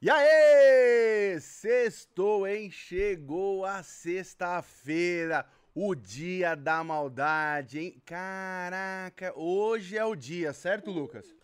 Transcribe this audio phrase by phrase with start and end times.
[0.00, 2.70] E aí, sextou, hein?
[2.70, 8.02] Chegou a sexta-feira, o dia da maldade, hein?
[8.06, 11.34] Caraca, hoje é o dia, certo, Lucas?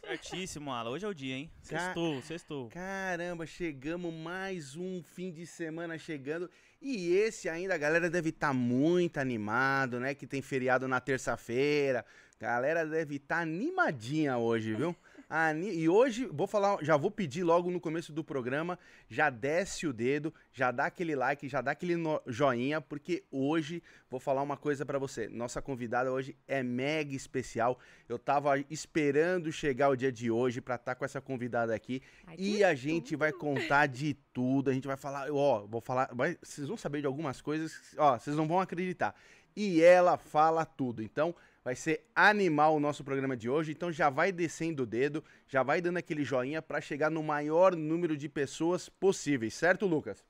[0.00, 0.90] Certíssimo, Alan.
[0.90, 1.50] Hoje é o dia, hein?
[1.68, 2.68] Ca- Sextou, sextou.
[2.68, 6.48] Caramba, chegamos mais um fim de semana chegando.
[6.80, 10.14] E esse ainda, a galera deve estar muito animado, né?
[10.14, 12.04] Que tem feriado na terça-feira.
[12.38, 14.94] Galera deve estar animadinha hoje, viu?
[15.36, 19.84] Ani- E hoje, vou falar, já vou pedir logo no começo do programa, já desce
[19.84, 24.42] o dedo, já dá aquele like, já dá aquele no- joinha, porque hoje vou falar
[24.42, 25.28] uma coisa pra você.
[25.28, 27.78] Nossa convidada hoje é mega especial.
[28.08, 32.00] Eu tava esperando chegar o dia de hoje pra estar com essa convidada aqui.
[32.28, 36.10] Ai, E a gente vai contar de tudo, a gente vai falar, ó, vou falar,
[36.14, 39.14] vai- vocês vão saber de algumas coisas, ó, vocês não vão acreditar.
[39.56, 41.02] E ela fala tudo.
[41.02, 41.34] Então,
[41.64, 43.72] vai ser animal o nosso programa de hoje.
[43.72, 47.74] Então, já vai descendo o dedo, já vai dando aquele joinha pra chegar no maior
[47.74, 50.22] número de pessoas possíveis, certo, Lucas?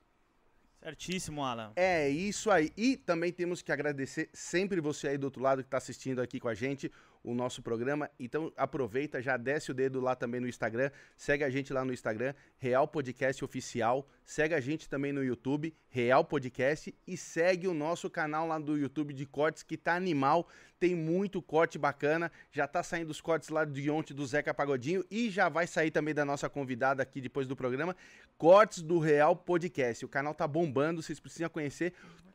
[0.81, 1.73] Certíssimo, Alan.
[1.77, 2.71] É isso aí.
[2.77, 6.39] E também temos que agradecer sempre você aí do outro lado que está assistindo aqui
[6.39, 6.93] com a gente
[7.25, 8.11] o nosso programa.
[8.21, 10.91] Então aproveita, já desce o dedo lá também no Instagram.
[11.17, 14.07] Segue a gente lá no Instagram, Real Podcast Oficial.
[14.25, 16.95] Segue a gente também no YouTube, Real Podcast.
[17.07, 20.47] E segue o nosso canal lá do YouTube de cortes que tá animal.
[20.79, 22.31] Tem muito corte bacana.
[22.53, 25.03] Já tá saindo os cortes lá de ontem do Zeca Pagodinho.
[25.11, 27.97] E já vai sair também da nossa convidada aqui depois do programa.
[28.37, 30.05] Cortes do Real Podcast.
[30.05, 31.95] O canal tá bombando, vocês precisam conhecer.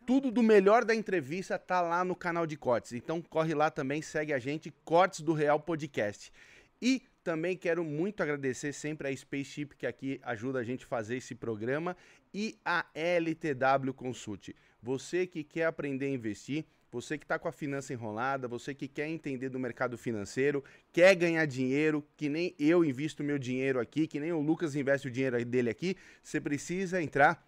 [0.10, 2.94] Tudo do melhor da entrevista tá lá no canal de Cortes.
[2.94, 6.34] Então corre lá também, segue a gente, Cortes do Real Podcast.
[6.82, 11.18] E também quero muito agradecer sempre a Spaceship que aqui ajuda a gente a fazer
[11.18, 11.96] esse programa
[12.34, 14.50] e a LTW Consult.
[14.82, 18.88] Você que quer aprender a investir, você que está com a finança enrolada, você que
[18.88, 24.08] quer entender do mercado financeiro, quer ganhar dinheiro, que nem eu invisto meu dinheiro aqui,
[24.08, 27.48] que nem o Lucas investe o dinheiro dele aqui, você precisa entrar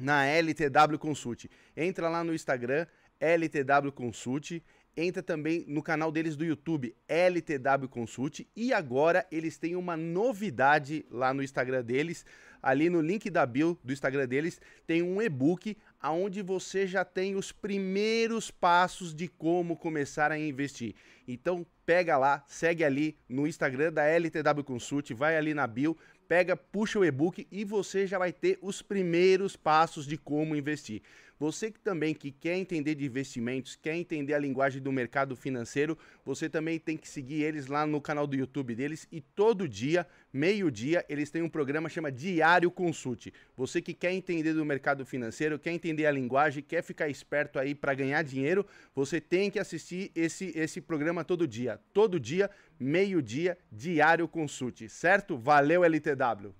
[0.00, 1.46] na LTW Consult.
[1.76, 2.86] Entra lá no Instagram,
[3.20, 4.62] LTW Consult.
[4.96, 8.46] Entra também no canal deles do YouTube, LTW Consult.
[8.56, 12.24] E agora eles têm uma novidade lá no Instagram deles.
[12.62, 17.36] Ali no link da bio do Instagram deles tem um e-book aonde você já tem
[17.36, 20.94] os primeiros passos de como começar a investir.
[21.28, 25.96] Então pega lá, segue ali no Instagram da LTW Consult, vai ali na bio,
[26.28, 31.02] pega, puxa o e-book e você já vai ter os primeiros passos de como investir.
[31.38, 35.98] Você que também que quer entender de investimentos, quer entender a linguagem do mercado financeiro,
[36.24, 40.06] você também tem que seguir eles lá no canal do YouTube deles e todo dia,
[40.32, 43.32] meio-dia, eles têm um programa chama Diário Consult.
[43.54, 47.74] Você que quer entender do mercado financeiro, quer entender a linguagem, quer ficar esperto aí
[47.74, 48.64] para ganhar dinheiro,
[48.94, 51.78] você tem que assistir esse esse programa todo dia.
[51.92, 55.36] Todo dia, meio-dia, Diário Consult, certo?
[55.36, 56.54] Valeu LTW.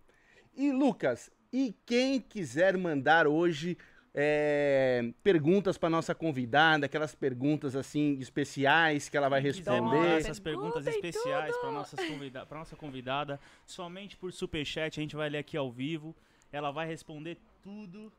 [0.55, 3.79] E Lucas, e quem quiser mandar hoje
[4.19, 10.21] é, perguntas para nossa convidada, aquelas perguntas assim especiais que ela vai responder.
[10.21, 15.15] essas perguntas Pergunta especiais para nossas convida pra nossa convidada, somente por superchat, a gente
[15.15, 16.17] vai ler aqui ao vivo.
[16.51, 18.11] Ela vai responder tudo.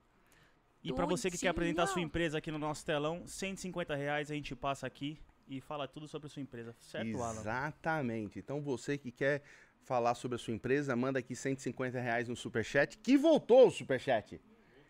[0.84, 4.29] E para você que quer apresentar a sua empresa aqui no nosso telão, 150 reais
[4.29, 6.75] a gente passa aqui e fala tudo sobre a sua empresa.
[6.79, 7.40] Certo, Alan?
[7.40, 8.38] Exatamente.
[8.38, 9.41] Então você que quer
[9.84, 14.40] falar sobre a sua empresa, manda aqui 150 reais no superchat, que voltou o superchat.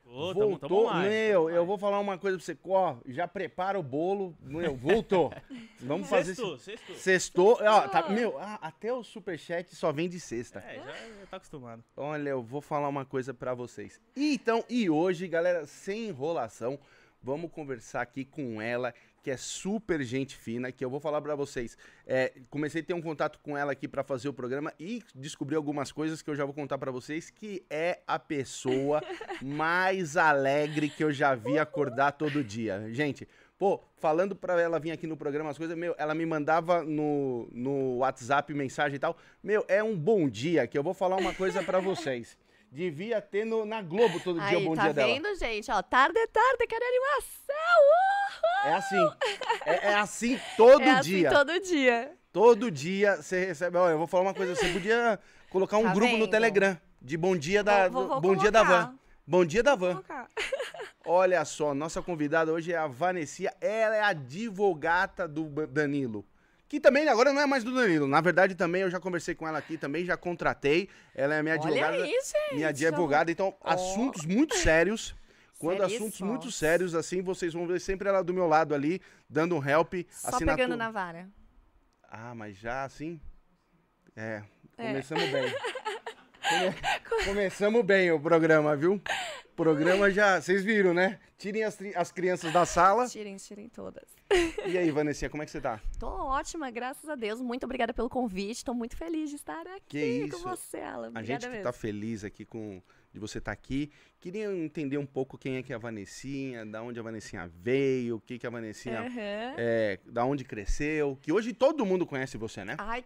[0.10, 1.68] Ô, tamo, voltou, tamo mais, meu, tamo eu mais.
[1.68, 5.34] vou falar uma coisa pra você, ó, já prepara o bolo, meu, voltou.
[5.82, 6.34] Vamos fazer.
[6.36, 6.96] Sextou, sextou.
[6.96, 10.60] Sextou, ó, tá, meu, ah, até o superchat só vem de sexta.
[10.60, 11.84] É, já, já tá acostumado.
[11.96, 14.00] Olha, eu vou falar uma coisa pra vocês.
[14.16, 16.80] E Então, e hoje, galera, sem enrolação,
[17.22, 18.94] vamos conversar aqui com ela,
[19.28, 21.78] que é super gente fina, que eu vou falar pra vocês.
[22.06, 25.54] É, comecei a ter um contato com ela aqui pra fazer o programa e descobri
[25.54, 29.04] algumas coisas que eu já vou contar pra vocês, que é a pessoa
[29.44, 32.88] mais alegre que eu já vi acordar todo dia.
[32.94, 33.28] Gente,
[33.58, 37.50] Pô, falando pra ela vir aqui no programa as coisas, meu, ela me mandava no,
[37.52, 39.18] no WhatsApp mensagem e tal.
[39.44, 42.38] Meu, é um bom dia que eu vou falar uma coisa pra vocês.
[42.72, 45.14] Devia ter no, na Globo todo dia o bom tá dia dela.
[45.14, 45.72] vendo, gente?
[45.72, 47.56] Ó, tarde é tarde, quero animação!
[48.66, 48.72] Uhul!
[48.72, 49.10] É assim.
[49.66, 51.30] É, é assim todo é dia.
[51.30, 52.12] assim todo dia.
[52.32, 53.78] Todo dia você recebe.
[53.78, 54.54] Ó, eu vou falar uma coisa.
[54.56, 55.18] Você podia
[55.50, 56.30] colocar um Tá grupo no vendo?
[56.30, 58.86] Telegram de bom dia da, Vou- vou- vou bom dia da colocar.
[58.88, 59.00] van.
[59.26, 59.92] Bom dia da van.
[59.94, 60.28] colocar.
[61.06, 63.54] Olha só, nossa convidada hoje é a Vanessia.
[63.62, 66.26] Ela é a advogata do Danilo.
[66.68, 68.08] Que também agora não é mais do Danilo.
[68.08, 70.90] Na verdade, também eu já conversei com ela aqui, também já contratei.
[71.16, 72.04] Ela é minha Olha advogada.
[72.04, 72.56] aí, gente.
[72.56, 73.32] minha advogada.
[73.32, 73.70] Então, Ó.
[73.74, 75.16] assuntos muito sérios.
[75.58, 79.56] Quando assuntos muito sérios, assim, vocês vão ver sempre ela do meu lado ali, dando
[79.56, 79.94] um help.
[80.12, 81.28] Só assinatura- pegando na vara.
[82.04, 83.20] Ah, mas já assim.
[84.16, 84.44] É,
[84.78, 84.88] É.
[84.88, 85.46] começamos bem.
[86.50, 86.76] Come-
[87.26, 89.02] Começamos bem o programa, viu?
[89.56, 90.40] Programa já.
[90.40, 91.20] Vocês viram, né?
[91.38, 93.08] Tirem as, tri- as crianças da sala.
[93.08, 94.04] Tirem, tirem todas.
[94.66, 95.80] E aí, Vanessa, como é que você tá?
[96.00, 97.42] Tô ótima, graças a Deus.
[97.42, 98.64] Muito obrigada pelo convite.
[98.64, 100.44] Tô muito feliz de estar aqui Que com isso.
[100.44, 101.08] você, Alan.
[101.08, 101.64] A Obrigada gente que mesmo.
[101.64, 102.82] tá feliz aqui com
[103.14, 103.92] de você estar aqui.
[104.20, 108.18] Queria entender um pouco quem é que é a Vanessinha, da onde a Vanessinha veio,
[108.18, 109.56] o que que a Vanessinha Aham.
[109.58, 112.76] é, da onde cresceu, que hoje todo mundo conhece você, né?
[112.78, 113.04] Ai,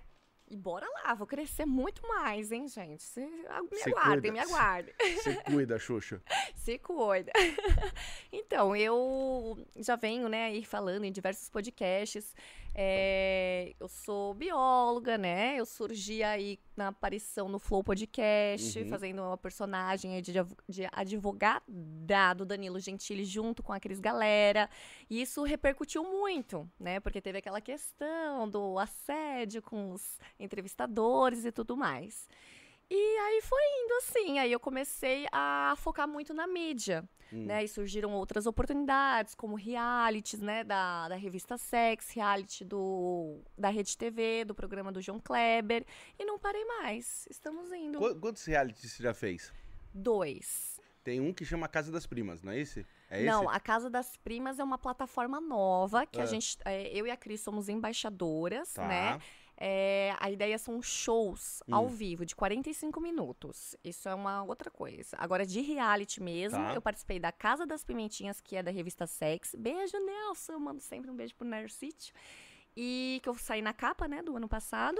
[0.52, 3.02] e bora lá, vou crescer muito mais, hein, gente?
[3.02, 4.34] Se, ah, me Se aguardem, cuida.
[4.34, 4.94] me aguardem.
[5.00, 6.22] Você cuida, Xuxa.
[6.56, 7.32] Se cuida.
[8.34, 12.36] então, eu já venho, né, aí falando em diversos podcasts.
[12.74, 15.56] É, eu sou bióloga, né?
[15.58, 18.88] Eu surgi aí na aparição no Flow Podcast, Uhum.
[18.90, 20.32] fazendo uma personagem de,
[20.70, 21.66] de advogada
[22.36, 24.70] do Danilo Gentili junto com a Cris Galera.
[25.10, 27.00] E isso repercutiu muito, né?
[27.00, 32.28] Porque teve aquela questão do assédio com os entrevistadores e tudo mais.
[32.90, 37.46] E aí foi indo assim, aí eu comecei a focar muito na mídia, Hum.
[37.46, 37.64] né?
[37.64, 40.64] E surgiram outras oportunidades, como realities, né?
[40.64, 45.86] Da, da revista Sex, reality do, da Rede TV, do programa do João Kleber.
[46.20, 47.26] E não parei mais.
[47.30, 48.00] Estamos indo.
[48.00, 49.52] Qu- Quantos realities você já fez?
[49.94, 50.80] Dois.
[51.04, 52.86] Tem um que chama Casa das Primas, não é esse?
[53.10, 53.56] É não, esse?
[53.56, 56.24] a Casa das Primas é uma plataforma nova que Ah.
[56.24, 58.88] a gente, é, eu e a Cris somos embaixadoras, Tá.
[58.88, 59.20] né?
[59.64, 61.88] É, a ideia são shows ao Hum.
[61.90, 63.76] vivo de 45 minutos.
[63.84, 65.16] Isso é uma outra coisa.
[65.20, 66.74] Agora, de reality mesmo, Tá.
[66.74, 69.54] eu participei da Casa das Pimentinhas, que é da revista Sex.
[69.56, 70.54] Beijo, Nelson.
[70.54, 72.12] Eu mando sempre um beijo pro Narcítio.
[72.76, 75.00] E que eu saí na capa, né, do ano passado.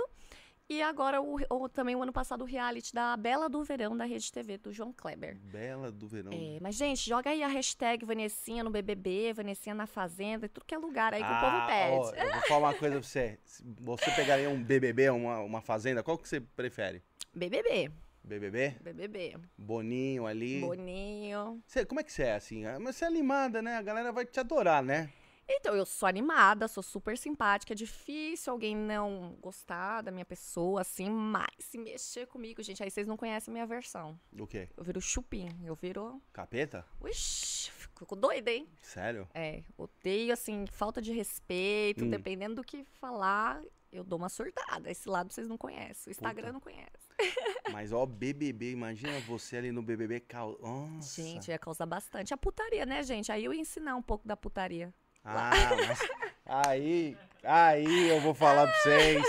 [0.72, 4.06] E agora, o, o- também o ano passado, o reality da Bela do Verão, da
[4.06, 5.38] Rede TV, do João Kleber.
[5.38, 6.32] Bela do Verão.
[6.34, 10.74] É, mas, gente, joga aí a hashtag Vanessinha no BBB, Vanessinha na Fazenda, tudo que
[10.74, 12.26] é lugar aí que o Ah, povo ó, pede.
[12.26, 13.38] eu vou falar uma coisa pra você.
[13.44, 17.04] Se você pegaria um BBB, uma, uma fazenda, qual que você prefere?
[17.36, 17.92] BBB,
[18.24, 18.76] BBB?
[18.82, 19.36] BBB.
[19.58, 20.62] Boninho ali.
[20.62, 21.62] Boninho.
[21.68, 22.66] Você- como é que você é assim?
[22.66, 23.76] Ah, Mas você é animada, né?
[23.76, 25.10] A galera vai te adorar, né?
[25.54, 27.74] Então, eu sou animada, sou super simpática.
[27.74, 32.90] É difícil alguém não gostar da minha pessoa, assim, mas se mexer comigo, gente, aí
[32.90, 34.20] vocês não conhecem a minha versão.
[34.38, 34.70] O quê?
[34.76, 36.22] Eu viro chupim, eu viro.
[36.32, 36.86] Capeta?
[37.06, 38.68] Ixi, fico doida, hein?
[38.82, 39.28] Sério?
[39.34, 42.10] É, odeio, assim, falta de respeito, Hum.
[42.10, 43.62] dependendo do que falar,
[43.92, 44.90] eu dou uma surtada.
[44.90, 46.54] Esse lado vocês não conhecem, o Instagram Puta.
[46.54, 47.12] não conhece.
[47.72, 50.22] Mas ó, BBB, imagina você ali no BBB.
[50.22, 50.58] Cal...
[50.62, 51.22] Nossa.
[51.22, 52.34] Gente, ia causar bastante.
[52.34, 53.32] A putaria, né, gente?
[53.32, 54.94] Aí eu ia ensinar um pouco da putaria.
[55.24, 55.52] Ah,
[55.88, 56.00] mas
[56.46, 59.24] aí, aí eu vou falar pra vocês.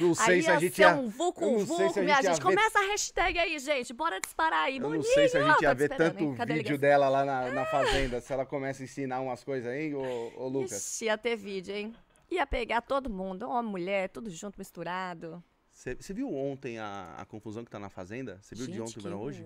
[0.00, 0.94] Não sei aí se a gente ia.
[0.96, 2.42] um vulco, não sei se a minha gente ia gente.
[2.42, 3.92] ver- Começa a hashtag aí, gente.
[3.92, 4.78] Bora disparar aí.
[4.78, 7.66] Eu não sei se a gente ia tá ver tanto vídeo dela lá na, na
[7.66, 10.72] fazenda, se ela começa a ensinar umas coisas aí, ô, ô Lucas.
[10.72, 11.94] Ixi, ia ter vídeo, hein?
[12.30, 15.42] Ia pegar todo mundo, homem, mulher, tudo junto, misturado.
[15.72, 18.38] Você viu ontem a, a confusão que tá na fazenda?
[18.40, 19.44] Você viu de Gente, ontem que pra hoje?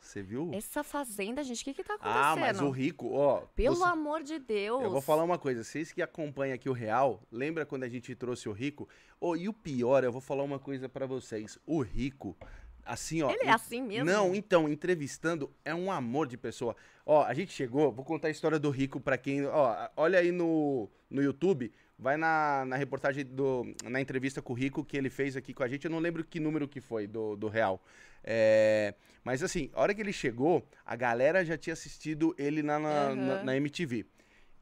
[0.00, 0.50] Você viu?
[0.54, 2.24] Essa fazenda, gente, o que que tá acontecendo?
[2.24, 3.40] Ah, mas o rico, ó.
[3.54, 4.82] Pelo você- amor de Deus.
[4.82, 8.14] Eu vou falar uma coisa, vocês que acompanham aqui o Real, lembra quando a gente
[8.14, 8.88] trouxe o Rico?
[9.20, 11.58] Oh, e o pior, eu vou falar uma coisa pra vocês.
[11.66, 12.36] O Rico,
[12.84, 13.30] assim, ó.
[13.30, 14.04] Ele é assim mesmo?
[14.04, 16.74] Não, então, entrevistando é um amor de pessoa.
[17.04, 19.44] Ó, a gente chegou, vou contar a história do Rico pra quem.
[19.46, 23.66] Ó, olha aí no, no YouTube, vai na, na reportagem do.
[23.84, 25.84] Na entrevista com o Rico que ele fez aqui com a gente.
[25.84, 27.82] Eu não lembro que número que foi do, do Real.
[28.30, 28.94] É,
[29.24, 32.88] mas assim, a hora que ele chegou, a galera já tinha assistido ele na, na,
[32.90, 33.14] Aham.
[33.14, 34.04] na- na MTV.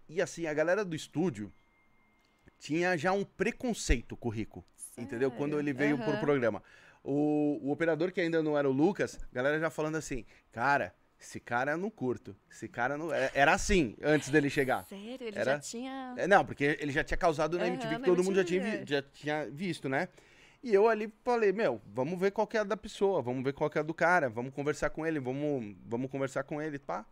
[0.09, 1.52] E assim, a galera do estúdio
[2.59, 4.64] tinha já um preconceito com o Rico.
[4.97, 5.31] Entendeu?
[5.31, 5.64] Quando Sério?
[5.64, 6.21] ele veio pro Aham.
[6.21, 6.62] programa.
[7.02, 10.95] O, o operador que ainda não era o Lucas, a galera já falando assim, cara,
[11.21, 12.35] esse cara eu não curto.
[12.50, 13.12] Esse cara não.
[13.12, 14.85] é- Era assim antes dele chegar.
[14.85, 16.14] Sério, ele Era- já tinha...
[16.17, 18.85] É, não, porque ele já tinha causado na MTV, que todo mundo já tinha, MTV,
[18.85, 20.09] vi- já tinha visto, né?
[20.63, 23.53] E eu ali falei, meu, vamos ver qual que é a da pessoa, vamos ver
[23.53, 26.79] qual que é a do cara, vamos conversar com ele, vamos, vamos conversar com ele,
[26.79, 27.07] pá.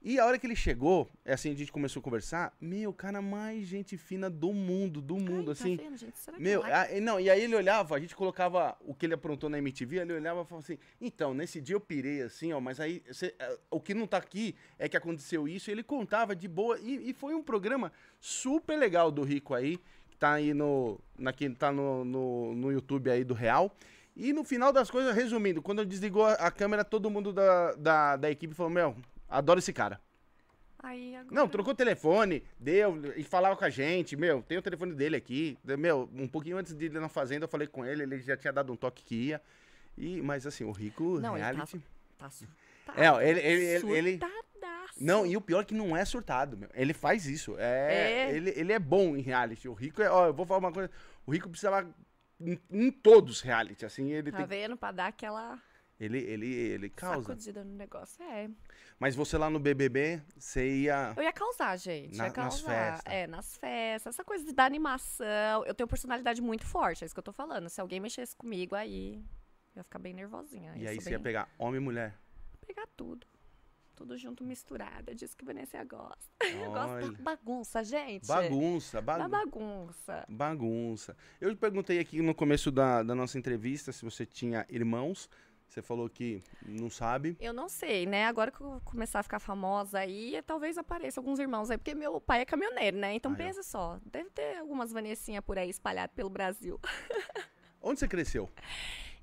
[0.00, 3.20] E a hora que ele chegou, é assim, a gente começou a conversar, meu, cara
[3.20, 5.76] mais gente fina do mundo, do mundo, Ai, assim.
[5.76, 6.16] Tá vendo, gente?
[6.16, 8.94] Será que Meu, lá- a- e não, e aí ele olhava, a gente colocava o
[8.94, 12.22] que ele aprontou na MTV, ele olhava e falava assim, então, nesse dia eu pirei
[12.22, 15.68] assim, ó, mas aí cê- é, o que não tá aqui é que aconteceu isso,
[15.68, 19.80] e ele contava de boa, e, e foi um programa super legal do Rico aí,
[20.18, 23.74] tá aí no, na, que tá no, no, no YouTube aí do Real,
[24.16, 28.30] e no final das coisas, resumindo, quando desligou a, câmera, todo mundo da, da, da
[28.30, 28.96] equipe falou, meu,
[29.28, 30.00] adoro esse cara.
[30.80, 31.34] Aí agora...
[31.34, 35.16] Não, trocou o telefone, deu, e falava com a gente, meu, tem o telefone dele
[35.16, 35.58] aqui.
[35.64, 38.52] Meu, um pouquinho antes de ir na fazenda, eu falei com ele, ele já tinha
[38.52, 39.40] dado um toque que ia.
[39.96, 41.82] E, mas assim, o Rico Não, ele tá reality.
[42.16, 42.48] Tá surtado.
[42.96, 44.18] É, ele- ele- ele- ele-.
[45.00, 46.68] Não, e o pior é que não é surtado, meu.
[46.74, 47.56] Ele faz isso.
[47.58, 48.34] É, É.
[48.36, 49.68] Ele, ele é bom em reality.
[49.68, 50.90] O Rico é, ó, eu vou falar uma coisa.
[51.26, 51.88] O Rico precisava
[52.40, 54.76] em, em todos os reality, assim, ele Tá tem vendo?
[54.76, 55.60] Pra dar aquela...
[56.00, 57.22] Ele, ele, ele causa.
[57.22, 58.48] Sacudida no negócio, é.
[59.00, 61.12] Mas você lá no BBB, você ia.
[61.16, 62.16] Eu ia causar, gente.
[62.16, 62.68] Na- ia nas causar.
[62.94, 63.12] festas.
[63.12, 64.14] É, nas festas.
[64.14, 65.64] Essa coisa da animação.
[65.66, 67.68] Eu tenho personalidade muito forte, é isso que eu tô falando.
[67.68, 69.16] Se alguém mexesse comigo, aí
[69.74, 70.72] eu ia ficar bem nervosinha.
[70.76, 72.14] E aí você ia bem- pegar homem e mulher.
[72.64, 73.26] pegar tudo.
[73.98, 75.10] Tudo junto, misturado.
[75.10, 76.16] É disso que Vanessa gosta.
[76.62, 78.28] Eu gosto da bagunça, gente.
[78.28, 80.24] Bagunça, Da bagunça.
[80.28, 81.16] bagunça.
[81.40, 85.28] Eu perguntei aqui no começo da, da nossa entrevista se você tinha irmãos.
[85.66, 87.36] Você falou que não sabe.
[87.40, 88.26] Eu não sei, né?
[88.26, 92.20] Agora que eu começar a ficar famosa aí, talvez apareça alguns irmãos aí, porque meu
[92.20, 93.14] pai é caminhoneiro, né?
[93.14, 93.36] Então Ah, é.
[93.36, 96.80] pensa só, deve ter algumas Vanessinhas por aí espalhadas pelo Brasil.
[97.82, 98.48] Onde você cresceu?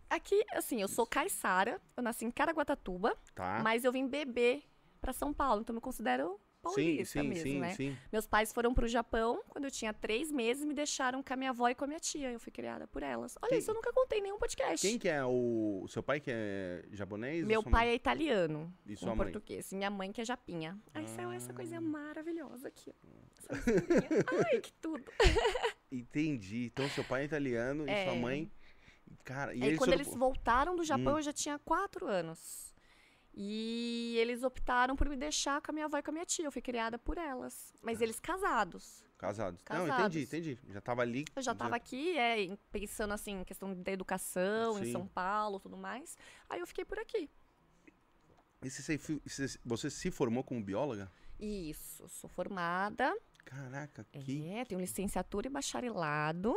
[0.10, 3.60] Aqui, assim, eu sou caiçara, eu nasci em Caraguatatuba, Tá?
[3.64, 4.64] mas eu vim beber
[5.02, 7.74] pra São Paulo, então eu me considero paulista sim, sim, mesmo, sim, né?
[7.76, 7.98] sim.
[8.12, 11.36] Meus pais foram pro Japão quando eu tinha três meses e me deixaram com a
[11.36, 12.32] minha avó e com a minha tia.
[12.32, 13.38] Eu fui criada por elas.
[13.40, 14.88] Olha, Quem- isso eu nunca contei em nenhum podcast.
[14.88, 17.46] Quem que é o, o seu pai que é japonês?
[17.46, 17.90] Meu pai mãe?
[17.90, 19.32] é italiano, E sua mãe?
[19.32, 19.72] português.
[19.72, 20.76] E minha mãe que é japinha.
[20.94, 21.56] Ai, saiu essa Ah.
[21.56, 22.92] coisa maravilhosa aqui.
[23.38, 23.50] Essa.
[24.52, 25.04] Ai, que tudo.
[25.92, 26.66] Entendi.
[26.74, 28.06] Então seu pai é italiano e É.
[28.06, 28.52] sua mãe.
[29.26, 31.18] Cara, e Aí eles quando eles voltaram do Japão, Hum.
[31.18, 32.74] eu já tinha quatro anos.
[33.34, 36.46] E eles optaram por me deixar com a minha avó e com a minha tia.
[36.46, 37.74] Eu fui criada por elas.
[37.82, 39.04] Mas eles casados.
[39.18, 39.60] Casados.
[39.70, 40.16] Não, Casados.
[40.16, 40.60] entendi, entendi.
[40.72, 41.26] Já tava ali.
[41.36, 44.84] Eu já estava aqui, é, pensando assim, em questão da educação, Sim.
[44.88, 46.18] em São Paulo, tudo mais.
[46.50, 47.30] Aí eu fiquei por aqui.
[48.64, 51.12] E você, se fi- você- você se formou como bióloga?
[51.40, 53.14] Isso, sou formada.
[53.44, 54.48] Caraca, que.
[54.48, 56.56] É, tenho licenciatura e bacharelado.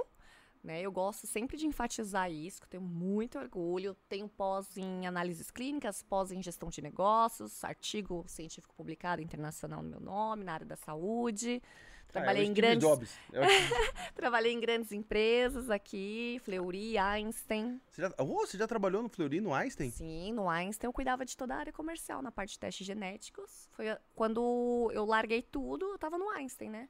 [0.62, 0.80] Né?
[0.82, 3.96] Eu gosto sempre de enfatizar isso, que eu tenho muito orgulho.
[4.08, 9.88] Tenho pós em análises clínicas, pós em gestão de negócios, artigo científico publicado internacional no
[9.88, 11.62] meu nome, na área da saúde.
[12.08, 13.18] Trabalhei, Ah, é em grandes, Jobs.
[13.34, 17.80] É trabalhei em grandes empresas aqui, Fleury, Einstein.
[17.86, 19.90] você, já, oh, você já trabalhou no Fleury, no Einstein?
[19.90, 23.68] Sim, no Einstein eu cuidava de toda a área comercial, na parte de testes genéticos.
[23.72, 26.88] Foi quando eu larguei tudo, eu tava no Einstein, né?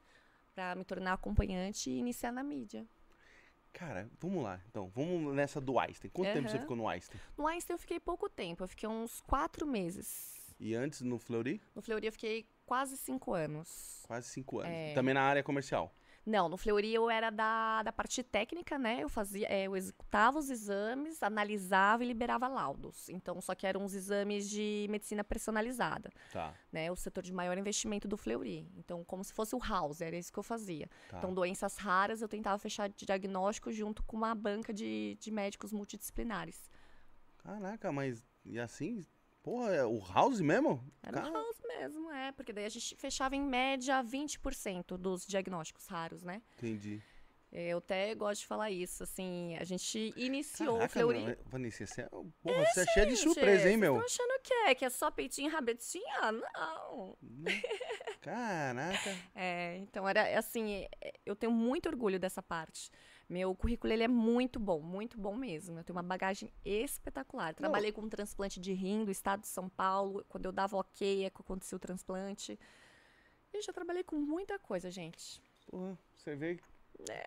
[0.54, 2.86] Pra me tornar acompanhante e iniciar na mídia.
[3.72, 4.60] Cara, vamos lá.
[4.68, 6.10] Então, vamos nessa do Einstein.
[6.10, 7.20] Quanto tempo você ficou no Einstein?
[7.36, 10.36] No Einstein eu fiquei pouco tempo, eu fiquei uns quatro meses.
[10.60, 11.60] E antes no Fleury?
[11.74, 14.02] No Fleury eu fiquei quase cinco anos.
[14.06, 14.72] Quase cinco anos.
[14.72, 14.94] É.
[14.94, 15.94] Também na área comercial.
[16.28, 18.98] Não, no Fleury eu era da, da parte técnica, né?
[19.02, 23.08] Eu fazia, é, eu executava os exames, analisava e liberava laudos.
[23.08, 26.52] Então, só que eram os exames de medicina personalizada, Tá.
[26.70, 26.90] né?
[26.92, 28.68] O setor de maior investimento do Fleury.
[28.76, 30.86] Então, como se fosse o house, era isso que eu fazia.
[31.08, 31.16] tá.
[31.16, 36.70] Então, doenças raras eu tentava fechar diagnóstico junto com uma banca de, de médicos multidisciplinares.
[37.42, 39.06] Caraca, mas e assim?
[39.48, 40.84] Porra, é o House mesmo?
[41.02, 45.26] Era Cara, um house mesmo, é, porque daí a gente fechava em média 20% dos
[45.26, 46.42] diagnósticos raros, né?
[46.58, 47.02] Entendi.
[47.50, 51.22] É, Eu até gosto de falar isso, assim, a gente iniciou o Caraca, Fleury...
[51.22, 53.94] mano, Vanessa, você é, porra, você é cheia de surpresa, hein, meu?
[53.94, 54.74] Vocês estão achando que é?
[54.74, 56.30] Que é só peitinho e rabetinha?
[56.30, 57.16] Não.
[58.20, 59.16] Caraca.
[59.34, 62.90] É, então era assim, é, eu tenho muito orgulho dessa parte.
[63.28, 65.78] Meu currículo ele é muito bom, muito bom mesmo.
[65.78, 67.54] Eu tenho uma bagagem espetacular.
[67.54, 70.24] Trabalhei com transplante de rim do estado de São Paulo.
[70.28, 72.58] Quando eu dava ok, é que aconteceu o transplante.
[73.52, 75.42] E já trabalhei com muita coisa, gente.
[75.66, 76.58] Porra, você vê.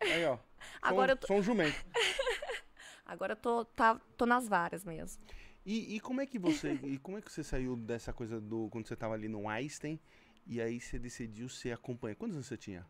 [0.01, 0.37] Aí, ó.
[0.61, 0.67] É.
[0.81, 1.75] Agora eu tô- sou um jumento.
[3.05, 5.21] Agora eu tô, tá, tô nas varas mesmo.
[5.65, 6.73] E, e como é que você.
[6.83, 8.69] e como é que você saiu dessa coisa do.
[8.69, 9.99] Quando você tava ali no Einstein
[10.47, 12.17] e aí você decidiu ser acompanhante?
[12.17, 12.85] Quantos anos você tinha?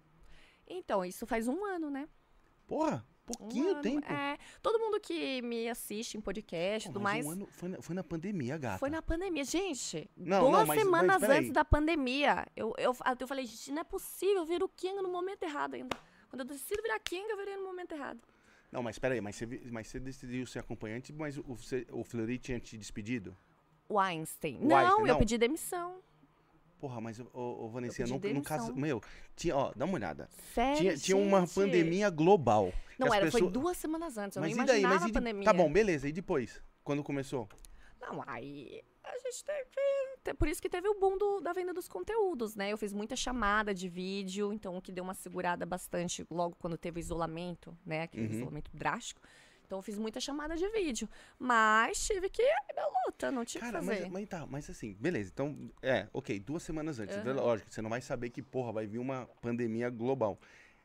[0.68, 2.08] Então, isso faz um ano, né?
[2.72, 3.82] Porra, Um pouquinho ano.
[3.82, 4.12] tempo.
[4.14, 7.26] É, todo mundo que me assiste em podcast e tudo mais.
[7.26, 8.78] um ano foi na, foi na pandemia, gata.
[8.80, 9.44] Foi na pandemia.
[9.44, 13.72] Gente, Não, duas não, mas- semanas mas antes da pandemia, eu, eu, eu falei, gente,
[13.74, 15.98] não é possível, eu viro Kinga no momento errado ainda.
[16.30, 18.22] Quando eu decido virar Kinga, eu virei no momento errado.
[18.72, 22.38] Não, mas peraí, mas você, mas você decidiu ser acompanhante, mas o, você- o Fleury
[22.40, 23.36] tinha te despedido?
[23.90, 24.60] O Einstein.
[24.62, 25.20] O não, Einstein, eu não?
[25.20, 26.00] pedi demissão.
[26.82, 28.76] Porra, mas, ô, ô, Vanessa, pedi no caso.
[28.76, 29.00] Meu,
[29.36, 30.28] tinha, ó, dá uma olhada.
[30.52, 32.74] Sério, Tinha, tinha uma pandemia global.
[32.98, 34.36] Não, era, foi pessoas- duas semanas antes.
[34.36, 34.80] Eu Mas não e daí?
[34.80, 35.46] imaginava Mas e de- pandemia.
[35.46, 36.10] Tá bom, beleza.
[36.10, 36.60] E depois?
[36.84, 37.48] Quando começou?
[38.02, 39.70] Não, aí a gente teve.
[40.24, 42.72] te- Por isso que teve o boom do- da venda dos conteúdos, né?
[42.74, 46.78] Eu fiz muita chamada de vídeo, então o que deu uma segurada bastante logo quando
[46.78, 48.02] teve o isolamento, né?
[48.04, 48.34] Aquele Uhum.
[48.34, 49.22] isolamento drástico.
[49.72, 51.08] Então eu fiz muita chamada de vídeo.
[51.40, 54.02] Mas tive que ir na luta, não tive que Cara, fazer.
[54.02, 55.32] mas, mas tá, mas assim, beleza.
[55.34, 57.16] Então, é, ok, duas semanas antes.
[57.16, 57.32] Aham.
[57.36, 60.38] Lógico, você não vai saber que, porra, vai vir uma pandemia global.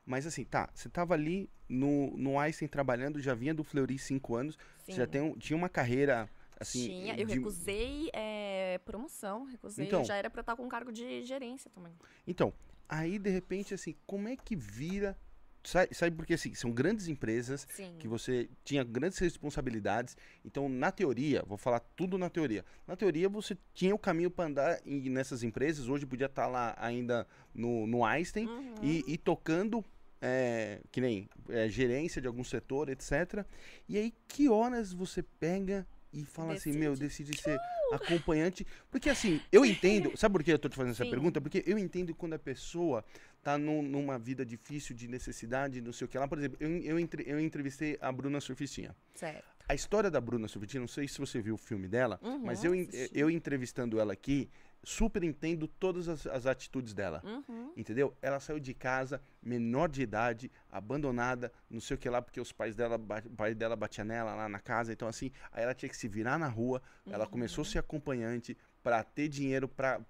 [0.05, 4.37] Mas assim, tá, você tava ali no, no Einstein trabalhando, já vinha do Fleury cinco
[4.37, 5.11] anos, você já Sim.
[5.11, 6.87] tem, um- tinha uma carreira, assim...
[6.87, 9.85] Tinha, eu de- recusei é, promoção, recusei.
[9.85, 10.05] Então.
[10.05, 11.93] já era pra estar com cargo de gerência também.
[12.25, 12.53] Então,
[12.89, 15.19] aí de repente, assim, como é que vira
[15.67, 17.93] Sabe, sabe porque assim, são grandes empresas Sim.
[17.99, 20.17] que você tinha grandes responsabilidades.
[20.45, 22.65] Então, na teoria, vou falar tudo na teoria.
[22.87, 25.89] Na teoria, você tinha o caminho para andar nessas empresas.
[25.89, 28.75] Hoje podia estar lá ainda no, no Einstein Uhum.
[28.81, 29.85] e, e tocando,
[30.23, 33.45] é, que nem é, gerência de algum setor, etc.
[33.89, 37.59] E aí, que horas você pega e fala assim, meu, decide ser
[37.93, 38.67] acompanhante?
[38.91, 40.17] Porque assim, eu entendo.
[40.17, 41.11] Sabe por que eu tô te fazendo essa Sim.
[41.11, 41.41] pergunta?
[41.41, 43.05] Porque eu entendo quando a pessoa
[43.47, 46.27] tá num- numa vida difícil de necessidade, não sei o que lá.
[46.27, 48.93] Por exemplo, eu, eu, entre- eu entrevistei a Bruna Surficinha.
[49.15, 49.45] Certo.
[49.69, 52.65] A história da Bruna Surficinha, não sei se você viu o filme dela, Uhum, mas
[52.65, 53.17] eu, assisti.
[53.17, 54.51] eu entrevistando ela aqui,
[54.83, 57.23] super entendo todas as, as atitudes dela.
[57.25, 57.73] Uhum.
[57.77, 58.17] Entendeu?
[58.21, 62.51] Ela saiu de casa, menor de idade, abandonada, não sei o que lá, porque os
[62.51, 62.99] pais dela,
[63.37, 64.93] pai dela batia nela lá na casa.
[64.93, 66.83] Então, assim, aí ela tinha que se virar na rua.
[67.09, 70.01] Ela começou a ser acompanhante pra ter dinheiro pra,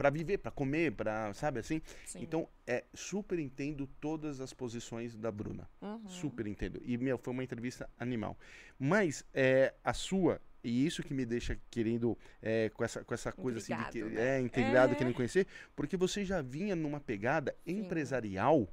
[0.00, 1.82] pra viver, pra comer, pra, sabe assim?
[2.06, 2.22] Sim.
[2.22, 5.68] Então, é, super entendo todas as posições da Bruna.
[5.82, 6.08] Uhum.
[6.08, 6.80] Super entendo.
[6.82, 8.34] E, meu, foi uma entrevista animal.
[8.78, 13.30] Mas, é, a sua, e isso que me deixa querendo, é, com, essa, com essa
[13.30, 14.38] coisa assim de que, né?
[14.38, 14.96] é, intrigado, É.
[14.96, 18.66] querendo conhecer, porque você já vinha numa pegada empresarial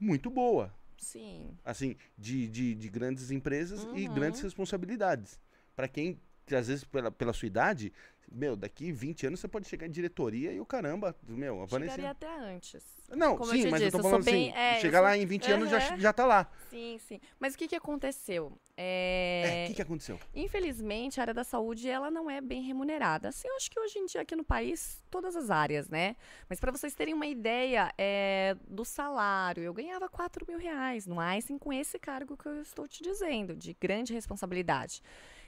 [0.00, 0.72] muito boa.
[0.96, 1.50] Sim.
[1.62, 4.14] Assim, de, de, de grandes empresas e Uhum.
[4.14, 5.38] grandes responsabilidades.
[5.74, 6.20] Pra quem, que
[6.54, 7.92] às vezes, pela, pela sua idade,
[8.30, 11.92] meu, daqui 20 anos você pode chegar em diretoria e o caramba, meu, a Vanessa...
[11.92, 12.84] Chegaria até antes.
[13.10, 14.76] Não, Como eu sim, te mas eu disse, tô eu sou falando bem- assim, é,
[14.76, 16.50] eu chegar sou- lá em 20 anos já, já tá lá.
[16.70, 17.20] Sim, sim.
[17.38, 18.52] Mas o que, que aconteceu?
[18.76, 20.18] É, É, o que, que aconteceu?
[20.34, 23.28] Infelizmente, a área da saúde ela não é bem remunerada.
[23.28, 26.16] Assim, eu acho que hoje em dia aqui no país, todas as áreas, né?
[26.50, 31.20] Mas para vocês terem uma ideia é, do salário, eu ganhava 4 mil reais no
[31.20, 35.00] Einstein com esse cargo que eu estou te dizendo, de grande responsabilidade.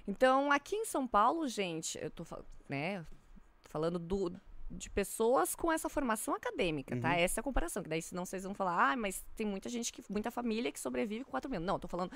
[0.09, 2.25] Então, aqui em São Paulo, gente, eu tô
[2.67, 3.05] né,
[3.65, 4.33] falando do,
[4.71, 7.11] de pessoas com essa formação acadêmica, tá?
[7.11, 7.15] Uhum.
[7.15, 7.83] Essa é a comparação.
[7.83, 10.81] Que daí, senão vocês vão falar, ah, mas tem muita gente, que, muita família que
[10.81, 11.61] sobrevive com 4 mil.
[11.61, 12.11] Não, eu tô falando,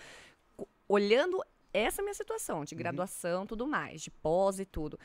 [0.89, 4.99] olhando essa minha situação de graduação, tudo mais, de pós e tudo.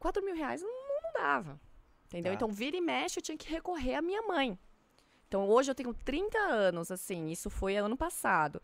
[0.00, 1.60] 4 mil reais não, não dava.
[2.06, 2.32] Entendeu?
[2.32, 2.34] Tá.
[2.34, 4.58] Então, vira e mexe, eu tinha que recorrer à minha mãe.
[5.28, 8.60] Então, hoje eu tenho 30 anos, assim, isso foi ano passado.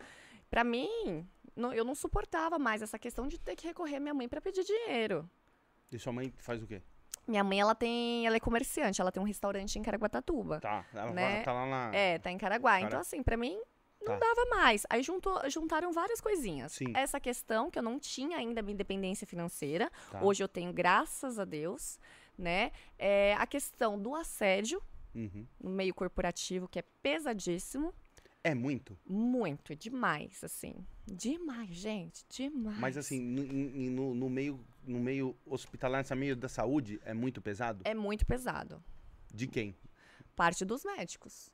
[0.51, 1.25] Pra mim,
[1.59, 4.41] não- eu não suportava mais essa questão de ter que recorrer à minha mãe pra
[4.41, 5.29] pedir dinheiro.
[5.93, 6.81] E sua mãe faz o quê?
[7.27, 10.61] Minha mãe, ela tem, ela é comerciante, ela tem um restaurante em Caraguatatuba.
[10.61, 11.43] Tá, ela Né?
[11.43, 11.95] tá lá na...
[11.95, 12.73] É, tá em Caraguá.
[12.73, 13.61] Cara- Então, assim, pra mim,
[14.01, 14.27] não Tá.
[14.27, 14.87] dava mais.
[14.89, 16.73] Aí juntou, juntaram várias coisinhas.
[16.73, 16.93] Sim.
[16.95, 19.91] Essa questão que eu não tinha ainda minha independência financeira.
[20.11, 20.23] Tá.
[20.23, 21.99] Hoje eu tenho, graças a Deus,
[22.39, 22.73] né?
[22.99, 24.83] É, a questão do assédio
[25.15, 25.47] Uhum.
[25.61, 27.93] no meio corporativo, que é pesadíssimo.
[28.43, 28.99] É muito.
[29.05, 30.75] Muito, demais, assim.
[31.15, 32.79] Demais, gente, demais.
[32.79, 37.83] Mas assim, no, no, meio, no meio hospitalar, nesse meio da saúde, é muito pesado?
[37.85, 38.83] É muito pesado.
[39.33, 39.75] De quem?
[40.37, 41.51] Parte dos médicos.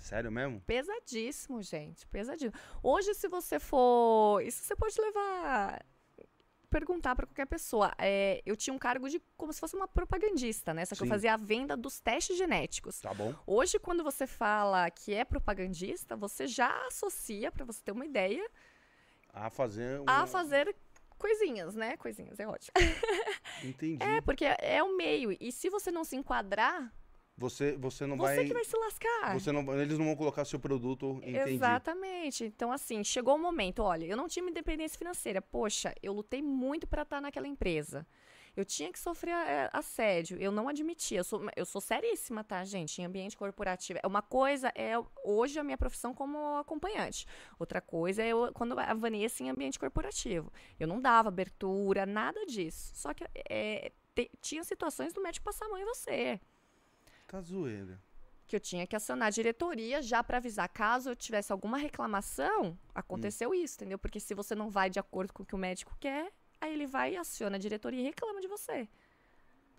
[0.00, 0.60] Sério mesmo?
[0.62, 2.06] Pesadíssimo, gente.
[2.06, 2.52] Pesadíssimo.
[2.82, 4.40] Hoje, se você for.
[4.42, 5.84] Isso você pode levar.
[6.70, 7.92] Perguntar pra qualquer pessoa.
[7.98, 10.84] É, eu tinha um cargo de como se fosse uma propagandista, né?
[10.84, 11.10] Só que eu Sim.
[11.12, 13.00] fazia a venda dos testes genéticos.
[13.00, 13.34] Tá bom.
[13.46, 18.46] Hoje, quando você fala que é propagandista, você já associa, pra você ter uma ideia,
[19.38, 20.04] A fazer um...
[20.06, 20.74] a fazer
[21.18, 21.96] coisinhas, né?
[21.96, 22.72] Coisinhas, é ótimo.
[23.64, 24.02] Entendi.
[24.02, 25.36] É, porque é o meio.
[25.40, 26.92] E se você não se enquadrar,
[27.36, 28.44] Você, você não você vai...
[28.46, 29.34] que vai se lascar.
[29.34, 31.54] Você não, eles não vão colocar seu produto, entendi.
[31.54, 32.44] Exatamente.
[32.44, 35.40] Então, assim, chegou o momento, olha, eu não tinha uma independência financeira.
[35.40, 38.06] Poxa, eu lutei muito para estar naquela empresa.
[38.58, 40.36] Eu tinha que sofrer é, assédio.
[40.40, 41.18] Eu não admitia.
[41.20, 43.00] Eu sou, eu sou seríssima, tá, gente?
[43.00, 44.00] Em ambiente corporativo.
[44.02, 44.94] É Uma coisa é
[45.24, 47.24] hoje a minha profissão como acompanhante.
[47.56, 50.52] Outra coisa é eu, quando a Vanessa em ambiente corporativo.
[50.80, 52.90] Eu não dava abertura, nada disso.
[52.96, 56.40] Só que é, te- tinha situações do médico passar a mão em você
[57.28, 58.00] Tá zoeira.
[58.46, 62.76] que eu tinha que acionar a diretoria já para avisar caso eu tivesse alguma reclamação,
[62.92, 63.98] aconteceu isso, entendeu?
[64.00, 66.86] Porque se você não vai de acordo com o que o médico quer, aí ele
[66.86, 68.88] vai, aciona a diretoria e reclama de você.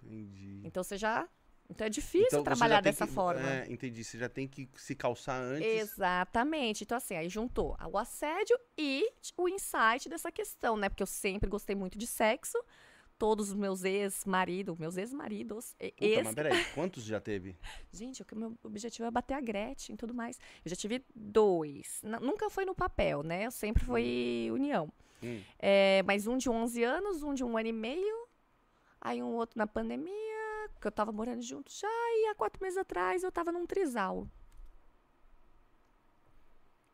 [0.03, 0.61] Entendi.
[0.63, 1.27] Então você já.
[1.69, 3.47] Então é difícil Então, trabalhar dessa que- forma.
[3.47, 4.03] É, entendi.
[4.03, 5.67] Você já tem que se calçar antes.
[5.67, 6.83] Exatamente.
[6.83, 10.89] Então, assim, aí juntou o assédio e o insight dessa questão, né?
[10.89, 12.57] Porque eu sempre gostei muito de sexo.
[13.19, 17.55] Todos os meus ex-maridos, meus ex-maridos, e- Puta, ex mas peraí, quantos já teve?
[17.91, 20.39] Gente, o meu objetivo é bater a Gretchen e tudo mais.
[20.65, 22.01] Eu já tive dois.
[22.21, 23.49] Nunca foi no papel, né?
[23.51, 24.89] Sempre foi união.
[25.23, 25.41] Hum.
[25.57, 28.27] É, mas um de 11 anos, um de um ano e meio.
[29.01, 31.87] Aí um outro na pandemia, que eu tava morando junto já.
[31.87, 34.27] E há quatro meses atrás eu tava num trisal.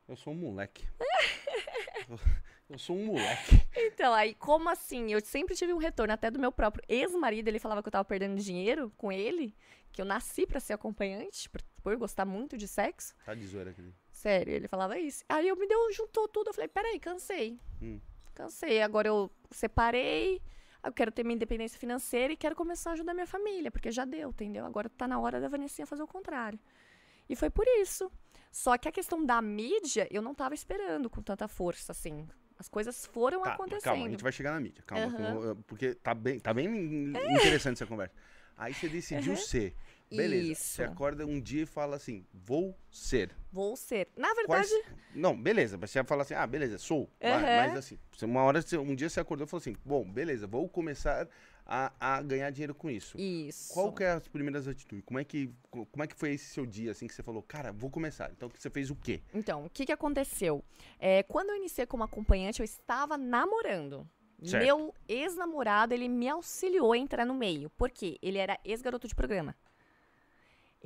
[0.08, 0.88] Eu sou um moleque.
[2.70, 3.66] eu, sou um moleque.
[3.76, 5.12] Então, aí, como assim?
[5.12, 7.48] Eu sempre tive um retorno até do meu próprio ex-marido.
[7.48, 9.56] Ele falava que eu tava perdendo dinheiro com ele,
[9.92, 13.16] que eu nasci pra ser acompanhante, por, por gostar muito de sexo.
[13.26, 13.96] Tá de zoeira aquele.
[14.12, 15.26] Sério, ele falava isso.
[15.28, 16.50] Aí eu me deu, juntou tudo.
[16.50, 17.60] Eu falei, peraí, cansei.
[17.82, 18.00] Hum.
[18.36, 18.82] Cansei.
[18.82, 20.42] Agora eu separei.
[20.84, 24.06] Eu quero ter minha independência financeira e quero começar a ajudar minha família, porque já
[24.06, 24.64] deu, entendeu?
[24.66, 26.60] Agora tá na hora da Vanessinha fazer o contrário.
[27.28, 28.12] E foi por isso.
[28.52, 32.28] Só que a questão da mídia, eu não tava esperando com tanta força, assim.
[32.60, 33.82] As coisas foram Tá, acontecendo.
[33.84, 34.84] calma, a gente vai chegar na mídia.
[34.86, 36.68] Calma, eu- porque tá bem, tá bem
[37.66, 38.14] interessante essa conversa.
[38.56, 39.42] Aí você decidiu Aham.
[39.42, 39.76] ser.
[40.10, 40.52] Beleza.
[40.52, 40.64] Isso.
[40.76, 43.32] Você acorda um dia e fala assim: vou ser.
[43.52, 44.08] Vou ser.
[44.16, 44.70] Na Quais...
[44.70, 45.78] verdade, Não, beleza.
[45.78, 47.10] Você vai falar assim: ah, beleza, sou.
[47.20, 47.68] Vai, Aham.
[47.68, 51.28] Mas assim, uma hora, um dia você acordou e falou assim: bom, beleza, vou começar
[51.66, 53.20] a, a ganhar dinheiro com isso.
[53.20, 53.74] isso.
[53.74, 55.04] Qual que é as primeiras atitudes?
[55.06, 57.42] Como é que co- como é que foi esse seu dia assim que você falou,
[57.42, 58.32] cara, vou começar.
[58.32, 59.22] Então você fez o quê?
[59.34, 60.64] Então, o que, que aconteceu?
[61.00, 64.08] É, quando eu iniciei como acompanhante, eu estava namorando.
[64.44, 64.64] Certo.
[64.64, 67.70] Meu ex-namorado, ele me auxiliou a entrar no meio.
[67.72, 68.20] Por quê?
[68.22, 69.56] Ele era ex-garoto de programa.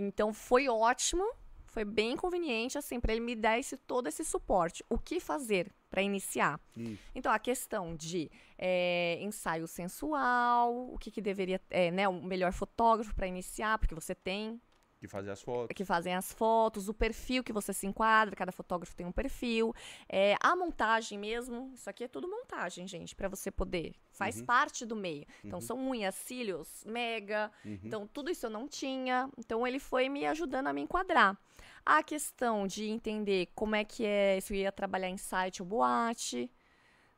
[0.01, 1.29] Então, foi ótimo,
[1.67, 4.83] foi bem conveniente, assim, para ele me dar esse, todo esse suporte.
[4.89, 6.59] O que fazer para iniciar?
[6.77, 6.97] Isso.
[7.13, 12.53] Então, a questão de é, ensaio sensual, o que, que deveria, é, né, o melhor
[12.53, 14.61] fotógrafo para iniciar, porque você tem
[15.01, 15.73] De fazer as fotos.
[15.73, 19.73] que fazem as fotos, o perfil que você se enquadra, cada fotógrafo tem um perfil,
[20.09, 24.45] é, a montagem mesmo, isso aqui é tudo montagem, gente, pra você poder, faz Uhum.
[24.45, 25.25] parte do meio.
[25.43, 25.65] Então Uhum.
[25.65, 27.79] são unhas, cílios, mega, Uhum.
[27.83, 31.37] então tudo isso eu não tinha, então ele foi me ajudando a me enquadrar.
[31.85, 35.67] A questão de entender como é que é, se eu ia trabalhar em site ou
[35.67, 36.51] boate,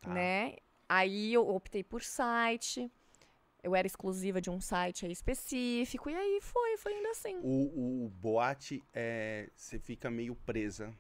[0.01, 0.11] Tá.
[0.13, 0.55] né?
[0.87, 2.91] Aí eu optei por site.
[3.63, 6.09] Eu era exclusiva de um site específico.
[6.09, 7.37] E aí foi, foi indo assim.
[7.43, 10.91] O, o boate, é, você fica meio presa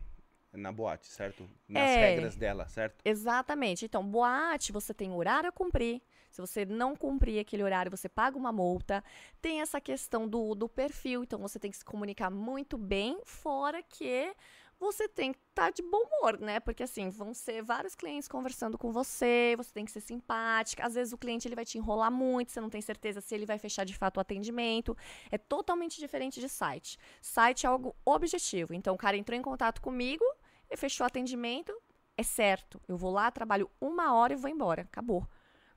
[0.53, 1.49] na boate, certo?
[1.67, 2.09] Nas É.
[2.09, 3.01] regras dela, certo?
[3.05, 3.85] Exatamente.
[3.85, 6.01] Então, boate, você tem horário a cumprir.
[6.29, 9.03] Se você não cumprir aquele horário, você paga uma multa.
[9.41, 13.81] Tem essa questão do, do perfil, então você tem que se comunicar muito bem, fora
[13.81, 14.33] que
[14.81, 16.59] você tem que estar de bom humor, né?
[16.59, 20.85] Porque assim, vão ser vários clientes conversando com você, você tem que ser simpática.
[20.85, 23.45] Às vezes o cliente ele vai te enrolar muito, você não tem certeza se ele
[23.45, 24.97] vai fechar de fato o atendimento.
[25.29, 26.97] É totalmente diferente de site.
[27.21, 28.73] Site é algo objetivo.
[28.73, 30.25] Então, o cara entrou em contato comigo
[30.69, 31.71] e fechou o atendimento,
[32.17, 32.81] é certo.
[32.87, 34.81] Eu vou lá, trabalho uma hora e vou embora.
[34.81, 35.27] Acabou.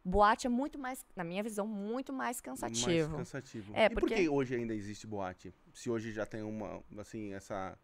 [0.07, 3.09] Boate é muito mais, na minha visão, muito mais cansativo.
[3.09, 3.73] Mais cansativo.
[3.75, 5.55] É, e por porque- que hoje ainda existe boate?
[5.73, 7.79] Se hoje já tem uma, assim, essa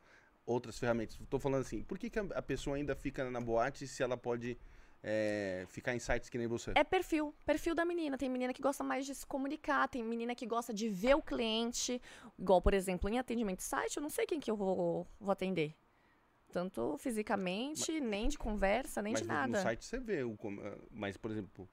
[0.51, 1.19] outras ferramentas.
[1.29, 4.59] Tô falando assim, por que, que a pessoa ainda fica na boate se ela pode
[5.03, 6.73] é, ficar em sites que nem você?
[6.75, 8.19] É perfil, perfil da menina.
[8.19, 11.23] Tem menina que gosta mais de se comunicar, tem menina que gosta de ver o
[11.23, 12.01] cliente.
[12.39, 15.33] Igual, por exemplo, em atendimento de site, eu não sei quem que eu vou, vou
[15.33, 15.75] atender.
[16.53, 19.59] Tanto fisicamente, nem de conversa, nem mas de nada.
[19.59, 21.69] no site você vê, o, ah, mas por exemplo...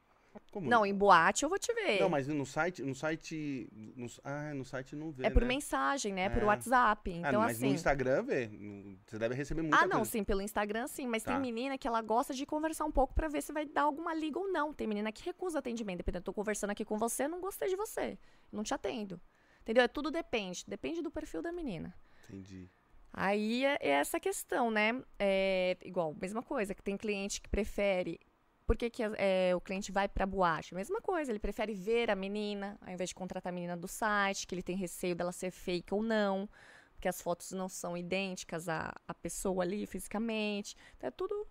[0.52, 0.70] Como?
[0.70, 2.00] Não, em boate eu vou te ver.
[2.00, 5.48] Não, mas no site, no site, no, ah, no site não vê, é por né?
[5.48, 6.30] mensagem, né?
[6.30, 6.46] Por É.
[6.46, 7.12] WhatsApp.
[7.12, 7.76] Ah, Então, mas no assim.
[7.76, 10.12] Instagram vê, no- você deve receber muita Ah, não, coisa.
[10.12, 11.32] sim, pelo Instagram sim, mas Tá.
[11.34, 14.14] tem menina que ela gosta de conversar um pouco pra ver se vai dar alguma
[14.14, 14.74] liga ou não.
[14.74, 17.76] Tem menina que recusa atendimento, dependendo, eu tô conversando aqui com você, não gostei de
[17.76, 18.18] você,
[18.52, 19.20] não te atendo.
[19.62, 19.84] Entendeu?
[19.84, 21.94] É tudo depende, depende do perfil da menina.
[22.30, 22.70] Entendi.
[23.14, 25.02] Aí é, é essa questão, né?
[25.18, 28.20] É, igual, mesma coisa, que tem cliente que prefere.
[28.68, 30.76] Por que, que é, o cliente vai pra boate?
[30.76, 34.46] Mesma coisa, ele prefere ver a menina, ao invés de contratar a menina do site,
[34.46, 36.50] que ele tem receio dela ser fake ou não,
[36.94, 40.76] porque as fotos não são idênticas à, à pessoa ali fisicamente.
[40.98, 41.48] Então é tudo,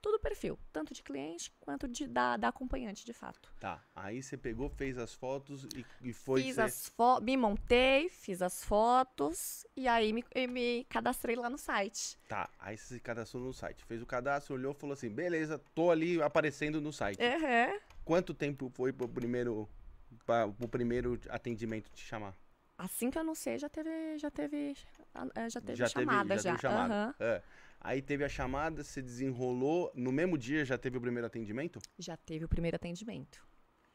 [0.00, 3.52] tudo perfil, tanto de cliente quanto de, da, da acompanhante, de fato.
[3.60, 6.42] Tá, aí você pegou, fez as fotos e, e foi...
[6.42, 11.50] fiz ser- as fotos, me montei, fiz as fotos e aí me, me cadastrei lá
[11.50, 12.18] no site.
[12.28, 13.84] Tá, aí você se cadastrou no site.
[13.84, 17.20] Fez o cadastro, olhou e falou assim, beleza, tô ali aparecendo no site.
[17.20, 17.80] Uhum.
[18.04, 19.68] Quanto tempo foi pro primeiro,
[20.24, 22.34] pra, pro primeiro atendimento te chamar?
[22.78, 24.74] Assim que eu anunciei, já teve, já teve,
[25.14, 26.50] ah, já teve já chamada teve, já.
[26.50, 26.94] teve chamada.
[26.94, 27.14] Aham.
[27.20, 27.42] É.
[27.80, 31.80] Aí teve a chamada, você desenrolou, no mesmo dia já teve o primeiro atendimento?
[31.98, 33.42] Já teve o primeiro atendimento.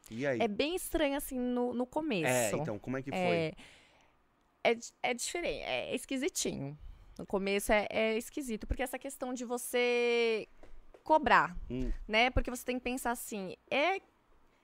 [0.09, 0.39] E aí?
[0.39, 2.25] É bem estranho assim no, no começo.
[2.27, 3.17] É, então, como é que foi?
[3.19, 3.53] É,
[4.63, 6.77] é, é diferente, é esquisitinho.
[7.17, 10.47] No começo é, é esquisito, porque essa questão de você
[11.03, 11.91] cobrar, Hum.
[12.07, 12.29] né?
[12.31, 14.01] Porque você tem que pensar assim, é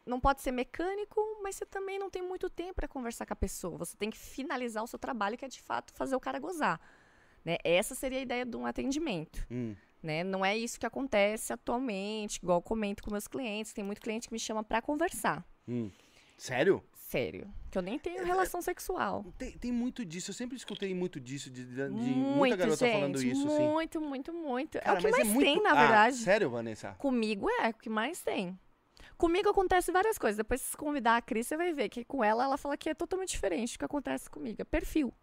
[0.04, 3.36] não pode ser mecânico, mas você também não tem muito tempo para conversar com a
[3.36, 3.78] pessoa.
[3.78, 6.82] Você tem que finalizar o seu trabalho, que é de fato fazer o cara gozar.
[7.44, 7.58] Né?
[7.64, 9.46] Essa seria a ideia de um atendimento.
[9.50, 9.76] Hum.
[10.02, 10.24] Né?
[10.24, 13.74] Não é isso que acontece atualmente, igual eu comento com meus clientes.
[13.74, 15.46] Tem muito cliente que me chama para conversar.
[15.68, 15.90] Hum.
[16.38, 16.84] Sério?
[16.96, 17.48] Sério.
[17.70, 19.26] Que eu nem É, tenho relação sexual.
[19.38, 22.86] Tem, tem muito disso, eu sempre escutei muito disso, de, de- de muita muito, garota
[22.86, 23.68] gente, falando isso, assim.
[23.70, 24.80] Muito, muito, muito.
[24.80, 26.16] Cara, é o que mas mais muito- tem, na Ah, verdade.
[26.18, 26.96] sério, Vanessa?
[26.98, 28.58] Comigo é o que mais tem.
[29.18, 30.38] Comigo acontece várias coisas.
[30.38, 32.94] Depois, se convidar a Cris, você vai ver que com ela, ela fala que é
[32.96, 34.62] totalmente diferente do que acontece comigo.
[34.62, 35.14] É perfil.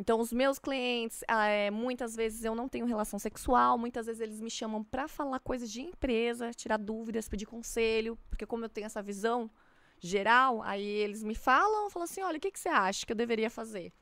[0.00, 4.22] Então, os meus clientes, ah, é, muitas vezes eu não tenho relação sexual, muitas vezes
[4.22, 8.68] eles me chamam pra falar coisas de empresa, tirar dúvidas, pedir conselho, porque como eu
[8.68, 9.50] tenho essa visão
[9.98, 13.16] geral, aí eles me falam, falam assim, olha, o que, que você acha que eu
[13.16, 13.92] deveria fazer?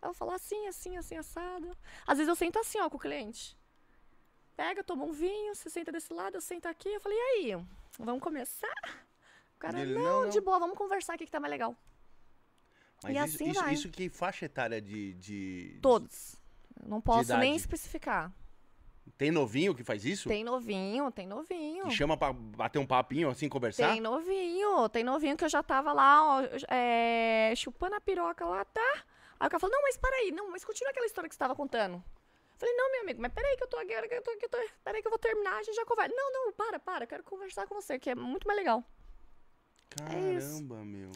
[0.00, 1.76] Eu falo assim, assim, assim, assado.
[2.06, 3.54] Às vezes eu sento assim, ó, com o cliente.
[4.56, 6.88] Pega, toma um vinho, você senta desse lado, eu sento aqui.
[6.88, 7.64] Eu falei, e aí,
[7.98, 9.04] vamos começar?
[9.56, 10.28] O cara, não, não, não.
[10.30, 11.76] de boa, vamos conversar aqui que tá mais legal.
[13.02, 13.74] Mas E isso, assim isso, vai.
[13.74, 15.14] isso que faixa etária de.
[15.14, 16.36] de Todos.
[16.82, 17.56] Eu Não posso nem idade.
[17.56, 18.32] especificar.
[19.18, 20.28] Tem novinho que faz isso?
[20.28, 21.84] Tem novinho, tem novinho.
[21.84, 23.92] Que chama pra bater um papinho assim, conversar?
[23.92, 28.64] Tem novinho, tem novinho que eu já tava lá, ó, é, chupando a piroca lá,
[28.64, 29.04] tá?
[29.38, 31.54] Aí o cara falou, não, mas peraí, não, mas continua aquela história que você tava
[31.54, 31.94] contando.
[31.96, 34.48] Eu Falei, não, meu amigo, mas peraí que eu tô aqui, eu tô aqui, eu
[34.48, 36.14] tô, peraí que eu vou terminar, a gente já conversa.
[36.16, 38.82] Não, não, para, para, eu quero conversar com você, que é muito mais legal.
[40.02, 40.38] É.
[40.38, 41.12] Caramba, meu.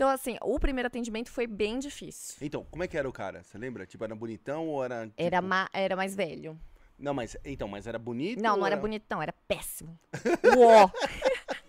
[0.00, 2.34] Então, assim, o primeiro atendimento foi bem difícil.
[2.40, 3.42] Então, como é que era o cara?
[3.42, 3.84] Você lembra?
[3.84, 5.02] Tipo, era bonitão ou era.
[5.04, 6.58] tipo- Era, ma- era mais velho.
[6.98, 7.36] Não, mas.
[7.44, 8.42] Então, mas era bonito?
[8.42, 9.98] Não, não era bonito, não, era péssimo.
[10.56, 10.90] Uó!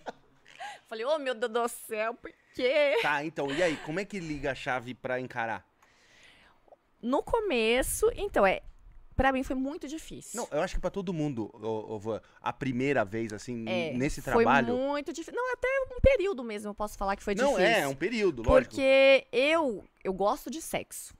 [0.88, 2.96] Falei, ô meu Deus do céu, por quê?
[3.02, 3.76] Tá, então, e aí?
[3.84, 5.66] Como é que liga a chave pra encarar?
[7.02, 8.62] No começo, então, é.
[9.16, 10.40] Pra mim foi muito difícil.
[10.40, 13.92] Não, eu acho que pra todo mundo, ô, ô, Van, a primeira vez, assim, É,
[13.92, 14.76] nesse Foi trabalho.
[14.76, 15.34] muito difícil.
[15.34, 17.66] Não, até um período mesmo eu posso falar que foi não, difícil.
[17.66, 18.70] é, é um período, lógico.
[18.74, 21.14] Porque eu, eu gosto de sexo.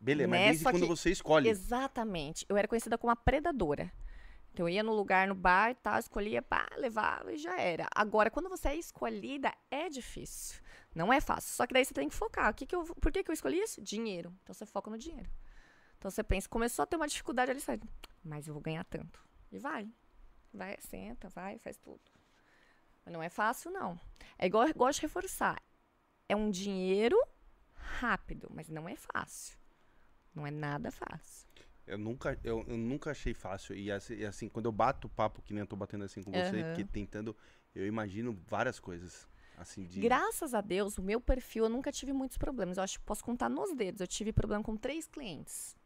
[0.00, 1.48] Beleza, mas né, desde só quando que- você escolhe.
[1.48, 2.44] Exatamente.
[2.48, 3.92] Eu era conhecida como a predadora.
[4.52, 7.86] Então eu ia no lugar, no bar e tal, escolhia, pá, levava e já era.
[7.94, 10.60] Agora, quando você é escolhida, é difícil.
[10.94, 11.52] Não é fácil.
[11.54, 12.50] Só que daí você tem que focar.
[12.50, 13.80] O que que eu, por que, que eu escolhi isso?
[13.80, 14.32] Dinheiro.
[14.42, 15.28] Então você foca no dinheiro.
[15.98, 17.80] Então você pensa, começou a ter uma dificuldade ali, sai,
[18.24, 19.20] mas eu vou ganhar tanto.
[19.50, 19.90] E vai.
[20.52, 22.00] Vai, senta, vai, faz tudo.
[23.04, 23.98] Mas não é fácil, não.
[24.38, 25.60] É igual eu gosto de reforçar.
[26.28, 27.16] É um dinheiro
[27.74, 29.58] rápido, mas não é fácil.
[30.34, 31.48] Não é nada fácil.
[31.86, 33.74] Eu nunca, eu, eu nunca achei fácil.
[33.74, 36.30] E assim, e assim, quando eu bato papo, que nem eu tô batendo assim com
[36.30, 36.74] você, Aham.
[36.74, 37.36] que tentando,
[37.74, 39.26] eu imagino várias coisas.
[39.56, 40.00] Assim, de.
[40.00, 42.76] Graças a Deus, o meu perfil eu nunca tive muitos problemas.
[42.76, 44.00] Eu acho que posso contar nos dedos.
[44.00, 45.77] Eu tive problema com três clientes.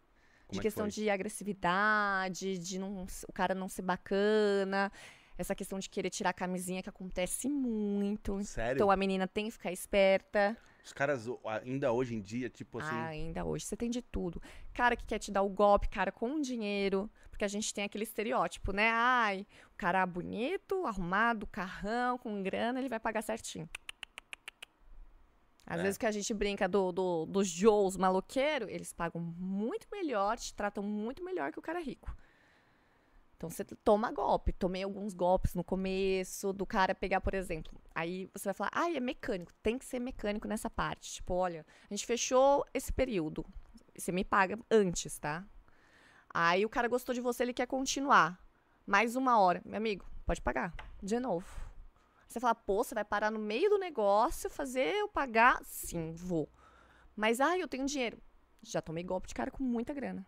[0.53, 0.91] Como de é que questão foi?
[0.91, 4.93] de agressividade, de não, o cara não ser bacana.
[5.39, 8.43] Essa questão de querer tirar a camisinha que acontece muito.
[8.45, 8.79] Sério?
[8.79, 10.57] Então a menina tem que ficar esperta.
[10.85, 11.27] Os caras
[11.65, 12.91] ainda hoje em dia, tipo assim.
[12.95, 14.43] Ah, ainda hoje você tem de tudo.
[14.75, 17.11] Cara que quer te dar o golpe, cara com dinheiro.
[17.31, 18.91] Porque a gente tem aquele estereótipo, né?
[18.93, 23.69] Ai, o cara bonito, arrumado, carrão, com grana, ele vai pagar certinho.
[25.67, 25.83] Às É.
[25.83, 30.53] vezes que a gente brinca do, do- dos Joes maloqueiros, eles pagam muito melhor, te
[30.55, 32.15] tratam muito melhor que o cara rico.
[33.37, 34.53] Então você toma golpe.
[34.53, 37.73] Tomei alguns golpes no começo, do cara pegar, por exemplo.
[37.95, 39.53] Aí você vai falar, ah, é mecânico.
[39.63, 41.15] Tem que ser mecânico nessa parte.
[41.15, 43.45] Tipo, olha, a gente fechou esse período.
[43.97, 45.45] Você me paga antes, tá?
[46.33, 48.41] Aí o cara gostou de você, ele quer continuar.
[48.87, 49.61] Mais uma hora.
[49.65, 50.73] Meu amigo, pode pagar.
[51.03, 51.47] De novo.
[52.33, 55.63] Você fala, pô, você vai parar no meio do negócio, fazer eu pagar?
[55.65, 56.49] Sim, vou.
[57.15, 58.19] Mas, ah, eu tenho dinheiro.
[58.63, 60.27] Já tomei golpe de cara com muita grana.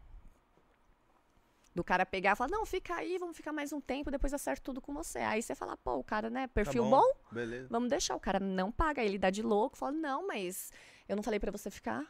[1.74, 4.62] Do cara pegar e falar, não, fica aí, vamos ficar mais um tempo, depois acerto
[4.62, 5.18] tudo com você.
[5.20, 7.68] Aí você fala, pô, o cara, né, tá perfil bom, Beleza.
[7.70, 8.14] vamos deixar.
[8.14, 10.70] O cara não paga, ele dá de louco, fala, não, mas
[11.08, 12.06] eu não falei pra você ficar.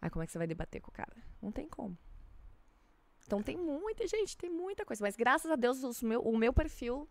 [0.00, 1.16] Aí como é que você vai debater com o cara?
[1.42, 1.96] Não tem como.
[3.26, 5.04] Então tem muita gente, tem muita coisa.
[5.04, 7.06] Mas graças a Deus meu, o meu perfil,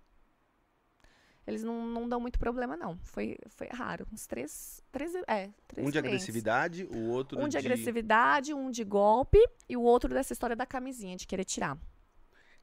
[1.48, 2.98] eles não, não dão muito problema, não.
[3.04, 4.06] Foi, foi raro.
[4.12, 5.98] Uns três, três, é, três Um de clientes.
[5.98, 10.66] agressividade, o outro Um de agressividade, um de golpe e o outro dessa história da
[10.66, 11.78] camisinha, de querer tirar.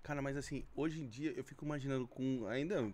[0.03, 2.93] Cara, mas assim, hoje em dia eu fico imaginando com ainda.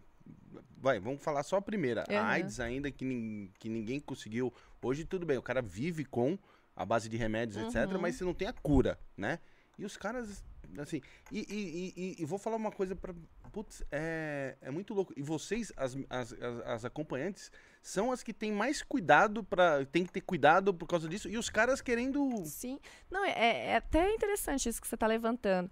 [0.76, 2.04] Vai, vamos falar só a primeira.
[2.08, 2.28] A Aham.
[2.28, 4.52] AIDS ainda que, nin- que ninguém conseguiu.
[4.80, 6.38] Hoje tudo bem, o cara vive com
[6.76, 8.00] a base de remédios, etc., Uhum.
[8.00, 9.40] mas você não tem a cura, né?
[9.76, 10.44] E os caras,
[10.78, 11.00] assim.
[11.32, 13.12] E, e, e- e- e vou falar uma coisa pra.
[13.52, 15.12] Putz, é, é muito louco.
[15.16, 16.32] E vocês, as, as,
[16.64, 17.50] as, acompanhantes,
[17.82, 21.28] são as que têm mais cuidado para Tem que ter cuidado por causa disso.
[21.28, 22.44] E os caras querendo.
[22.44, 22.78] Sim.
[23.10, 25.70] Não, é, é até interessante isso que você está levantando.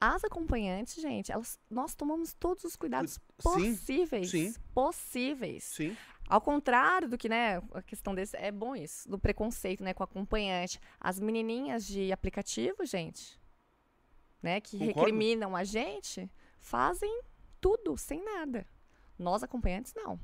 [0.00, 4.30] As acompanhantes, gente, elas, nós tomamos todos os cuidados Sim, possíveis.
[4.30, 4.54] sim.
[4.72, 5.64] Possíveis.
[5.64, 5.94] Sim.
[6.26, 10.02] Ao contrário do que, né, a questão desse, é bom isso, do preconceito, né, com
[10.02, 10.80] acompanhante.
[10.98, 13.38] As menininhas de aplicativo, gente,
[14.42, 15.00] né, que Concordo.
[15.00, 16.30] recriminam a gente,
[16.60, 17.22] fazem
[17.60, 18.66] tudo, sem nada.
[19.18, 20.18] Nós, acompanhantes, não.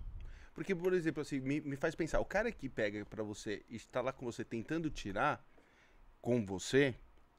[0.54, 3.76] Porque, por exemplo, assim, me, me faz pensar, o cara que pega pra você e
[3.76, 5.44] está lá com você tentando tirar
[6.22, 6.94] com você,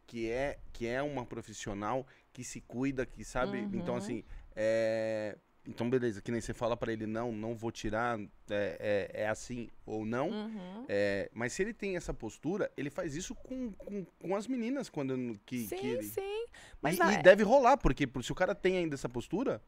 [0.06, 3.58] que é, que é uma profissional que se cuida, que sabe.
[3.58, 3.72] Uhum.
[3.74, 4.24] Então, assim,
[4.56, 8.17] é, então beleza, que nem você fala pra ele, não, não vou tirar,
[8.49, 10.30] é, é, é assim ou não.
[10.30, 10.86] Uhum.
[10.88, 14.89] É, mas se ele tem essa postura, ele faz isso com, com, com as meninas
[14.89, 16.03] quando que, Sim, que ele...
[16.03, 16.45] sim.
[16.82, 19.62] Mas e, e deve rolar, porque se o cara tem ainda essa postura,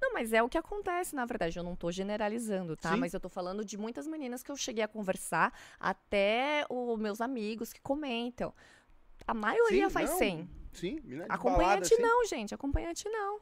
[0.00, 1.56] Não, mas é o que acontece, na verdade.
[1.58, 2.92] Eu não tô generalizando, tá?
[2.92, 2.96] Sim.
[2.98, 7.20] Mas eu tô falando de muitas meninas que eu cheguei a conversar, até os meus
[7.20, 8.52] amigos que comentam.
[9.26, 10.50] A maioria Sim, faz não, sem.
[10.72, 12.02] sim, mina de Acompanhante balada, assim.
[12.02, 12.54] não, gente.
[12.54, 13.40] Acompanhante não.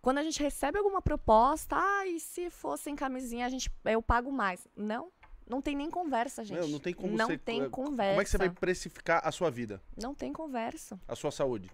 [0.00, 4.00] Quando a gente recebe alguma proposta, ah, e se fosse sem camisinha, a gente, eu
[4.02, 4.66] pago mais.
[4.76, 5.10] Não,
[5.48, 6.58] não tem nem conversa, gente.
[6.58, 8.10] Meu, não tem como Não você- tem conversa.
[8.12, 10.98] Como é que você vai precificar a sua vida, Não tem conversa.
[11.08, 11.70] a sua saúde?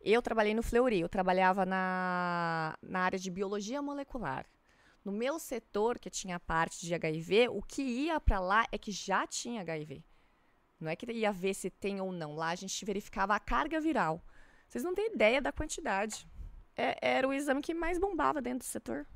[0.00, 4.46] Eu trabalhei no Fleury, eu trabalhava na, na área de biologia molecular.
[5.04, 8.78] No meu setor, que tinha a parte de HIV, o que ia para lá é
[8.78, 10.02] que já tinha HIV.
[10.80, 12.34] Não é que ia ver se tem ou não.
[12.34, 14.20] Lá a gente verificava a carga viral.
[14.68, 16.26] Vocês não têm ideia da quantidade.
[16.76, 19.06] É- era o exame que mais bombava dentro do setor.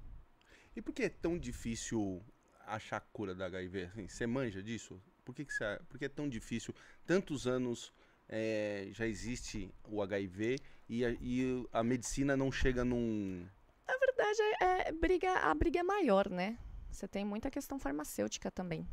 [0.74, 2.22] E por que é tão difícil
[2.66, 3.84] achar a cura da HIV?
[3.84, 5.00] Assim, você manja disso?
[5.24, 6.74] Por que, que você, por que é tão difícil?
[7.06, 7.92] Tantos anos
[8.28, 13.48] eh, já existe o HIV e a, e a medicina não chega num.
[13.86, 16.58] Na verdade, é, é briga, a briga é maior, né?
[16.90, 18.86] Você tem muita questão farmacêutica também.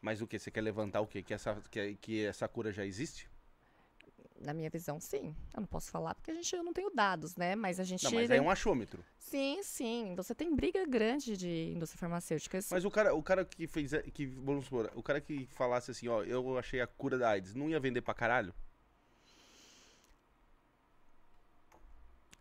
[0.00, 0.38] Mas o que?
[0.38, 1.22] Você quer levantar o quê?
[1.22, 3.28] Que essa, que, que essa cura já existe?
[4.40, 5.36] Na minha visão, sim.
[5.54, 7.54] Eu não posso falar porque a gente, eu não tenho dados, né?
[7.54, 8.02] Mas a gente.
[8.04, 9.04] Não, mas é um achômetro.
[9.18, 10.14] Sim, sim.
[10.16, 12.56] Você tem briga grande de indústria farmacêutica.
[12.56, 13.92] Isso- Mas o cara, o cara que fez.
[14.14, 17.54] Que, vamos supor, o cara que falasse assim, ó, eu achei a cura da AIDS,
[17.54, 18.54] não ia vender pra caralho?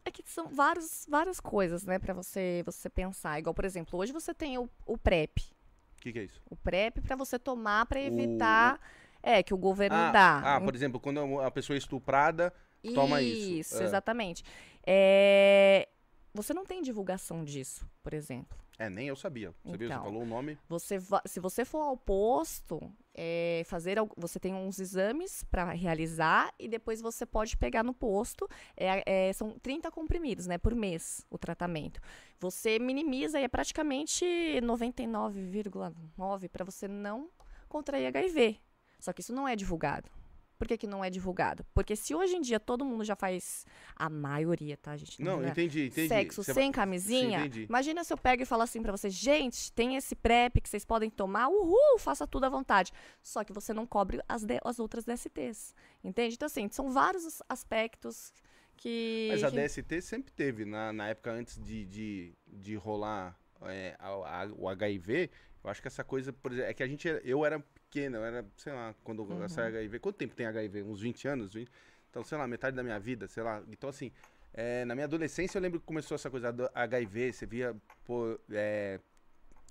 [0.05, 3.37] É que são vários, várias coisas, né, pra você, você pensar.
[3.39, 5.37] Igual, por exemplo, hoje você tem o, o PrEP.
[5.97, 6.41] O que, que é isso?
[6.49, 8.79] O PrEP pra você tomar pra O- evitar.
[9.21, 10.55] É, que o governo Ah, dá.
[10.55, 12.53] ah, por exemplo, quando a pessoa é estuprada,
[12.95, 13.51] toma isso.
[13.51, 13.85] Isso, É.
[13.85, 14.43] exatamente.
[14.85, 15.87] É,
[16.33, 18.55] Você não tem divulgação disso, por exemplo.
[18.77, 19.51] É, nem eu sabia.
[19.63, 19.87] Você viu?
[19.89, 20.03] Você Então.
[20.05, 20.57] falou o nome.
[20.69, 22.79] Você se você for ao posto,
[23.15, 28.47] é, fazer, você tem uns exames para realizar e depois você pode pegar no posto.
[28.77, 31.99] É, é, são 30 comprimidos, né, por mês o tratamento.
[32.39, 34.23] Você minimiza e é praticamente
[34.63, 37.29] 99,9 para você não
[37.67, 38.59] contrair HIV.
[38.99, 40.09] Só que isso não é divulgado.
[40.57, 41.65] Por que, que não é divulgado?
[41.73, 45.21] Porque se hoje em dia todo mundo já faz, a maioria, tá, gente?
[45.23, 46.09] Não, é entendi, entendi.
[46.09, 47.39] sexo Você sem camisinha.
[47.39, 47.63] Sim, entendi.
[47.69, 50.83] Imagina se eu pego e falo assim pra você, gente, tem esse PrEP que vocês
[50.83, 52.91] podem tomar, uhul, faça tudo à vontade.
[53.23, 55.73] Só que você não cobre as, de- as outras DSTs.
[56.03, 56.35] Entende?
[56.35, 58.33] Então, assim, são vários as- aspectos
[58.75, 59.29] que.
[59.31, 64.41] Mas a DST sempre teve, na, na época antes de, de, de rolar é, a-
[64.43, 65.29] a- o HIV,
[65.63, 68.23] eu acho que essa coisa, por exemplo, é que a gente, eu era pequeno, eu
[68.23, 69.49] era, sei lá, quando Uhum.
[69.49, 70.83] saiu HIV, quanto tempo tem HIV?
[70.83, 71.53] Uns 20 anos?
[71.53, 71.69] 20?
[72.09, 73.63] Então, sei lá, metade da minha vida, sei lá.
[73.67, 74.11] Então, assim,
[74.53, 77.75] é, na minha adolescência eu lembro que começou essa coisa do HIV, você via,
[78.05, 78.99] pô, é,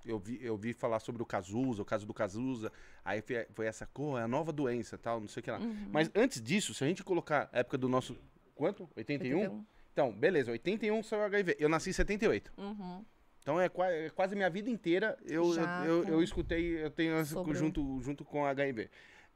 [0.04, 2.72] eu vi, eu vi falar sobre o Cazuza, o caso do Cazuza,
[3.04, 5.59] aí foi, foi essa, pô, é a nova doença tal, não sei o que lá.
[5.59, 5.88] Uhum.
[5.92, 8.16] Mas antes disso, se a gente colocar a época do nosso,
[8.54, 8.88] quanto?
[8.96, 9.38] 81?
[9.40, 9.64] 81.
[9.92, 11.57] Então, beleza, 81 saiu HIV.
[11.59, 12.52] Eu nasci em 78.
[12.57, 13.04] Uhum.
[13.48, 13.70] Então é,
[14.04, 17.98] é quase minha vida inteira eu, Já eu, eu, eu escutei, eu tenho Sobre junto,
[18.02, 18.90] junto com HIV.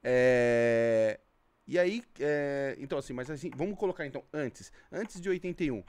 [0.05, 1.19] É,
[1.67, 4.71] e aí, é, então assim, mas assim, vamos colocar então antes.
[4.93, 5.83] Antes de 81,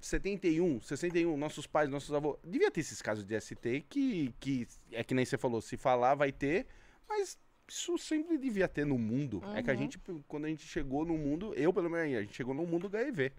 [0.00, 2.38] 71, 61, nossos pais, nossos avós.
[2.42, 6.14] Devia ter esses casos de ST que, que é que nem você falou, se falar
[6.14, 6.66] vai ter,
[7.06, 9.42] mas isso sempre devia ter no mundo.
[9.54, 9.80] É que a Uhum.
[9.80, 12.86] gente, quando a gente chegou no mundo, eu pelo menos, a gente chegou no mundo
[12.86, 13.32] HIV.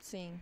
[0.00, 0.40] Sim.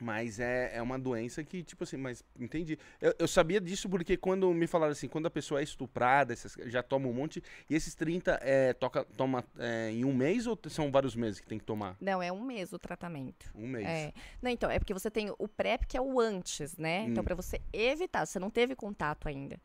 [0.00, 2.78] Mas é, é uma doença que, tipo assim, mas entendi.
[3.00, 6.54] Eu, eu sabia disso porque quando me falaram assim, quando a pessoa é estuprada, essas-
[6.66, 10.58] já toma um monte, e esses 30 é, toca, toma é, em um mês ou
[10.68, 11.96] são vários meses que tem que tomar?
[11.98, 13.50] Não, é um mês o tratamento.
[13.54, 13.86] Um mês.
[13.88, 14.12] É.
[14.42, 17.04] Não, então, é porque você tem o PrEP, que é o antes, né?
[17.06, 17.24] Então, Hum.
[17.24, 19.58] pra você evitar, você não teve contato ainda.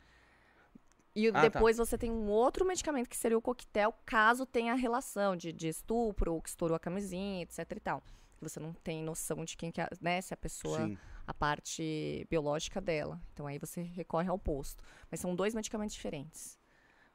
[1.14, 1.40] E Ah, tá.
[1.42, 5.68] depois você tem um outro medicamento que seria o coquetel, caso tenha relação de, de
[5.68, 8.02] estupro, ou que estourou a camisinha, etc e tal.
[8.42, 10.20] Você não tem noção de quem que é, né?
[10.22, 10.98] Se a pessoa, Sim.
[11.28, 13.22] a parte biológica dela.
[13.34, 14.84] Então aí você recorre ao posto.
[15.10, 16.60] Mas são dois medicamentos diferentes.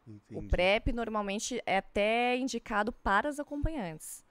[0.07, 0.47] O Entendi.
[0.49, 4.25] PrEP normalmente é até indicado para as acompanhantes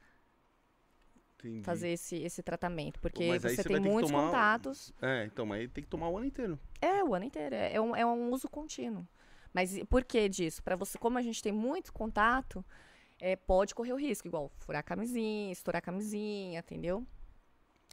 [1.37, 1.63] Entendi.
[1.63, 4.93] fazer esse, esse tratamento, porque mas você tem muitos tomar- contatos.
[5.01, 6.57] É, então, mas aí tem que tomar o ano inteiro.
[6.81, 7.53] É, o ano inteiro.
[7.55, 9.05] É, é um, é um uso contínuo.
[9.53, 10.63] Mas por que disso?
[10.63, 12.63] Para você, como a gente tem muito contato,
[13.19, 17.05] é, pode correr o risco, igual furar a camisinha, estourar a camisinha, entendeu?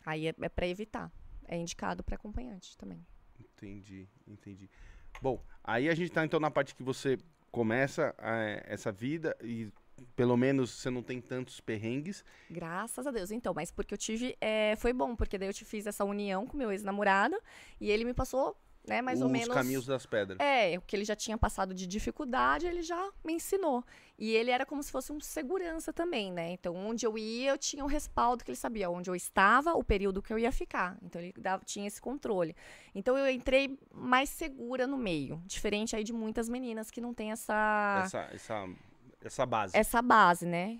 [0.04, 1.12] Aí é, é para evitar.
[1.46, 3.04] É indicado para acompanhante também.
[3.38, 4.70] Entendi, entendi.
[5.20, 7.18] Bom, aí a gente tá então na parte que você
[7.50, 9.70] começa é, essa vida e
[10.16, 12.24] pelo menos você não tem tantos perrengues.
[12.50, 13.30] Graças a Deus.
[13.30, 14.36] Então, mas porque eu tive.
[14.40, 17.36] é, foi bom, porque daí eu te fiz essa união com meu ex-namorado
[17.80, 18.56] e ele me passou,
[18.86, 19.48] né, mais os ou menos.
[19.54, 20.38] caminhos das pedras.
[20.40, 23.84] É, o que ele já tinha passado de dificuldade, ele já me ensinou.
[24.18, 26.52] E ele era como se fosse um segurança também, né?
[26.52, 29.82] Então, onde eu ia, eu tinha o respaldo que ele sabia onde eu estava, o
[29.82, 30.96] período que eu ia ficar.
[31.02, 32.54] Então, ele dava- tinha esse controle.
[32.94, 35.42] Então, eu entrei mais segura no meio.
[35.46, 38.68] Diferente aí de muitas meninas que não têm essa, Essa, essa,
[39.24, 39.76] essa base.
[39.76, 40.78] essa base, né?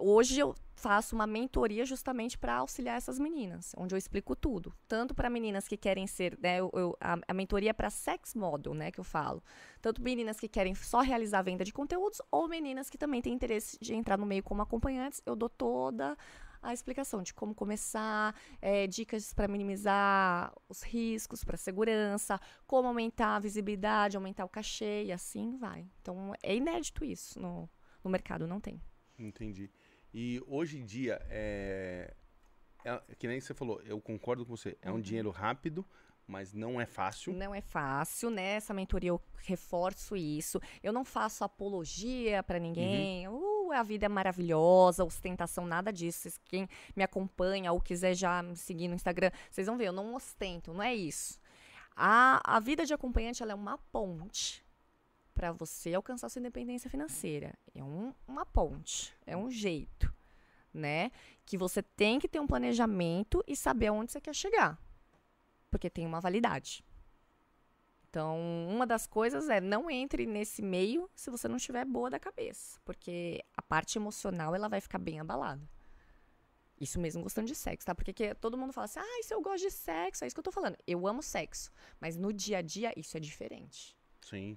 [0.00, 4.72] Hoje eu faço uma mentoria justamente para auxiliar essas meninas, onde eu explico tudo.
[4.86, 8.32] Tanto para meninas que querem ser, né, eu- eu- a, a mentoria é para sex
[8.34, 9.42] model, né, que eu falo.
[9.82, 13.76] Tanto meninas que querem só realizar venda de conteúdos, ou meninas que também têm interesse
[13.80, 15.20] de entrar no meio como acompanhantes.
[15.26, 16.16] Eu dou toda
[16.62, 23.34] a explicação de como começar, eh, dicas para minimizar os riscos, para segurança, como aumentar
[23.34, 25.88] a visibilidade, aumentar o cachê e assim vai.
[26.00, 27.68] Então é inédito isso no,
[28.04, 28.80] no mercado, não tem.
[29.18, 29.68] Entendi.
[30.20, 32.12] E hoje em dia, é,
[32.84, 35.00] é- que nem você falou, eu concordo com você, é um Uhum.
[35.00, 35.86] dinheiro rápido,
[36.26, 37.32] mas não é fácil.
[37.32, 38.54] Não é fácil, né?
[38.56, 40.60] Essa mentoria eu reforço isso.
[40.82, 43.28] Eu não faço apologia pra ninguém.
[43.28, 46.28] Uh, a vida é maravilhosa, ostentação, nada disso.
[46.46, 50.16] Quem me acompanha ou quiser já me seguir no Instagram, vocês vão ver, eu não
[50.16, 51.38] ostento, não é isso.
[51.94, 54.66] A, a vida de acompanhante ela é uma ponte
[55.38, 57.54] para você alcançar sua independência financeira.
[57.72, 60.12] É um- uma ponte, é um jeito,
[60.74, 61.12] né?
[61.46, 64.76] Que você tem que ter um planejamento e saber aonde você quer chegar
[65.70, 66.82] porque tem uma validade.
[68.10, 68.36] Então,
[68.68, 72.80] uma das coisas é não entre nesse meio se você não estiver boa da cabeça,
[72.84, 75.62] porque a parte emocional ela vai ficar bem abalada.
[76.80, 77.94] Isso mesmo gostando de sexo, tá?
[77.94, 80.24] Porque que- todo mundo fala assim: "Ah, isso eu gosto de sexo".
[80.24, 80.76] É isso que eu tô falando.
[80.86, 81.70] Eu amo sexo,
[82.00, 83.96] mas no dia a dia isso é diferente.
[84.22, 84.56] Sim.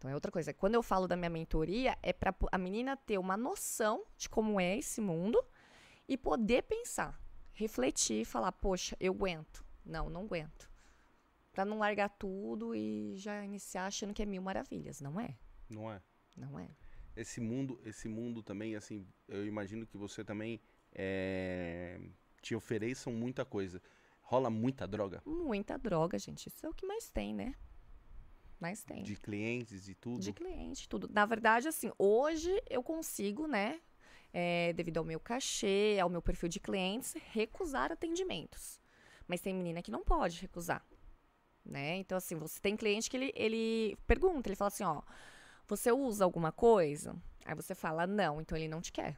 [0.00, 0.54] Então é outra coisa.
[0.54, 4.58] Quando eu falo da minha mentoria, é para a menina ter uma noção de como
[4.58, 5.38] é esse mundo
[6.08, 7.20] e poder pensar,
[7.52, 9.62] refletir e falar: poxa, eu aguento.
[9.84, 10.70] Não, não aguento.
[11.52, 15.02] Pra não largar tudo e já iniciar achando que é mil maravilhas.
[15.02, 15.36] Não é.
[15.68, 16.00] Não é?
[16.34, 16.70] Não é.
[17.14, 20.62] Esse mundo, esse mundo também, assim, eu imagino que você também
[20.94, 22.00] é,
[22.40, 23.82] te ofereçam muita coisa.
[24.22, 26.46] Rola muita droga Muita droga, gente.
[26.46, 27.54] Isso é o que mais tem, né?
[28.60, 29.02] Mais tem.
[29.02, 30.20] de clientes e tudo.
[30.20, 31.08] De cliente, tudo.
[31.10, 33.80] Na verdade, assim, hoje eu consigo, né,
[34.32, 38.78] é, devido ao meu cachê, ao meu perfil de clientes, recusar atendimentos.
[39.26, 40.84] Mas tem menina que não pode recusar,
[41.64, 41.96] né?
[41.96, 45.00] Então, assim, você tem cliente que ele, ele pergunta, ele fala assim, ó,
[45.66, 47.16] você usa alguma coisa?
[47.46, 49.16] Aí você fala, não, então ele não te quer.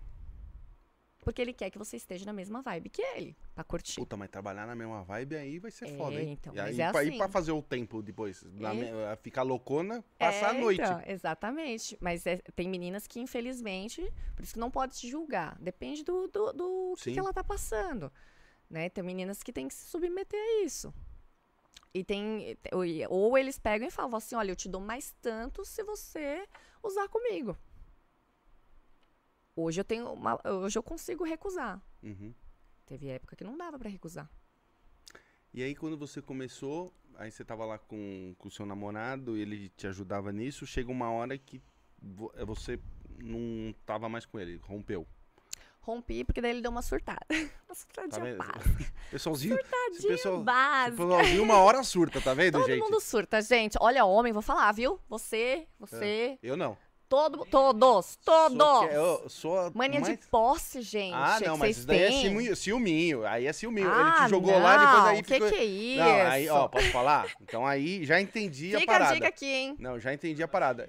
[1.24, 3.94] Porque ele quer que você esteja na mesma vibe que ele, pra curtir.
[3.94, 6.32] Puta, mas trabalhar na mesma vibe aí vai ser É, foda, hein?
[6.32, 7.18] então, e mas aí, é pra, e assim.
[7.18, 8.42] pra fazer o tempo depois?
[8.44, 8.74] É.
[8.74, 10.80] me- ficar loucona, passar a É, noite.
[10.82, 11.96] então, exatamente.
[12.00, 14.02] Mas é- tem meninas que, infelizmente,
[14.34, 15.56] por isso que não pode se julgar.
[15.60, 18.12] Depende do, do, do que, que ela tá passando.
[18.68, 18.88] Né?
[18.88, 20.92] Tem meninas que têm que se submeter a isso.
[21.94, 22.56] E tem.
[23.08, 26.44] Ou eles pegam e falam assim: olha, eu te dou mais tanto se você
[26.82, 27.56] usar comigo.
[29.62, 31.80] Hoje eu tenho uma, hoje eu consigo recusar.
[32.02, 32.34] Uhum.
[32.86, 34.28] Teve época que não dava pra recusar.
[35.54, 39.86] E aí, quando você começou, aí você tava lá com o seu namorado, ele te
[39.86, 41.60] ajudava nisso, chega uma hora que
[42.34, 42.80] eh, você
[43.22, 45.06] não tava mais com ele, rompeu.
[45.80, 47.26] Rompi porque daí ele deu uma surtada.
[47.72, 48.38] Uma Tá surtadinha vendo?
[48.38, 48.92] básica.
[49.10, 51.02] Pessoalzinho, Surtadinha pessoal, básica.
[51.02, 52.80] pessoalzinho uma hora surta, tá vendo, Todo gente?
[52.82, 53.76] mundo surta, gente.
[53.80, 55.00] Olha, homem, vou falar, viu?
[55.08, 56.76] Você, você, Eu não.
[57.12, 58.90] Todo, todos, todos.
[58.90, 61.12] Eu sou a Mania mais- de posse, gente.
[61.12, 62.22] Ah, não, mas isso daí é têm.
[62.22, 63.26] ciúminho, ciúminho.
[63.26, 63.86] Aí é ciúminho.
[63.86, 65.48] ele Ah, te jogou lá, depois aí não, que ficou...
[65.50, 65.98] que é isso?
[66.02, 67.30] Não, aí, ó, posso falar?
[67.42, 69.14] Então aí já entendi a Fica a parada.
[69.14, 69.76] dica aqui, hein?
[69.78, 70.88] Não, já entendi a parada.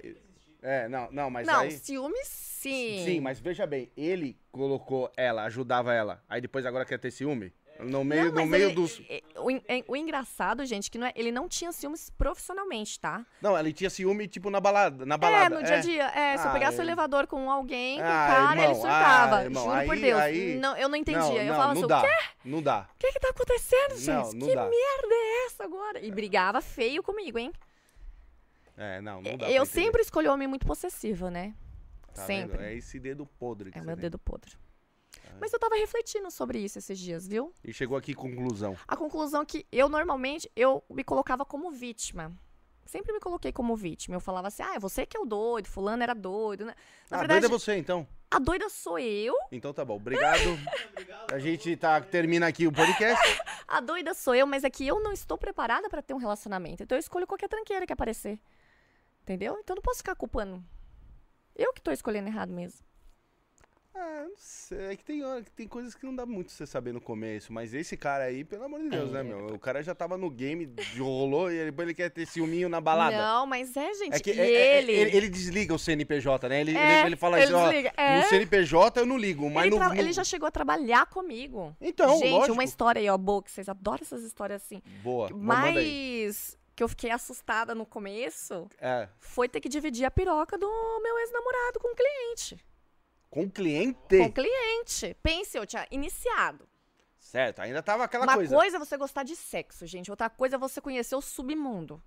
[0.62, 1.72] É, não, não, mas não, aí...
[1.72, 3.02] ciúme sim.
[3.04, 7.52] Sim, mas veja bem, ele colocou ela, ajudava ela, aí depois agora quer ter ciúme?
[7.80, 9.02] No meio, Não, no meio ele- dos...
[9.10, 13.00] é, O, en- é- o engraçado, gente, que não é, ele não tinha ciúmes profissionalmente,
[13.00, 13.26] tá?
[13.42, 15.04] Não, ele tinha ciúme, tipo, na balada.
[15.04, 16.04] Na balada é, no dia a dia.
[16.14, 16.84] É, se eu Ah, pegasse o é.
[16.84, 19.36] elevador com alguém, com o Ah, cara, ele irmão, surtava.
[19.38, 20.20] ah, irmão, Juro por aí- Deus.
[20.20, 21.20] aí- Não, eu não entendia.
[21.22, 22.24] Não, eu não, falava não assim, dá, o quê?
[22.44, 22.88] não dá.
[22.94, 24.30] O que que tá acontecendo, gente?
[24.38, 24.62] Que dá.
[24.62, 25.98] merda é essa agora?
[26.00, 27.52] E brigava feio comigo, hein?
[28.76, 31.54] É, não, não dá eu sempre escolhi homem muito possessivo, né?
[32.14, 32.58] tá sempre.
[32.58, 32.66] vendo?
[32.68, 34.02] É esse dedo podre que É o meu tem.
[34.02, 34.52] dedo podre.
[35.34, 35.38] Ah.
[35.40, 37.52] Mas eu tava refletindo sobre isso esses dias, viu?
[37.62, 38.76] E chegou aqui conclusão.
[38.86, 42.32] A conclusão é que eu normalmente eu me colocava como vítima.
[42.86, 44.14] Sempre me coloquei como vítima.
[44.14, 46.74] Eu falava assim: "Ah, é você que é o doido, fulano era doido", né?
[47.10, 48.06] Na ah, verdade, doido é você, então.
[48.30, 49.34] a doida sou eu.
[49.50, 50.40] Então tá bom, obrigado.
[51.32, 53.40] A gente tá, termina aqui o podcast.
[53.66, 56.82] A doida sou eu, mas é que eu não estou preparada pra ter um relacionamento.
[56.82, 58.38] Então eu escolho qualquer tranqueira que aparecer.
[59.22, 59.56] Entendeu?
[59.58, 60.62] Então eu não posso ficar culpando.
[61.56, 62.84] Eu que tô escolhendo errado mesmo.
[63.96, 64.86] Ah, não sei.
[64.92, 67.52] É que tem, hora- que tem coisas que não dá muito você saber no começo.
[67.52, 69.22] Mas esse cara aí, pelo amor de Deus, né, É.
[69.22, 69.46] meu?
[69.54, 70.68] O cara já tava no game,
[70.98, 73.16] rolou e ele, depois ele quer ter ciúminho na balada.
[73.16, 74.14] Não, mas é, gente.
[74.16, 74.92] É que e é- é- ele.
[74.92, 76.60] ele, ele desliga o CNPJ, né?
[76.60, 78.20] Ele, É, ele, ele fala ele assim, ó, é.
[78.22, 81.06] no CNPJ eu não ligo, mas ele, no, tra- no- ele já chegou a trabalhar
[81.06, 81.74] comigo.
[81.80, 82.52] Então, gente, lógico.
[82.54, 84.82] uma história aí, ó, boa, que vocês adoram essas histórias assim.
[85.02, 85.28] Boa.
[85.32, 90.66] Mas que eu fiquei assustada no começo É, foi ter que dividir a piroca do
[91.00, 92.58] meu ex-namorado com o cliente.
[93.34, 93.98] Com cliente.
[94.18, 95.16] Com o cliente.
[95.22, 96.68] Pense, eu tinha iniciado.
[97.18, 98.54] Certo, ainda tava aquela Uma coisa.
[98.54, 100.08] coisa é você gostar de sexo, gente.
[100.08, 102.00] Outra coisa é você conhecer o submundo.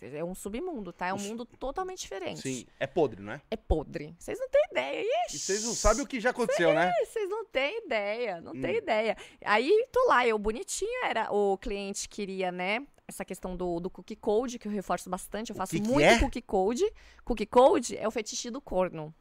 [0.00, 1.06] É um submundo, tá?
[1.08, 2.40] É um mundo totalmente diferente.
[2.42, 3.40] Sim, é podre, não é?
[3.50, 4.14] É podre.
[4.18, 5.02] Vocês não têm ideia.
[5.26, 5.36] Ixi.
[5.36, 6.92] E vocês não sabem o que já aconteceu, né?
[7.06, 8.78] Vocês não têm ideia, não têm Hum.
[8.78, 9.16] ideia.
[9.44, 12.86] Aí, tô lá, eu bonitinha, era o cliente queria, né?
[13.06, 16.04] Essa questão do, do cookie code, que eu reforço bastante, eu faço que que muito
[16.04, 16.18] é?
[16.18, 16.84] cookie code.
[17.24, 19.14] Cookie code é o fetiche do corno.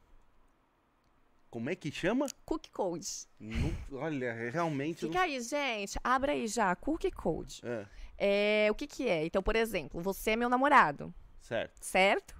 [1.54, 2.26] Como é que chama?
[2.48, 3.08] Cookie code.
[3.40, 5.02] Não- olha, realmente.
[5.06, 6.00] Fica aí, gente.
[6.04, 7.62] Abre aí já, cookie code.
[7.64, 7.86] não-
[8.18, 9.24] É, É, o que que é?
[9.24, 11.78] Então, por exemplo, você é meu namorado, certo.
[11.80, 12.36] certo?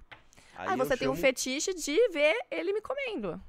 [0.56, 3.40] Aí, eu você tem um chamo- fetiche de ver ele me comendo.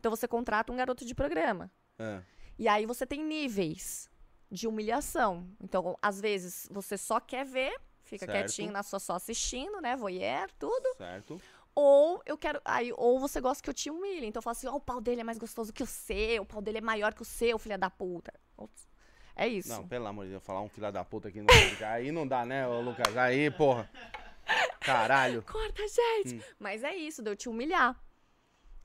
[0.00, 1.70] Então, você contrata um garoto de programa.
[2.00, 2.20] É,
[2.58, 4.10] E aí você tem níveis
[4.50, 5.46] de humilhação.
[5.62, 8.38] Então, às vezes, você só quer ver, fica Certo.
[8.46, 9.94] quietinho na sua só assistindo, né?
[9.94, 10.96] Voyeur, tudo.
[10.96, 11.40] certo.
[11.78, 12.58] Ou eu quero.
[12.64, 14.26] Aí, ou você gosta que eu te humilhe.
[14.26, 16.46] Então eu falo assim, ó, o pau dele é mais gostoso que o seu, o
[16.46, 18.32] pau dele é maior que o seu, filha da puta.
[18.56, 18.88] Ops.
[19.36, 19.68] É isso.
[19.68, 21.46] Não, pelo amor de Deus, falar um filho da puta aqui no
[21.86, 23.14] Aí não dá, né, ô Lucas?
[23.14, 23.90] Aí, porra.
[24.80, 25.42] Caralho.
[25.42, 26.36] Corta, gente!
[26.36, 26.54] Hum.
[26.58, 27.94] Mas é isso, de eu te humilhar.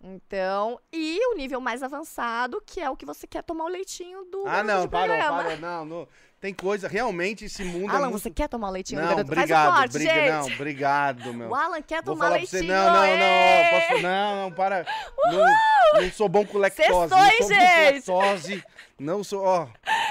[0.04, 4.26] Então, e o nível mais avançado, que é o que você quer tomar o leitinho
[4.26, 4.46] do.
[4.48, 5.44] Ah, não, parou, programa.
[5.44, 5.58] parou.
[5.60, 6.08] Não, não.
[6.42, 8.24] Tem coisa, realmente, esse mundo é Alan, muito...
[8.24, 9.32] você quer tomar leitinho do Não, garoto?
[9.32, 9.76] obrigado.
[9.76, 10.32] Faz o corte, briga-!
[10.32, 11.50] Não, obrigado, meu.
[11.50, 12.74] O Alan quer Vou tomar pra você, leitinho.
[12.74, 13.70] não, não, não, ê!
[13.70, 14.86] posso, não, não, para.
[15.26, 18.02] Não, não sou bom com lactose, Sextou, não sou bom gente?
[18.06, 18.64] com lactose.
[18.98, 19.68] Não sou, ó,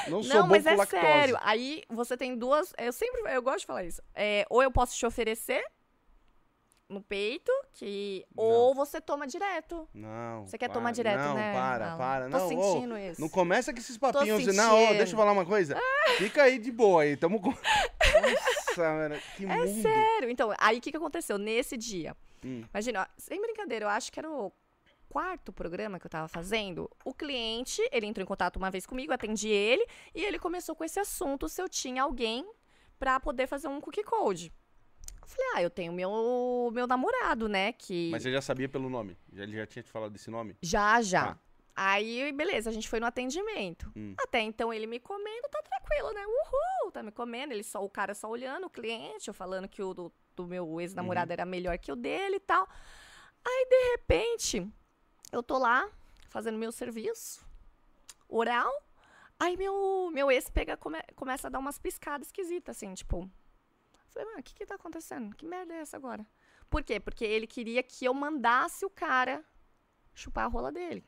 [0.06, 1.02] não sou Não, bom mas com é lactose.
[1.02, 1.38] sério.
[1.42, 2.72] Aí você tem duas.
[2.78, 3.22] Eu sempre.
[3.32, 4.00] Eu gosto de falar isso.
[4.14, 5.64] É, ou eu posso te oferecer
[6.90, 8.26] no peito, que.
[8.36, 8.44] Não.
[8.44, 9.88] Ou você toma direto.
[9.94, 10.44] Não.
[10.46, 11.52] Você quer para, tomar direto, não, né?
[11.52, 11.96] para, Alan?
[11.96, 12.28] para.
[12.28, 13.20] Tô Não, ô, sentindo isso.
[13.20, 14.42] não começa com esses papinhos.
[14.42, 14.56] sentindo.
[14.56, 15.78] Não, ó, deixa eu falar uma coisa.
[16.18, 17.50] Fica aí de boa aí, tamo com...
[18.20, 19.82] Nossa, mano, que É mundo.
[19.82, 20.28] sério.
[20.28, 21.38] Então, aí o que, que aconteceu?
[21.38, 22.16] Nesse dia.
[22.44, 22.64] Hum.
[22.74, 24.52] Imagina, ó, sem brincadeira, eu acho que era o
[25.08, 26.90] quarto programa que eu tava fazendo.
[27.04, 30.84] O cliente, ele entrou em contato uma vez comigo, atendi ele, e ele começou com
[30.84, 32.44] esse assunto se eu tinha alguém
[32.98, 34.52] pra poder fazer um cookie code.
[35.30, 37.72] Eu falei, ah, eu tenho meu, meu namorado, né?
[37.72, 38.10] Que.
[38.10, 39.16] Mas você já sabia pelo nome?
[39.32, 40.56] Já, ele já tinha te falado desse nome?
[40.60, 41.34] Já, já.
[41.34, 41.38] Tá.
[41.76, 43.90] Aí, beleza, a gente foi no atendimento.
[43.96, 44.14] Hum.
[44.18, 46.24] Até então, ele me comendo, tá tranquilo, né?
[46.26, 47.52] Uhul, tá me comendo.
[47.54, 50.66] Ele só, o cara só olhando, o cliente, eu falando que o do, do meu
[50.68, 50.80] Uhum.
[50.80, 52.68] ex-namorado era melhor que o dele e tal.
[53.44, 54.66] Aí, de repente,
[55.32, 55.88] eu tô lá,
[56.28, 57.40] fazendo meu serviço
[58.28, 58.70] oral.
[59.38, 63.30] Aí, meu, meu ex pega, come- começa a dar umas piscadas esquisitas, assim, tipo...
[64.10, 65.34] Falei, mano, o que que tá acontecendo?
[65.36, 66.26] Que merda é essa agora?
[66.68, 67.00] Por quê?
[67.00, 69.44] Porque ele queria que eu mandasse o cara
[70.14, 71.04] chupar a rola dele.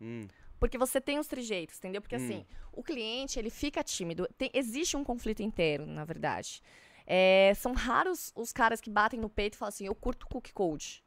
[0.00, 0.26] Hum,
[0.58, 2.00] Porque você tem os trejeitos, entendeu?
[2.00, 2.18] Porque Hum.
[2.18, 4.28] assim, o cliente, ele fica tímido.
[4.38, 6.62] Tem- existe um conflito interno, na verdade.
[7.04, 10.52] É, são raros os caras que batem no peito e falam assim, eu curto cookie
[10.52, 11.02] code.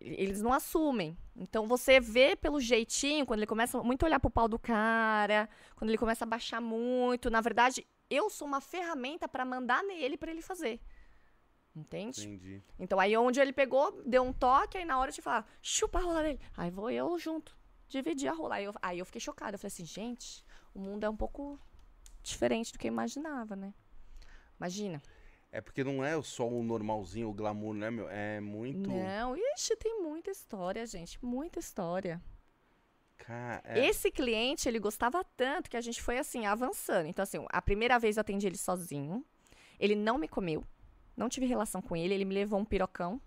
[0.00, 1.16] Eles não assumem.
[1.36, 5.48] Então você vê pelo jeitinho, quando ele começa muito a olhar pro pau do cara,
[5.76, 7.30] quando ele começa a baixar muito.
[7.30, 10.80] Na verdade, eu sou uma ferramenta pra mandar nele pra ele fazer.
[11.74, 12.20] Entende?
[12.26, 12.62] entendi.
[12.78, 16.02] Então aí onde ele pegou, deu um toque, aí na hora de falar, chupa a
[16.02, 16.40] rola dele.
[16.56, 17.56] Aí vou eu junto,
[17.88, 18.56] dividir a rola.
[18.56, 19.54] Aí eu, aí eu fiquei chocada.
[19.54, 20.44] Eu falei assim, gente,
[20.74, 21.58] o mundo é um pouco
[22.22, 23.72] diferente do que eu imaginava, né?
[24.58, 25.02] Imagina.
[25.50, 28.08] É porque não é só o normalzinho, o glamour, né, meu?
[28.08, 28.88] É muito...
[28.88, 31.22] Não, ixi, tem muita história, gente.
[31.22, 32.22] Muita história.
[33.28, 33.86] É.
[33.86, 37.06] Esse cliente, ele gostava tanto que a gente foi assim, avançando.
[37.06, 39.24] Então, assim, a primeira vez eu atendi ele sozinho.
[39.78, 40.66] Ele não me comeu.
[41.16, 42.14] Não tive relação com ele.
[42.14, 43.20] Ele me levou um pirocão.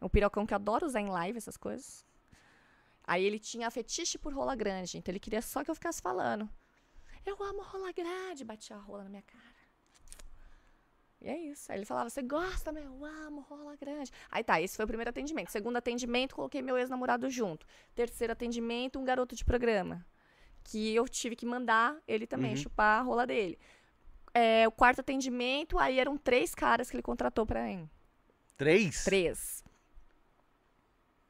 [0.00, 2.04] Um pirocão que eu adoro usar em live, essas coisas.
[3.04, 4.98] Aí ele tinha fetiche por rola grande.
[4.98, 6.48] Então ele queria só que eu ficasse falando.
[7.24, 8.44] Eu amo rola grande.
[8.44, 9.49] Batia a rola na minha cara.
[11.22, 11.70] E é isso.
[11.70, 12.82] Aí ele falava, você gosta, meu?
[12.84, 14.10] Eu amo rola grande.
[14.30, 15.50] Aí tá, esse foi o primeiro atendimento.
[15.50, 17.66] Segundo atendimento, coloquei meu ex-namorado junto.
[17.94, 20.04] Terceiro atendimento, um garoto de programa.
[20.64, 22.56] Que eu tive que mandar ele também Uhum.
[22.56, 23.58] chupar a rola dele.
[24.32, 27.88] É, o quarto atendimento, aí eram três caras que ele contratou pra mim.
[28.56, 29.04] Três?
[29.04, 29.64] Três.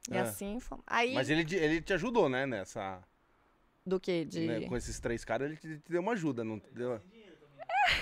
[0.09, 0.23] E Ah.
[0.23, 0.83] assim, fomos.
[0.87, 3.01] aí, Mas ele, te- ele te ajudou, né, nessa...
[3.85, 4.25] do que?
[4.25, 4.47] De...
[4.47, 7.01] né, com esses três caras, ele te, te deu uma ajuda, não deu...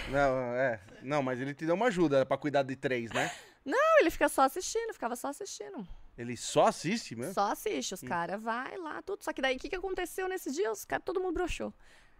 [0.09, 0.79] Não, é.
[1.01, 3.31] Não, mas ele te deu uma ajuda pra cuidar de três, né?
[3.65, 5.87] Não, ele fica só assistindo, ficava só assistindo.
[6.17, 7.33] Ele só assiste mesmo?
[7.33, 9.23] Só assiste, os caras vai lá, tudo.
[9.23, 10.71] Só que daí, o que, que aconteceu nesse dia?
[10.71, 11.73] Os caras, todo mundo broxou.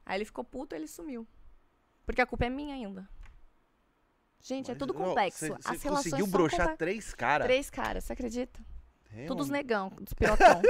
[0.06, 1.28] Aí ele ficou puto, ele sumiu.
[2.06, 3.08] Porque a culpa é minha ainda.
[4.42, 5.48] Gente, é Mas, tudo não, complexo.
[5.48, 7.46] Você As relações conseguiu broxar três caras.
[7.46, 8.60] Três caras, você acredita?
[9.12, 10.62] É, Todos negão, dos pirotão.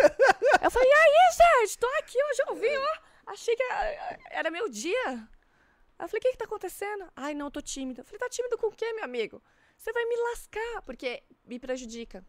[0.64, 1.78] eu falei, e aí, gente?
[1.78, 3.32] Tô aqui hoje, eu vim, ó.
[3.32, 3.64] Achei que
[4.32, 5.28] era meu dia.
[6.00, 7.06] Aí eu falei, o que que tá acontecendo?
[7.16, 8.00] Ai, não, eu tô tímido.
[8.00, 9.44] Eu falei, tá tímido com o quê, meu amigo?
[9.78, 12.26] Você vai me lascar, porque me prejudica.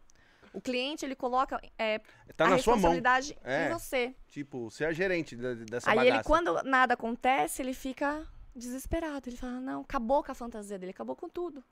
[0.53, 2.01] O cliente, ele coloca é,
[2.37, 2.91] Tá a na sua mão.
[2.91, 3.69] responsabilidade É.
[3.69, 4.15] em você.
[4.29, 6.17] Tipo, você é a gerente da- dessa Aí bagaça.
[6.17, 9.29] ele, quando nada acontece, ele fica desesperado.
[9.29, 11.63] Ele fala, não, acabou com a fantasia dele, acabou com tudo.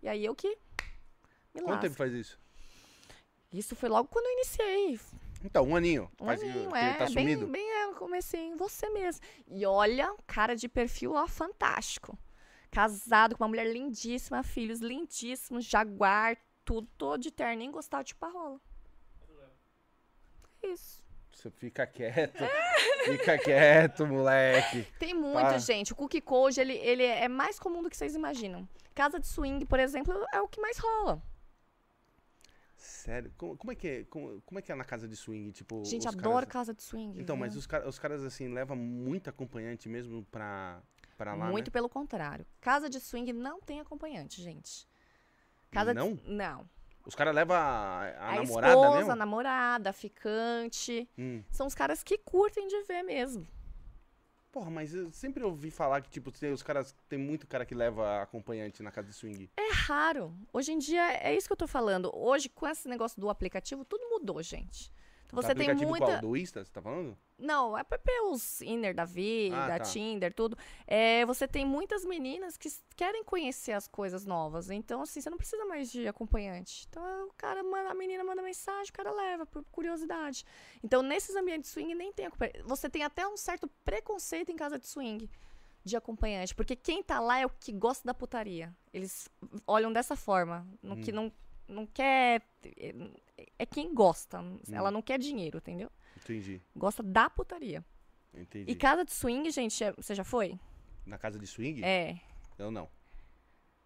[0.00, 0.56] E aí eu que me
[1.60, 1.82] Quanto lasco.
[1.82, 2.38] tempo faz isso?
[3.52, 5.00] Isso foi logo quando eu iniciei.
[5.44, 6.10] Então, um aninho.
[6.20, 7.46] Um faz, aninho, que é, tá bem, sumido.
[7.46, 9.24] bem é, eu comecei em você mesmo.
[9.46, 12.18] E olha, cara de perfil, ó, fantástico.
[12.70, 18.14] Casado com uma mulher lindíssima, filhos lindíssimos, jaguar, tudo, todo de terno, nem gostava de
[18.14, 18.60] parola.
[20.62, 21.02] Isso.
[21.32, 22.42] Você fica quieto.
[23.04, 24.82] fica quieto, moleque.
[24.98, 25.58] Tem muito, Tá.
[25.58, 25.92] gente.
[25.92, 28.68] O cookie code, ele, ele é mais comum do que vocês imaginam.
[28.94, 31.22] Casa de swing, por exemplo, é o que mais rola.
[32.78, 33.32] Sério?
[33.36, 34.04] Como, como é que é?
[34.04, 35.50] Como, como é que é na casa de swing?
[35.50, 36.48] Tipo, Gente, adoro caras...
[36.48, 37.20] casa de swing.
[37.20, 40.80] Então, mas os, cara- os caras, assim, levam muito acompanhante mesmo pra,
[41.16, 41.72] pra lá, Muito né?
[41.72, 42.46] pelo contrário.
[42.60, 44.88] Casa de swing não tem acompanhante, gente.
[45.72, 46.14] Casa Não?
[46.14, 46.30] De...
[46.30, 46.68] Não.
[47.04, 47.60] Os caras levam a,
[48.16, 49.12] a, A, namorada esposa, mesmo?
[49.12, 51.08] a namorada, a ficante.
[51.18, 51.42] Hum.
[51.50, 53.46] São os caras que curtem de ver mesmo.
[54.50, 56.94] Porra, mas eu sempre ouvi falar que, tipo, os caras...
[57.08, 59.50] Tem muito cara que leva acompanhante na casa de swing.
[59.56, 60.34] É raro.
[60.52, 62.10] Hoje em dia, é isso que eu tô falando.
[62.14, 64.90] Hoje, com esse negócio do aplicativo, tudo mudou, gente.
[65.32, 66.06] Você tem muita.
[66.06, 66.20] qual?
[66.20, 67.16] Do Insta, você tá falando?
[67.38, 67.84] Não, é
[68.30, 69.80] os Inner da vida, Ah, tá.
[69.80, 70.56] Tinder, tudo.
[70.86, 74.70] É, você tem muitas meninas que querem conhecer as coisas novas.
[74.70, 76.86] Então, assim, você não precisa mais de acompanhante.
[76.88, 80.44] Então, é, o cara manda, a menina manda mensagem, o cara leva, por curiosidade.
[80.82, 82.62] Então, nesses ambientes swing, nem tem acompanhante.
[82.62, 85.30] Você tem até um certo preconceito em casa de swing
[85.84, 86.54] de acompanhante.
[86.54, 88.74] Porque quem tá lá é o que gosta da putaria.
[88.92, 89.28] Eles
[89.66, 90.66] olham dessa forma.
[90.82, 91.32] No que não,
[91.66, 92.42] não quer.
[93.58, 94.40] É- quem gosta.
[94.72, 95.90] Ela não quer dinheiro, entendeu?
[96.16, 97.84] Entendi, Gosta da putaria.
[98.34, 98.70] entendi.
[98.70, 100.58] E casa de swing, gente, é- você já foi?
[101.06, 101.82] Na casa de swing?
[101.84, 102.18] É.
[102.58, 102.88] Eu não.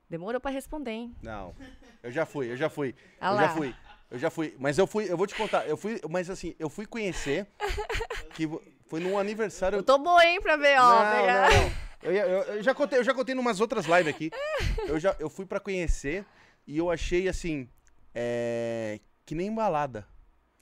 [0.08, 1.16] Demorou pra responder, hein?
[1.22, 1.54] Não.
[2.02, 2.94] Eu já fui, eu já fui.
[3.20, 3.74] Ah eu já fui.
[4.10, 4.54] Eu já fui.
[4.58, 5.66] Mas eu fui, eu vou te contar.
[5.66, 7.46] Eu fui, mas assim, eu fui conhecer.
[8.34, 8.46] que
[8.88, 9.76] foi num aniversário.
[9.78, 11.04] Eu tô boa, hein, pra ver, ó.
[11.04, 11.72] não, pegar- não, não.
[12.02, 14.30] Eu, eu- eu já contei, eu já contei numas outras lives aqui.
[14.88, 16.26] Eu já eu fui pra conhecer
[16.66, 17.68] e eu achei assim.
[18.14, 18.98] É,
[19.32, 20.06] que nem balada.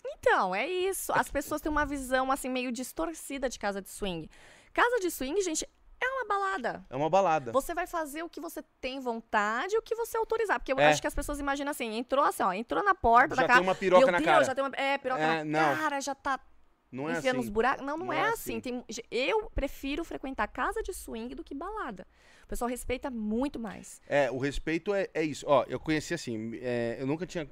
[0.06, 1.12] Então, é isso.
[1.12, 4.30] As pessoas têm uma visão, assim, meio distorcida de casa de swing.
[4.72, 5.68] Casa de swing, gente,
[6.00, 6.84] é uma balada.
[6.88, 7.50] É uma balada.
[7.52, 10.60] Você vai fazer o que você tem vontade e o que você autorizar.
[10.60, 10.86] Porque eu É.
[10.88, 13.60] acho que as pessoas imaginam assim, entrou assim, ó, entrou na porta Já da casa.
[13.60, 14.44] tem uma piroca na cara.
[14.44, 14.74] já tem uma.
[14.76, 15.76] É, piroca É, na não.
[15.76, 16.38] cara, já tá
[16.92, 17.46] Não é enfiando assim.
[17.46, 17.84] os buracos.
[17.84, 18.58] Não, não, Não é, é assim.
[18.58, 18.60] assim.
[18.60, 22.06] Tem, eu prefiro frequentar casa de swing do que balada.
[22.44, 24.00] O pessoal respeita muito mais.
[24.06, 25.44] É, o respeito é, é isso.
[25.48, 27.48] Ó, eu conheci assim, é, eu nunca tinha.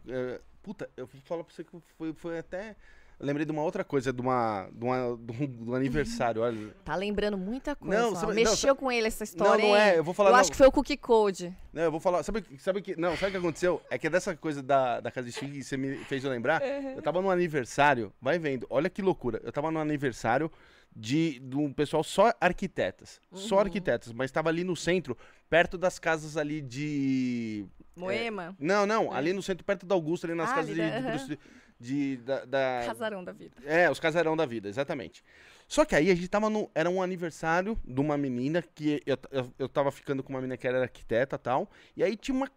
[0.68, 2.76] Puta, eu vou falar pra você que foi, foi até.
[3.18, 4.68] Eu lembrei de uma outra coisa, de uma.
[4.70, 6.74] de, uma, de um, de um aniversário, olha.
[6.84, 7.98] Tá lembrando muita coisa.
[7.98, 9.64] Não, sabe- não, Mexeu sabe- com ele essa Não, história.
[9.64, 9.82] não hein?
[9.82, 10.28] é, eu vou falar.
[10.28, 11.56] Eu não, acho que foi o Cookie Code.
[11.72, 12.22] Não, eu vou falar.
[12.22, 13.00] Sabe, sabe que.
[13.00, 13.80] Não, sabe o que aconteceu?
[13.90, 16.60] É que dessa coisa da, da casa de swing, você me fez eu lembrar.
[16.62, 19.40] Eu tava num aniversário, vai vendo, olha que loucura.
[19.42, 20.52] Eu tava num aniversário
[20.98, 23.20] de, de um pessoal só arquitetas.
[23.32, 23.60] Só Uhum.
[23.62, 25.16] arquitetas, mas tava ali no centro,
[25.48, 27.64] perto das casas ali de.
[27.96, 28.54] Moema.
[28.58, 31.02] Não, não, ali no centro, perto da Augusta, ali nas Ah, casas ali de.
[31.02, 31.38] da- de,
[31.80, 33.54] de- da, da- Casarão da vida.
[33.64, 35.24] É, os casarão da vida, exatamente.
[35.68, 36.68] Só que aí a gente tava no.
[36.74, 40.56] Era um aniversário de uma menina que eu, eu, eu tava ficando com uma menina
[40.56, 41.70] que era arquiteta e tal.
[41.96, 42.50] E aí tinha uma.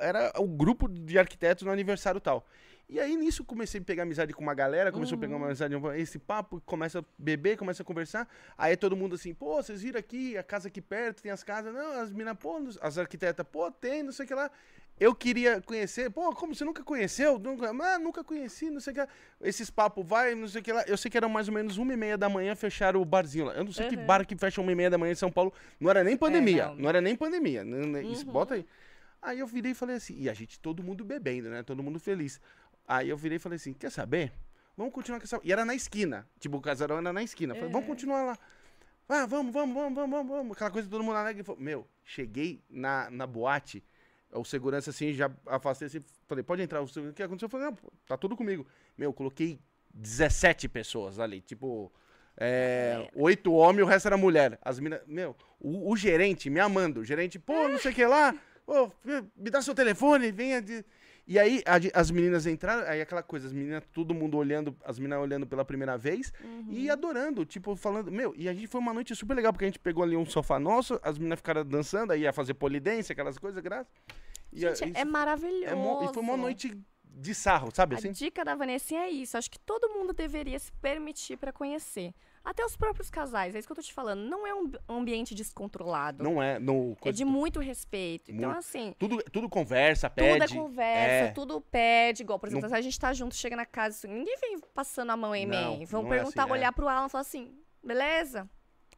[0.00, 2.46] Era o grupo de arquitetos no aniversário tal.
[2.90, 5.74] E aí nisso comecei a pegar amizade com uma galera, começou a pegar uma amizade,
[5.96, 8.28] esse papo, começa a beber, começa a conversar.
[8.58, 11.72] Aí todo mundo assim, pô, vocês viram aqui, a casa aqui perto, tem as casas.
[11.72, 14.50] Não, as minas, pô, as arquitetas, pô, tem, não sei o que lá.
[14.98, 17.38] Eu queria conhecer, pô, como você nunca conheceu?
[17.38, 19.08] Nunca, ah, nunca conheci, não sei o que lá.
[19.40, 20.82] Esses papos vai, não sei o que lá.
[20.86, 23.46] Eu sei que era mais ou menos uma e meia da manhã fecharam o barzinho
[23.46, 23.54] lá.
[23.54, 24.04] Eu não sei que Uhum.
[24.04, 25.54] bar que fecha uma e meia da manhã em São Paulo.
[25.78, 26.74] Não era nem pandemia, não.
[26.76, 26.88] não.
[26.88, 27.62] era nem pandemia.
[27.64, 28.32] Não- isso, Uhum.
[28.32, 28.66] Bota aí.
[29.22, 31.62] Aí eu virei e falei assim, e a gente, todo mundo bebendo, né?
[31.62, 32.40] Todo mundo feliz.
[32.92, 34.32] Aí eu virei e falei assim, quer saber?
[34.76, 35.40] Vamos continuar com essa...
[35.44, 36.28] E era na esquina.
[36.40, 37.54] Tipo, o casarão era na esquina.
[37.54, 37.94] Falei, vamos Uhum.
[37.94, 38.38] continuar lá.
[39.08, 40.52] Ah, vamos, vamos, vamos, vamos, vamos, vamos.
[40.56, 41.44] Aquela coisa todo mundo alegre.
[41.58, 43.84] Meu, cheguei na, na boate,
[44.32, 46.80] o segurança assim, já afastei assim, falei, pode entrar.
[46.82, 47.46] O que aconteceu?
[47.46, 47.78] Eu falei, não,
[48.08, 48.66] tá tudo comigo.
[48.98, 49.60] Meu, coloquei
[49.94, 51.92] 17 pessoas ali, tipo...
[52.36, 54.58] É, oito homens e o resto era mulher.
[54.62, 55.00] As minas.
[55.06, 57.00] Meu, o, o gerente me amando.
[57.00, 58.34] O gerente, pô, não sei o que lá.
[58.64, 58.90] Pô,
[59.36, 60.62] me dá seu telefone, venha.
[60.62, 60.84] De...
[61.26, 64.98] E aí a as meninas entraram, aí aquela coisa, as meninas, todo mundo olhando, as
[64.98, 66.66] meninas olhando pela primeira vez Uhum.
[66.70, 69.68] e adorando, tipo, falando, meu, e a gente foi uma noite super legal, porque a
[69.68, 73.38] gente pegou ali um sofá nosso, as meninas ficaram dançando, aí ia fazer polidência, aquelas
[73.38, 73.92] coisas, graças.
[74.52, 75.64] E, a- Gente, e é maravilhoso.
[75.66, 78.12] é mo- e foi uma noite de sarro, sabe A assim?
[78.12, 79.36] dica da Vanessinha é isso.
[79.36, 82.12] Acho que todo mundo deveria se permitir pra conhecer.
[82.44, 83.54] Até os próprios casais.
[83.54, 84.20] É isso que eu tô te falando.
[84.20, 86.24] Não é um ambiente descontrolado.
[86.24, 88.32] Não é, no, É de muito respeito.
[88.32, 88.58] Então, Muito.
[88.58, 90.44] assim, tudo, tudo conversa, tudo pede.
[90.44, 91.30] é conversa, é.
[91.32, 92.22] tudo pede.
[92.22, 95.10] Igual, por exemplo, Não- a gente tá junto, chega na casa, assim, ninguém vem passando
[95.10, 95.84] a mão em Não, mim.
[95.84, 96.54] Vão é perguntar, assim, é.
[96.54, 98.48] olhar pro Alan e falar assim, beleza?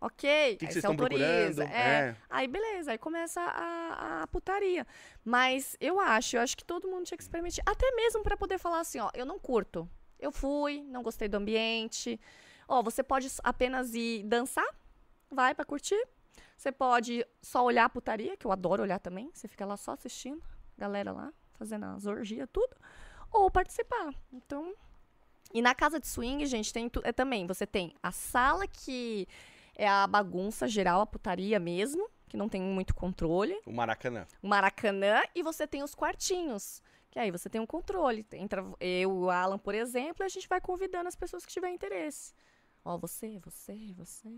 [0.00, 1.64] Ok, que, aí que vocês você autoriza.
[1.64, 1.68] É.
[2.08, 2.16] É.
[2.28, 4.84] Aí beleza, aí começa a, a putaria.
[5.24, 7.62] Mas eu acho, eu acho que todo mundo tinha que se permitir.
[7.64, 9.88] Até mesmo pra poder falar assim, ó, eu não curto.
[10.18, 12.18] Eu fui, não gostei do ambiente.
[12.68, 14.68] Ó, você pode apenas ir dançar,
[15.30, 16.00] vai pra curtir.
[16.56, 19.30] Você pode só olhar a putaria, que eu adoro olhar também.
[19.34, 20.42] Você fica lá só assistindo,
[20.78, 22.76] galera lá, fazendo as orgias, tudo.
[23.32, 24.14] Ou participar.
[24.32, 24.74] Então.
[25.52, 27.46] E na casa de swing, gente, tem é também.
[27.46, 29.26] Você tem a sala que
[29.74, 33.60] é a bagunça geral, a putaria mesmo, que não tem muito controle.
[33.66, 34.26] O Maracanã.
[34.42, 36.82] O Maracanã e você tem os quartinhos.
[37.10, 38.26] Que aí você tem um controle.
[38.32, 41.52] Entra eu e o Alan, por exemplo, e a gente vai convidando as pessoas que
[41.52, 42.32] tiverem interesse.
[42.84, 44.28] Ó, você, você, você.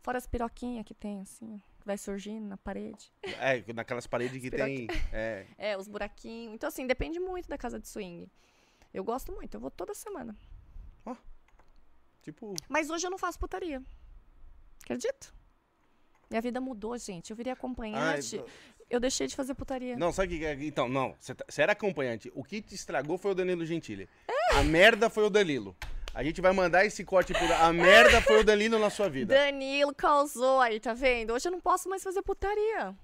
[0.00, 3.12] Fora as piroquinhas que tem, assim, ó, que vai surgindo na parede.
[3.40, 4.86] É, naquelas paredes que tem.
[5.12, 6.54] É, É, os buraquinhos.
[6.54, 8.30] Então, assim, depende muito da casa de swing.
[8.94, 10.36] Eu gosto muito, eu vou toda semana.
[12.22, 12.54] tipo.
[12.68, 13.82] Mas hoje eu não faço putaria.
[14.84, 15.34] Acredito?
[16.30, 17.30] Minha vida mudou, gente.
[17.30, 18.42] Eu virei ai, acompanhante.
[18.88, 19.96] eu deixei de fazer putaria.
[19.96, 20.44] não, sabe o que.
[20.44, 20.52] é?
[20.64, 21.14] Então, não.
[21.18, 22.30] Você tá- você era acompanhante.
[22.34, 24.08] O que te estragou foi o Danilo Gentili.
[24.54, 25.76] A merda foi o Danilo.
[26.14, 27.50] A gente vai mandar esse corte por.
[27.52, 29.34] A merda foi o Danilo na sua vida.
[29.34, 31.32] Danilo causou aí, tá vendo?
[31.32, 32.94] Hoje eu não posso mais fazer putaria.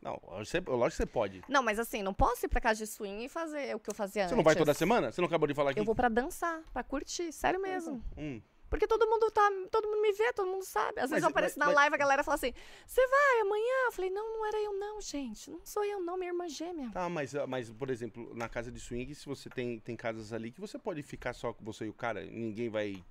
[0.00, 1.42] Não, você, lógico que você pode.
[1.48, 3.94] Não, mas assim, não posso ir pra casa de swing e fazer o que eu
[3.94, 4.36] fazia Você antes.
[4.36, 5.12] não vai toda semana?
[5.12, 5.78] Você não acabou de falar aqui?
[5.80, 8.02] Eu vou pra dançar, pra curtir, sério mesmo.
[8.18, 8.40] Hum.
[8.72, 10.98] Porque todo mundo tá, todo mundo me vê, todo mundo sabe.
[10.98, 12.54] Às vezes Mas- eu apareço mas- na live, a galera fala assim:
[12.86, 15.50] "Você vai amanhã?" Eu falei: "Não, não era eu não, gente.
[15.50, 18.80] Não sou eu não, minha irmã gêmea." Tá, mas, mas, por exemplo, na casa de
[18.80, 21.90] swing, se você tem, tem casas ali que você pode ficar só com você e
[21.90, 23.04] o cara, ninguém vai,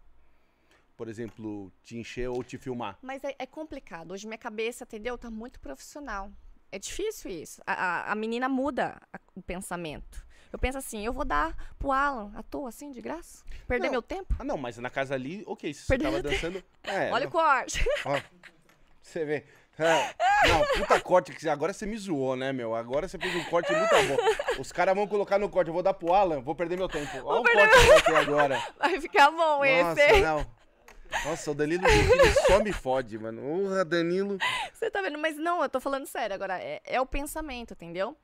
[0.97, 2.97] por exemplo, te encher ou te filmar.
[2.99, 4.13] Mas é, é complicado.
[4.13, 5.15] Hoje minha cabeça, entendeu?
[5.15, 6.31] Tá muito profissional.
[6.71, 7.61] É difícil isso.
[7.67, 10.25] A, a- a menina muda a- o pensamento.
[10.51, 13.43] Eu penso assim, eu vou dar pro Alan à toa, assim, de graça?
[13.67, 13.91] Perder Não.
[13.91, 14.35] meu tempo?
[14.37, 16.63] Ah, não, mas na casa ali, ok, se você tava dançando.
[16.83, 17.83] É, Olha não, o corte.
[18.05, 18.19] ó,
[19.01, 19.45] você vê.
[19.79, 22.75] É, não, puta corte que agora você me zoou, né, meu?
[22.75, 24.61] Agora você fez um corte muito bom.
[24.61, 27.09] Os caras vão colocar no corte, eu vou dar pro Alan, vou perder meu tempo.
[27.23, 28.61] Olha o corte que vai ter agora.
[28.77, 30.21] Vai ficar bom Nossa, esse.
[30.21, 30.45] não.
[31.25, 31.83] Nossa, o Danilo
[32.47, 33.41] só me fode, mano.
[33.41, 34.37] Porra, Danilo.
[34.73, 35.17] Você tá vendo?
[35.17, 36.33] Mas não, eu tô falando sério.
[36.35, 38.15] Agora, é, é o pensamento, entendeu?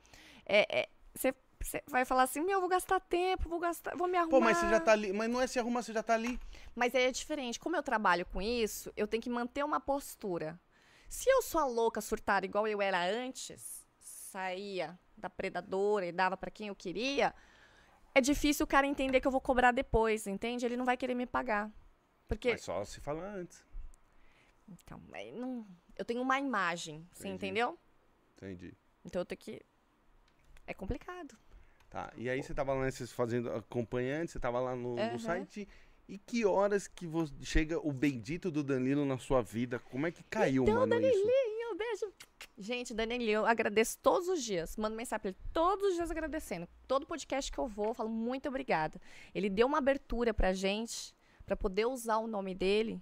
[0.45, 1.33] É, é- Você
[1.67, 4.31] você vai falar assim, meu, eu vou gastar tempo, vou gastar, vou me arrumar.
[4.31, 5.11] Pô, mas você já tá ali.
[5.11, 6.39] Mas não é se arrumar, você já tá ali.
[6.75, 7.59] Mas aí é diferente.
[7.59, 10.59] Como eu trabalho com isso, eu tenho que manter uma postura.
[11.09, 16.37] Se eu sou a louca surtada igual eu era antes, saía da predadora e dava
[16.37, 17.33] pra quem eu queria,
[18.13, 20.65] é difícil o cara entender que eu vou cobrar depois, entende?
[20.65, 21.71] Ele não vai querer me pagar.
[22.27, 22.51] Porque.
[22.51, 23.63] Mas só se falar antes.
[24.69, 25.01] Então,
[25.33, 25.65] não-
[25.97, 27.35] eu tenho uma imagem, você Entendi.
[27.47, 27.79] entendeu?
[28.35, 28.73] Entendi.
[29.05, 29.61] Então eu tenho que.
[30.65, 31.37] É complicado.
[31.89, 32.11] Tá.
[32.17, 35.19] E aí você tava lá nesses fazendo acompanhante, você tava lá no, no Aham.
[35.19, 35.67] site.
[36.07, 39.77] E que horas que vo- chega o bendito do Danilo na sua vida?
[39.79, 41.01] Como é que caiu, Então, mano, isso?
[41.01, 42.13] Danilinho, beijo.
[42.57, 44.77] Gente, Danilinho, eu agradeço todos os dias.
[44.77, 46.67] Mando mensagem pra ele todos os dias agradecendo.
[46.87, 48.99] Todo podcast que eu vou, eu falo muito obrigada.
[49.35, 51.13] Ele deu uma abertura pra gente,
[51.45, 53.01] pra poder usar o nome dele,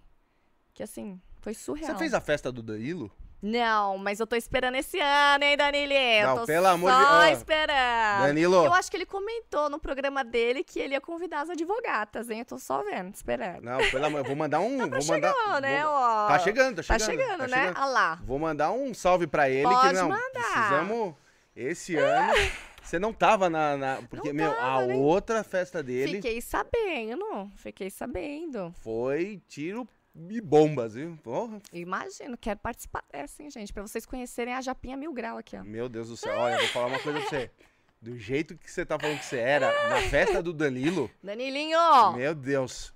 [0.74, 1.92] que assim, foi surreal.
[1.94, 3.12] Você fez a festa do Danilo?
[3.46, 6.36] Não, mas eu tô esperando esse ano, hein, Danilinho?
[6.36, 8.22] Não, pelo amor só de- ó, esperando.
[8.28, 12.30] Danilo, Eu acho que ele comentou no programa dele que ele ia convidar as advogatas,
[12.32, 12.40] hein?
[12.40, 13.62] Eu tô só vendo, esperando.
[13.62, 15.84] não, pelo amor, eu vou mandar um, Tá vou mandar, chegando, né?
[15.84, 16.28] vou- ó.
[16.28, 17.20] Tá chegando, tá Tá chegando.
[17.22, 17.58] chegando, tá né?
[17.68, 17.78] chegando.
[17.78, 18.20] Ah lá.
[18.24, 20.32] Vou mandar um salve pra ele que Pode não mandar.
[20.34, 21.16] precisamos
[21.56, 22.34] esse ano.
[22.86, 24.96] Você não tava na, na- porque Não meu, a tava, né?
[24.96, 28.72] outra festa dele Fiquei sabendo, fiquei sabendo.
[28.84, 29.88] foi tiro
[30.30, 31.18] e bombas, viu?
[31.22, 33.74] Porra, Imagino, quero participar dessa, hein, gente?
[33.74, 35.64] Pra vocês conhecerem a Japinha Mil Grau aqui, ó.
[35.64, 37.52] Meu Deus do céu, olha, vou falar uma coisa pra você.
[38.02, 41.78] Do jeito que você tá falando que você era, na festa do Danilo, Danilinho,
[42.16, 42.95] meu Deus.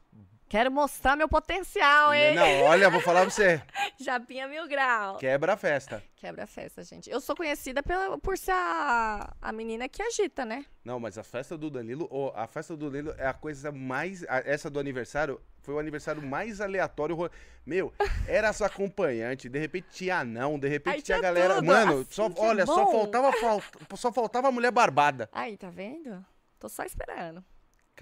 [0.50, 2.36] Quero mostrar meu potencial, hein?
[2.36, 3.62] Não, olha, vou falar pra você.
[4.00, 5.18] Japinha Mil Grau.
[5.18, 6.04] Quebra a festa.
[6.16, 7.10] Quebra a festa, gente.
[7.10, 10.66] Eu sou conhecida pela, por ser a, a menina que agita, né?
[10.84, 14.24] Não, mas a festa do Danilo, ô, a festa do Danilo é a coisa mais.
[14.24, 17.30] a- essa do aniversário foi o aniversário mais aleatório.
[17.66, 17.94] Meu,
[18.28, 21.56] era sua acompanhante, de repente tinha não, de repente Aí tinha a galera.
[21.56, 23.62] tudo, Mano, assim, só, olha, só faltava, fal-
[23.96, 25.30] só faltava a mulher barbada.
[25.32, 26.26] Aí, tá vendo?
[26.60, 27.44] Tô só esperando.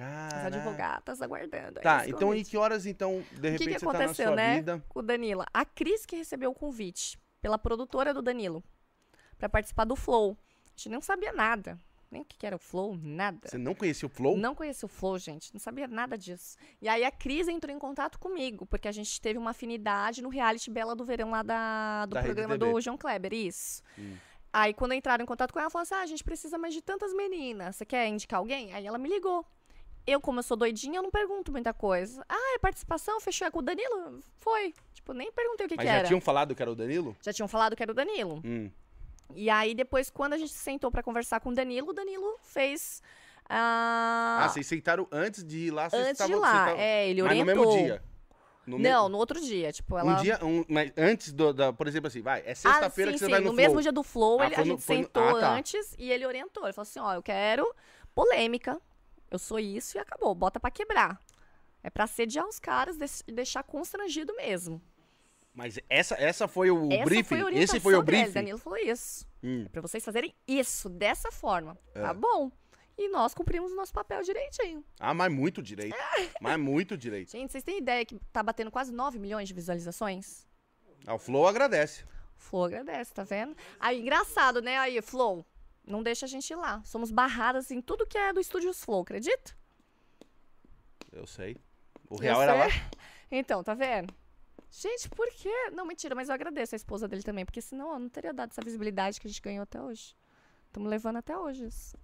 [0.03, 0.47] As Cara.
[0.47, 1.79] advogadas aguardando.
[1.81, 4.55] Tá, então em que horas então, de repente, que você tá na aconteceu, sua né?
[4.55, 4.83] vida?
[4.93, 5.43] O Danilo.
[5.53, 8.63] A Cris que recebeu o convite pela produtora do Danilo
[9.37, 10.37] pra participar do Flow.
[10.65, 11.79] A gente não sabia nada.
[12.09, 13.49] Nem o que que era o Flow, nada.
[13.49, 14.37] Você não conhecia o Flow?
[14.37, 15.53] Não conhecia o Flow, gente.
[15.53, 16.55] Não sabia nada disso.
[16.81, 20.29] E aí a Cris entrou em contato comigo, porque a gente teve uma afinidade no
[20.29, 23.83] reality Bela do Verão lá da, do Da programa do João Kleber, isso.
[23.99, 24.15] Hum.
[24.53, 26.73] Aí quando entraram em contato com ela, ela falou assim: ah, a gente precisa mais
[26.73, 27.75] de tantas meninas.
[27.75, 28.73] Você quer indicar alguém?
[28.73, 29.45] Aí ela me ligou.
[30.07, 32.23] Eu, como eu sou doidinha, eu não pergunto muita coisa.
[32.29, 33.19] Ah, é participação?
[33.19, 34.21] Fechou é com o Danilo?
[34.37, 34.73] Foi.
[34.93, 36.07] Tipo, nem perguntei o que, Mas que já era.
[36.07, 37.15] tinham falado que era o Danilo?
[37.21, 38.41] Já tinham falado que era o Danilo.
[38.45, 38.71] Hum.
[39.35, 43.01] E aí, depois, quando a gente sentou pra conversar com o Danilo, o Danilo fez.
[43.49, 45.89] ah, Ah, vocês sentaram antes de ir lá?
[45.89, 46.71] vocês antes de ir lá.
[46.77, 47.55] É, ele Mas orientou.
[47.55, 48.03] no mesmo dia?
[48.65, 49.71] No me- Não, no outro dia.
[49.73, 50.13] Tipo, ela.
[50.19, 53.13] Um dia, um, mas antes do, da, por exemplo assim, vai, é Ah, sexta-feira sim,
[53.15, 53.31] que você sim.
[53.31, 53.65] vai no, no Flow.
[53.65, 55.53] mesmo dia do Flow, Ah, ele- a no- gente no- sentou ah, tá.
[55.53, 56.63] antes e ele orientou.
[56.63, 57.69] Ele falou assim: ó, eu quero
[58.15, 58.79] polêmica.
[59.29, 60.33] Eu sou isso e acabou.
[60.33, 61.21] Bota pra quebrar.
[61.83, 62.97] É pra sediar os caras
[63.27, 64.81] e deixar constrangido mesmo.
[65.53, 67.23] Mas essa, essa foi o Essa briefing?
[67.41, 68.31] foi Esse foi o briefing?
[68.31, 69.25] Danilo falou isso.
[69.43, 69.63] Hum.
[69.65, 71.77] É pra vocês fazerem isso, dessa forma.
[71.95, 72.01] É.
[72.01, 72.51] Tá bom.
[72.97, 74.83] E nós cumprimos o nosso papel direitinho.
[74.99, 75.95] Ah, mas muito direito.
[76.41, 77.31] mas muito direito.
[77.31, 80.45] Gente, vocês têm ideia que tá batendo quase 9 milhões de visualizações?
[81.05, 82.03] Ah, o Flow agradece.
[82.35, 83.55] Flow agradece, tá vendo?
[83.79, 84.77] Aí, engraçado, né?
[84.77, 85.45] Aí, Flow,
[85.87, 86.83] não deixa a gente ir lá.
[86.83, 89.55] Somos barradas em tudo que é do Estúdios Flow, acredita?
[91.11, 91.57] Eu sei.
[92.09, 92.67] O real era lá.
[93.29, 94.13] Então, tá vendo?
[94.71, 95.69] Gente, por quê?
[95.73, 98.51] Não, mentira, mas eu agradeço a esposa dele também, porque senão eu não teria dado
[98.51, 100.15] essa visibilidade que a gente ganhou até hoje.
[100.67, 101.97] Estamos levando até hoje isso.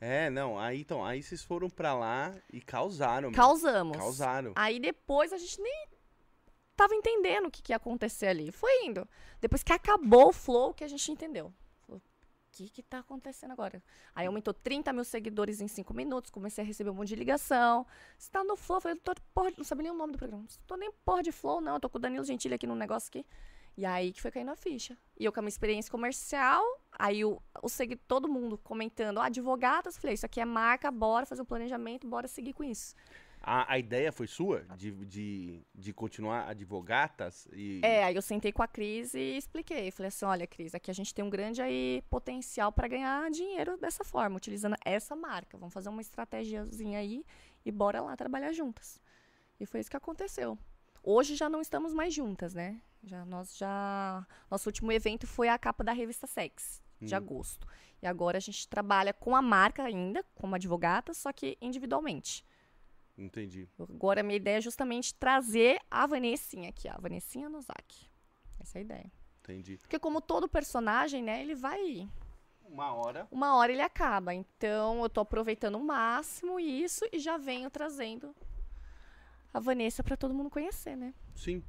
[0.00, 3.30] É, não, aí então, aí vocês foram pra lá e causaram.
[3.30, 3.96] Causamos.
[3.96, 4.52] Causaram.
[4.56, 5.88] Aí depois a gente nem
[6.74, 8.50] tava entendendo o que, que ia acontecer ali.
[8.50, 9.08] Foi indo.
[9.40, 11.52] Depois que acabou o flow, que a gente entendeu.
[12.58, 13.80] Que que tá acontecendo agora?
[14.12, 17.86] Aí aumentou 30 mil seguidores em 5 minutos, comecei a receber um monte de ligação.
[18.18, 18.78] Você tá no flow?
[18.78, 20.42] Eu falei, tô porra, não sabia nem o nome do programa.
[20.42, 21.74] Não tô nem porra de flow, não.
[21.74, 23.24] Eu tô com o Danilo Gentili aqui num negócio aqui.
[23.76, 24.98] E aí que foi caindo a ficha.
[25.16, 29.96] E eu com a minha experiência comercial, aí o, o segui, todo mundo comentando, advogadas,
[29.96, 32.96] falei, isso aqui é marca, bora fazer o planejamento, bora seguir com isso.
[33.40, 37.80] A, a ideia foi sua de, de, de continuar advogatas e.
[37.82, 39.90] É, aí eu sentei com a Cris e expliquei.
[39.90, 43.76] Falei assim, olha, Cris, aqui a gente tem um grande aí potencial para ganhar dinheiro
[43.78, 45.56] dessa forma, utilizando essa marca.
[45.56, 47.24] Vamos fazer uma estratégiazinha aí
[47.64, 49.00] e bora lá trabalhar juntas.
[49.60, 50.58] E foi isso que aconteceu.
[51.02, 52.80] Hoje já não estamos mais juntas, né?
[53.04, 57.18] Já nós já nosso último evento foi a capa da revista Sex de Hum.
[57.18, 57.66] agosto.
[58.02, 62.44] E agora a gente trabalha com a marca ainda, como advogata, só que individualmente.
[63.18, 63.68] Entendi.
[63.78, 68.08] Agora a minha ideia é justamente trazer a Vanessinha aqui, ó, a Vanessinha Nozaki.
[68.60, 69.12] Essa é a ideia.
[69.42, 69.76] Entendi.
[69.78, 72.08] Porque como todo personagem, né, ele vai...
[72.64, 73.26] Uma hora.
[73.30, 74.32] Uma hora ele acaba.
[74.32, 78.34] Então eu tô aproveitando o máximo isso e já venho trazendo
[79.52, 81.14] a Vanessa pra todo mundo conhecer, né?
[81.34, 81.64] Sim.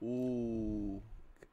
[0.00, 1.02] O.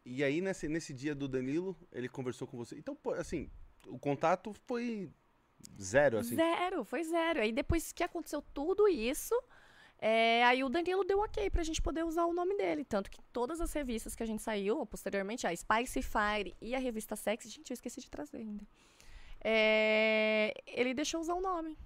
[0.05, 2.77] E aí, nesse, nesse dia do Danilo, ele conversou com você.
[2.77, 3.49] Então, assim,
[3.87, 5.09] o contato foi
[5.81, 6.35] zero, assim.
[6.35, 7.41] Zero, foi zero.
[7.41, 9.33] Aí depois que aconteceu tudo isso,
[9.99, 12.83] é, aí o Danilo deu ok pra gente poder usar o nome dele.
[12.83, 16.79] Tanto que todas as revistas que a gente saiu, posteriormente, a Spice Fire e a
[16.79, 18.65] revista Sex, gente, eu esqueci de trazer ainda.
[19.41, 21.77] É, ele deixou usar o nome.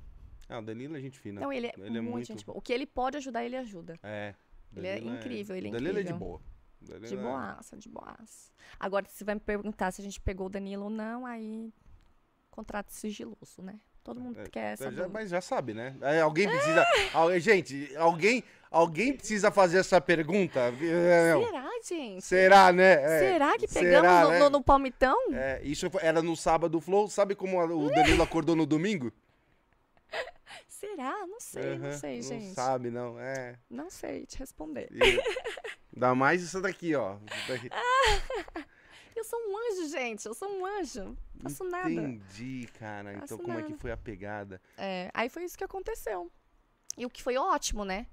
[0.49, 1.39] Ah, o Danilo é gente fina.
[1.39, 2.57] Então ele é, Ele é muito, gente boa.
[2.57, 3.97] O que ele pode ajudar, ele ajuda.
[4.03, 4.33] É.
[4.75, 6.27] Ele é Danilo incrível, ele é Danilo é de incrível.
[6.27, 6.41] boa.
[6.81, 8.51] Danilo De é- boaça, de boaça.
[8.79, 11.71] Agora, se vai me perguntar se a gente pegou o Danilo ou não, aí
[12.53, 13.79] contrato sigiloso, né?
[14.03, 14.95] Todo mundo É, quer É, saber.
[14.97, 15.95] já- mas já sabe, né?
[16.01, 16.85] É, alguém precisa.
[17.13, 20.59] al- gente, alguém, alguém precisa fazer essa pergunta?
[20.59, 21.45] É, não.
[21.45, 22.21] Será, gente?
[22.25, 22.93] Será, né?
[23.01, 24.39] É, Será que será, pegamos no, né?
[24.39, 25.17] no, no palmitão?
[25.33, 27.07] é, isso era no sábado Flow.
[27.09, 29.11] Sabe como o Danilo acordou no domingo?
[30.67, 31.25] Será?
[31.25, 32.53] Não sei, não Aham, sei, Não gente.
[32.53, 33.17] sabe, não.
[33.17, 33.55] É.
[33.69, 34.89] Não sei te responder.
[34.91, 35.23] E-
[35.95, 37.15] Dá mais isso daqui, ó.
[37.31, 37.69] Isso daqui.
[39.23, 40.25] Eu sou um anjo, gente.
[40.25, 41.17] Eu sou um anjo.
[41.33, 41.89] Não faço nada.
[41.89, 43.13] Entendi, cara.
[43.13, 44.61] Então, Faço como é que foi a pegada?
[44.77, 46.29] É, aí foi isso que aconteceu.
[46.97, 48.07] E o que foi ótimo, né?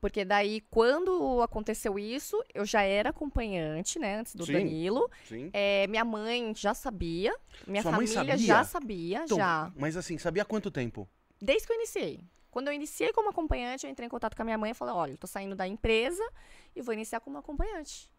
[0.00, 4.16] Porque daí, quando aconteceu isso, eu já era acompanhante, né?
[4.16, 4.54] Antes do Sim.
[4.54, 5.08] Danilo.
[5.28, 5.50] Sim?
[5.52, 7.32] É, minha mãe já sabia.
[7.64, 8.36] Minha Sua família sabia?
[8.38, 9.72] já sabia, Então, já.
[9.76, 11.08] Mas assim, sabia há quanto tempo?
[11.40, 12.24] Desde que eu iniciei.
[12.50, 14.94] Quando eu iniciei como acompanhante, eu entrei em contato com a minha mãe e falei,
[14.94, 16.28] olha, eu tô saindo da empresa
[16.74, 18.10] e vou iniciar como acompanhante.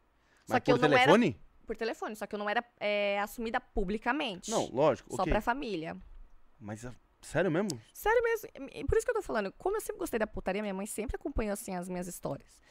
[0.46, 1.38] Só Mas que por eu não era telefone?
[1.66, 4.49] Por telefone, só que eu não era é, assumida publicamente.
[4.51, 5.16] Não, lógico.
[5.16, 5.32] Só ok.
[5.32, 5.95] pra família.
[6.59, 7.70] Mas ah, sério mesmo?
[7.93, 8.49] Sério mesmo.
[8.88, 9.51] Por isso que eu tô falando.
[9.57, 12.62] Como eu sempre gostei da putaria, minha mãe sempre acompanhou, assim, as minhas histórias.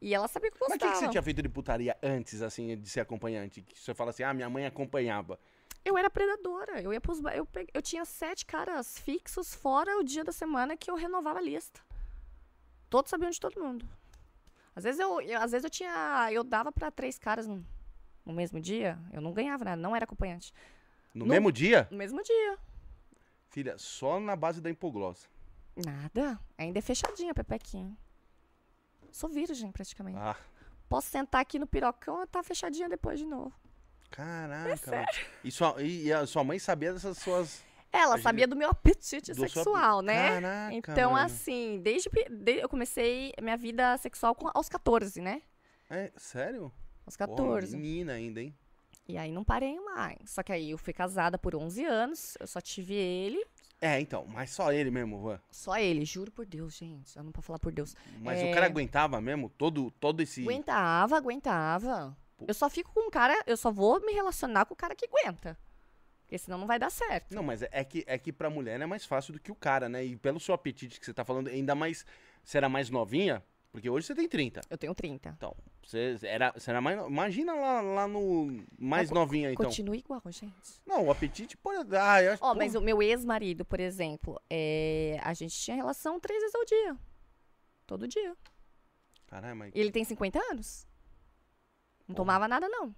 [0.00, 0.92] E ela sabia que eu Mas o gostava.
[0.92, 3.60] que, que você tinha feito de putaria antes, assim, de ser acompanhante?
[3.60, 5.38] Que você fala assim, ah, minha mãe acompanhava.
[5.84, 6.80] Eu era predadora.
[6.80, 10.76] Eu ia pros eu, pe- eu tinha sete caras fixos, fora o dia da semana
[10.76, 11.80] que eu renovava a lista.
[12.88, 13.86] Todos sabiam de todo mundo.
[14.74, 16.28] Às vezes eu, eu- às vezes eu tinha.
[16.32, 17.64] Eu dava pra três caras no,
[18.24, 18.98] no mesmo dia.
[19.12, 20.52] Eu não ganhava nada, não era acompanhante.
[21.14, 21.88] No No- mesmo dia?
[21.90, 22.58] No mesmo dia.
[23.48, 25.26] Filha, só na base da hipoglossa.
[25.76, 26.38] Nada.
[26.56, 27.96] Ainda é fechadinha, Pepequinha.
[29.10, 30.18] Sou virgem, praticamente.
[30.18, 30.36] Ah,
[30.88, 33.52] Posso sentar aqui no pirocão e tá fechadinha depois de novo.
[34.10, 34.90] caraca.
[34.90, 35.06] mano.
[35.44, 37.62] E, sua, e, a sua mãe sabia dessas suas.
[37.92, 40.28] Ela gente- sabia do meu apetite do sexual, ape- né?
[40.40, 41.24] Caraca, Então, mano.
[41.26, 45.42] assim, desde, pe- de- eu comecei minha vida sexual com- aos 14, né?
[45.88, 46.72] É, sério?
[47.06, 47.76] Aos Porra, 14.
[47.76, 48.54] menina ainda, hein?
[49.08, 50.18] E aí não parei mais.
[50.30, 53.44] Só que aí eu fui casada por 11 anos, eu só tive ele,
[53.82, 55.40] É, então, mas só ele mesmo, Juan.
[55.50, 57.16] só ele, juro por Deus, gente.
[57.16, 57.96] Eu não posso falar por Deus.
[58.20, 58.50] Mas É.
[58.50, 60.42] o cara aguentava mesmo todo, todo esse.
[60.42, 62.16] Aguentava, aguentava.
[62.36, 62.44] Pô.
[62.46, 65.06] Eu só fico com um cara, eu só vou me relacionar com o cara que
[65.06, 65.58] aguenta.
[66.22, 67.34] Porque senão não vai dar certo.
[67.34, 69.54] Não, mas é- é que, é que pra mulher é mais fácil do que o
[69.54, 70.04] cara, né?
[70.04, 72.04] E pelo seu apetite que você tá falando, ainda mais.
[72.44, 73.42] Você era mais novinha?
[73.72, 74.62] Porque hoje você tem 30.
[74.68, 75.28] Eu tenho 30.
[75.36, 76.98] Então, você era, você era mais.
[77.06, 78.64] Imagina lá, lá no.
[78.78, 79.66] Mais novinha, então.
[79.66, 80.80] Continua igual, gente.
[80.84, 81.96] Não, o apetite pode.
[81.96, 86.18] Ah, eu acho Ó, mas o meu ex-marido, por exemplo, é, a gente tinha relação
[86.18, 86.98] três vezes ao dia.
[87.86, 88.36] Todo dia.
[89.28, 89.72] Caralho, mas.
[89.74, 90.86] E ele tem 50 anos.
[92.08, 92.92] Não tomava nada, não.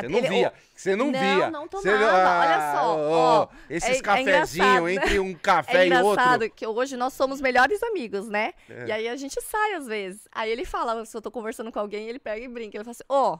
[0.00, 0.52] Você não via.
[0.74, 1.50] Você não, Não, via.
[1.50, 5.82] não Você- tomava, olha só, ó, esses é- é cafezinhos engraçado, entre um É café
[5.84, 6.56] e engraçado outro.
[6.56, 8.52] que hoje nós somos melhores amigos, né?
[8.68, 8.86] É.
[8.86, 10.28] E aí a gente sai às vezes.
[10.32, 12.76] Aí ele fala, se eu tô conversando com alguém, ele pega e brinca.
[12.76, 13.38] Ele fala assim, ó,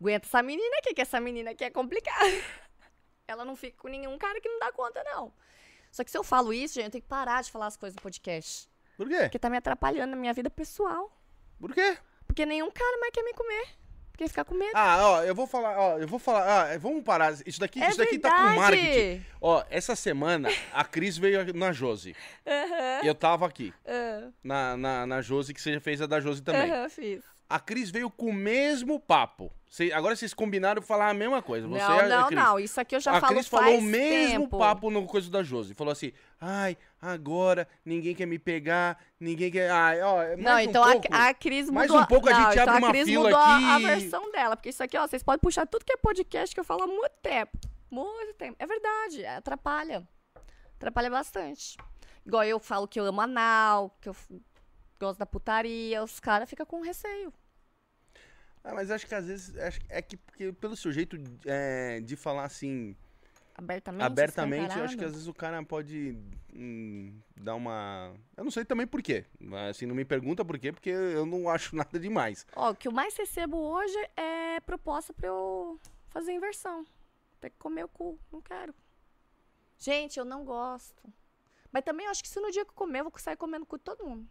[0.00, 2.18] aguenta essa menina aqui, que essa menina aqui é complicada.
[3.28, 5.32] Ela não fica com nenhum cara que não dá conta, não.
[5.90, 7.96] Só que se eu falo isso, gente, eu tenho que parar de falar as coisas
[7.96, 8.68] no podcast.
[8.96, 9.20] Por quê?
[9.22, 11.10] Porque tá me atrapalhando na minha vida pessoal.
[11.58, 11.98] Por quê?
[12.26, 13.66] Porque nenhum cara mais quer me comer.
[14.16, 14.72] Porque fica com medo.
[14.74, 17.34] Ah, ó, eu vou falar, ó, eu vou falar, ah, vamos parar.
[17.44, 18.54] Isso daqui, é isso daqui tá verdade.
[18.54, 19.24] com marketing.
[19.42, 22.16] Ó, essa semana a Cris veio na Josi.
[22.46, 23.00] Aham.
[23.04, 26.40] Eu tava aqui, ah, na, na, na Josi, que você já fez a da Josi
[26.40, 26.70] também.
[26.70, 27.22] Aham, fiz.
[27.46, 29.52] A Cris veio com o mesmo papo.
[29.76, 31.68] Cê- agora vocês combinaram falar a mesma coisa.
[31.68, 32.58] Você não, a não, não.
[32.58, 34.58] Isso aqui eu já a falo Cris falou o mesmo tempo.
[34.58, 35.74] papo no coisa da Josi.
[35.74, 39.70] Falou assim: ai, agora ninguém quer me pegar, ninguém quer.
[39.70, 41.08] Ai, ó, mais Não, um então a- pouco.
[41.10, 41.74] a, Cris mudou.
[41.74, 43.74] Mais um pouco a não, gente então abre uma a Cris fila mudou a- a
[43.76, 43.86] aqui.
[43.86, 44.56] versão dela.
[44.56, 46.86] Porque isso aqui, ó, vocês podem puxar tudo que é podcast que eu falo há
[46.86, 47.58] muito tempo.
[47.90, 48.56] Muito tempo.
[48.58, 50.08] É verdade, é, atrapalha.
[50.76, 51.76] Atrapalha bastante.
[52.24, 54.16] Igual eu falo que eu amo anal, que eu
[54.98, 57.30] gosto da putaria, os caras ficam com receio.
[58.66, 62.16] Ah, mas acho que às vezes acho é que porque pelo seu jeito é, de
[62.16, 62.96] falar assim
[63.58, 64.04] Abertamente.
[64.04, 66.18] abertamente, acho que às vezes o cara pode
[66.52, 68.12] hum, dar uma.
[68.36, 69.24] Eu não sei também por quê.
[69.70, 72.46] Assim, não me pergunta por quê, porque eu não acho nada demais.
[72.54, 76.84] Ó, o que eu mais recebo hoje é proposta pra eu fazer inversão.
[77.40, 78.18] Ter que comer o cu.
[78.30, 78.74] Não quero.
[79.78, 81.02] Gente, eu não gosto.
[81.72, 83.62] Mas também eu acho que se no dia que eu comer, eu vou sair comendo
[83.62, 84.28] o cu de todo mundo.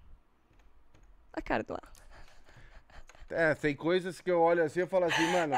[1.33, 1.91] A cara do ar.
[3.29, 5.55] É, tem coisas que eu olho assim e falo assim, mano,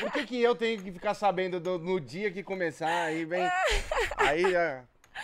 [0.00, 3.04] por que, que eu tenho que ficar sabendo do- no dia que começar?
[3.04, 3.48] Aí vem.
[4.18, 4.44] Aí,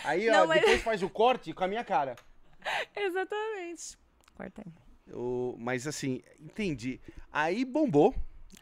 [0.05, 2.17] aí Não, ó, mas- depois faz o corte com a minha cara.
[2.97, 3.99] Exatamente.
[4.37, 4.73] Corta aí.
[5.15, 7.01] O- mas assim, entendi.
[7.33, 8.15] Aí bombou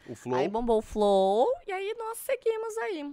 [0.07, 0.37] o Flow.
[0.39, 3.09] Aí bombou o flow e aí nós seguimos aí.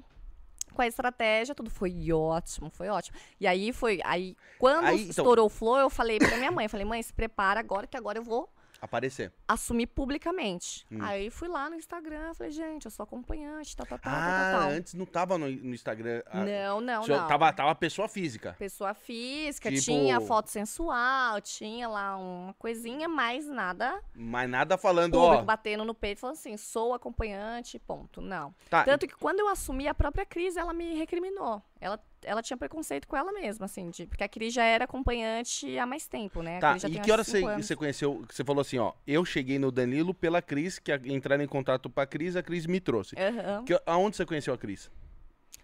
[0.75, 3.17] Com a estratégia, tudo foi ótimo, foi ótimo.
[3.41, 4.01] E aí foi.
[4.05, 7.03] Aí, quando Aí, então- estourou o flow, eu falei pra minha mãe, eu falei, mãe,
[7.03, 8.49] se prepara agora, que agora eu vou
[8.81, 9.33] Aparecer.
[9.47, 10.87] assumir publicamente.
[10.91, 10.99] Hum.
[11.03, 14.53] Aí fui lá no Instagram, falei, gente, eu sou acompanhante, tal, tal, tal, Ah, tal,
[14.53, 14.71] tal, tal.
[14.71, 16.23] antes não tava no, no Instagram.
[16.27, 17.29] ah, Não, não, não.
[17.29, 18.55] Tava, tava pessoa física.
[18.59, 25.13] Pessoa física, Tipo- tinha foto sensual, tinha lá uma coisinha, mas nada Mas nada falando,
[25.13, 25.45] público ó.
[25.45, 28.21] batendo no peito, falando assim, sou acompanhante, ponto.
[28.21, 28.55] Não.
[28.69, 31.63] Tá, Tanto que quando eu assumi a própria Cris, ela me recriminou.
[31.81, 35.79] Ela, ela tinha preconceito com ela mesma, assim, de, porque a Cris já era acompanhante
[35.79, 36.59] há mais tempo, né?
[36.61, 38.23] Tá, e que hora você, você conheceu?
[38.29, 38.93] que Você falou assim, ó.
[39.07, 42.43] Eu cheguei no Danilo pela Cris, que a- entraram em contato com a Cris, a
[42.43, 43.17] Cris me trouxe.
[43.19, 43.65] Aham.
[43.65, 44.91] Que, aonde você conheceu a Cris?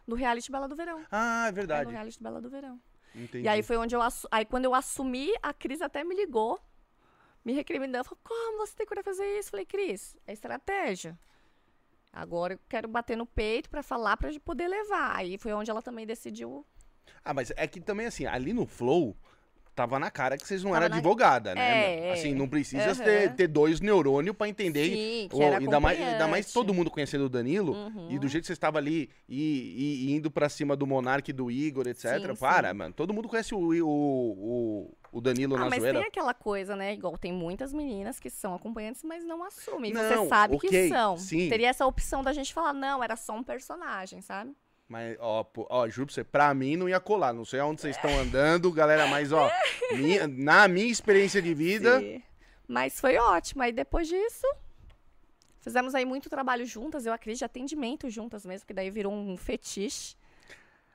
[0.07, 1.05] No reality Bela do Verão.
[1.11, 1.85] Ah, é É, verdade.
[1.85, 2.81] no reality Bela do Verão.
[3.15, 3.45] Entendi.
[3.45, 4.01] E aí foi onde eu
[4.31, 6.59] aí quando eu assumi, a Cris até me ligou,
[7.45, 11.19] me recriminando, falou: "Como você tem coragem de fazer isso?" Falei: "Cris, é estratégia.
[12.17, 15.17] Agora eu quero bater no peito pra falar pra gente poder levar".
[15.17, 16.65] Aí foi onde ela também decidiu.
[17.25, 19.17] Ah, mas é que também, assim, ali no Flow,
[19.75, 22.09] tava na cara que vocês não eram na- advogada, né?
[22.09, 22.13] É?
[22.13, 24.89] Assim, não precisa ter, ter dois neurônios pra entender.
[24.89, 27.73] Sim, que era ainda, mais, ainda mais todo mundo conhecendo o Danilo.
[27.75, 28.11] Uhum.
[28.11, 31.51] E do jeito que você estava ali e, e indo pra cima do Monark, do
[31.51, 32.19] Igor, etc.
[32.21, 32.75] Sim, para, sim.
[32.79, 32.95] mano.
[32.95, 35.99] Todo mundo conhece o, o, o- o Danilo Ah, na mas zoeira?
[36.01, 36.93] tem aquela coisa, né?
[36.95, 39.93] Igual tem muitas meninas que são acompanhantes, mas não assumem.
[39.93, 41.17] Não, você sabe ok, que são.
[41.17, 41.49] sim.
[41.49, 44.55] Teria essa opção da gente falar, não, era só um personagem, sabe?
[44.89, 47.33] Mas, ó, pô, ó, juro pra você, pra mim não ia colar.
[47.33, 49.51] Não sei aonde vocês estão andando, galera, mas, ó,
[49.97, 51.99] minha- na minha experiência de vida.
[52.01, 52.23] Sim.
[52.69, 53.63] Mas foi ótimo.
[53.63, 54.47] Aí depois disso,
[55.61, 59.37] fizemos aí muito trabalho juntas, eu acredito, de atendimento juntas mesmo, que daí virou um
[59.37, 60.15] fetiche.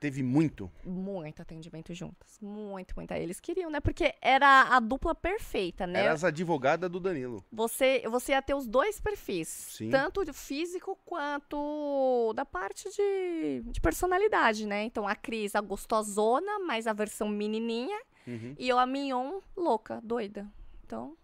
[0.01, 0.67] Teve muito.
[0.83, 2.39] Muito atendimento juntas.
[2.41, 3.11] Muito, muito.
[3.11, 3.79] Eles queriam, né?
[3.79, 5.99] Porque era a dupla perfeita, né?
[5.99, 7.45] Era as advogadas do Danilo.
[7.51, 9.47] Você, você ia ter os dois perfis.
[9.47, 9.91] Sim.
[9.91, 14.85] Tanto físico quanto da parte de, de personalidade, né?
[14.85, 18.01] Então, a Cris, a gostosona, mais a versão menininha.
[18.25, 18.55] Uhum.
[18.57, 20.51] E eu, a Mignon, louca, doida.
[20.83, 21.15] Então,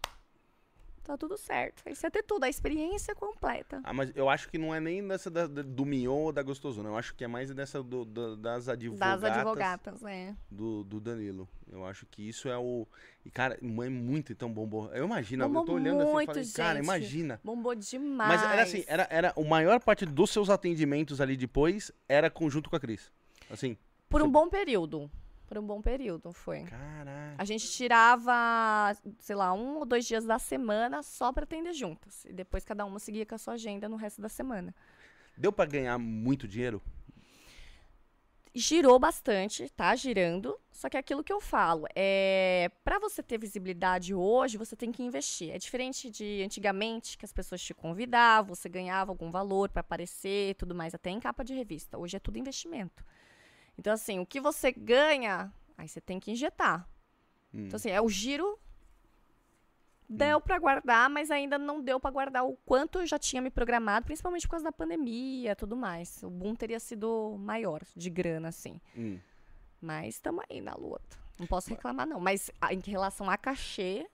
[1.08, 1.82] tá tudo certo.
[1.86, 3.80] Aí você ia ter tudo, a experiência completa.
[3.82, 6.88] Ah, mas eu acho que não é nem dessa da- do Mignon ou da Gostosona.
[6.90, 9.22] Eu acho que é mais dessa do- do- das advogadas.
[9.22, 10.36] Das advogatas, né?
[10.50, 11.48] do, do Danilo.
[11.70, 12.86] Eu acho que isso é o.
[13.24, 14.92] E, cara, é muito então bombou.
[14.94, 17.40] Eu imagino, eu Bombou tô olhando assim muito, falei, cara, imagina.
[17.42, 18.40] Bombou demais.
[18.40, 22.68] Mas era assim, era, era a maior parte dos seus atendimentos ali depois era conjunto
[22.70, 23.10] com a Cris.
[23.50, 23.76] Assim,
[24.08, 25.10] Por um bom período.
[25.48, 26.64] Por um bom período, foi.
[26.64, 27.34] caraca.
[27.38, 32.26] A gente tirava, sei lá, um ou dois dias da semana só pra atender juntas.
[32.26, 34.74] E depois cada uma seguia com a sua agenda no resto da semana.
[35.38, 36.82] Deu pra ganhar muito dinheiro?
[38.54, 40.54] Girou bastante, tá girando.
[40.70, 44.92] Só que é aquilo que eu falo, é para você ter visibilidade hoje, você tem
[44.92, 45.50] que investir.
[45.50, 50.54] É diferente de antigamente, que as pessoas te convidavam, você ganhava algum valor pra aparecer,
[50.56, 51.98] tudo mais, até em capa de revista.
[51.98, 53.02] Hoje é tudo investimento.
[53.78, 56.86] Então assim, o que você ganha, aí você tem que injetar.
[57.54, 57.66] Hum.
[57.66, 58.58] Então, assim, é o giro.
[60.10, 63.50] Deu pra guardar, mas ainda não deu pra guardar o quanto eu já tinha me
[63.50, 66.22] programado, principalmente por causa da pandemia e tudo mais.
[66.22, 68.80] O boom teria sido maior de grana, assim.
[68.96, 69.18] Hum.
[69.82, 71.18] Mas estamos aí na luta.
[71.38, 72.18] Não posso reclamar, não.
[72.18, 74.08] Mas a- em relação a cachê,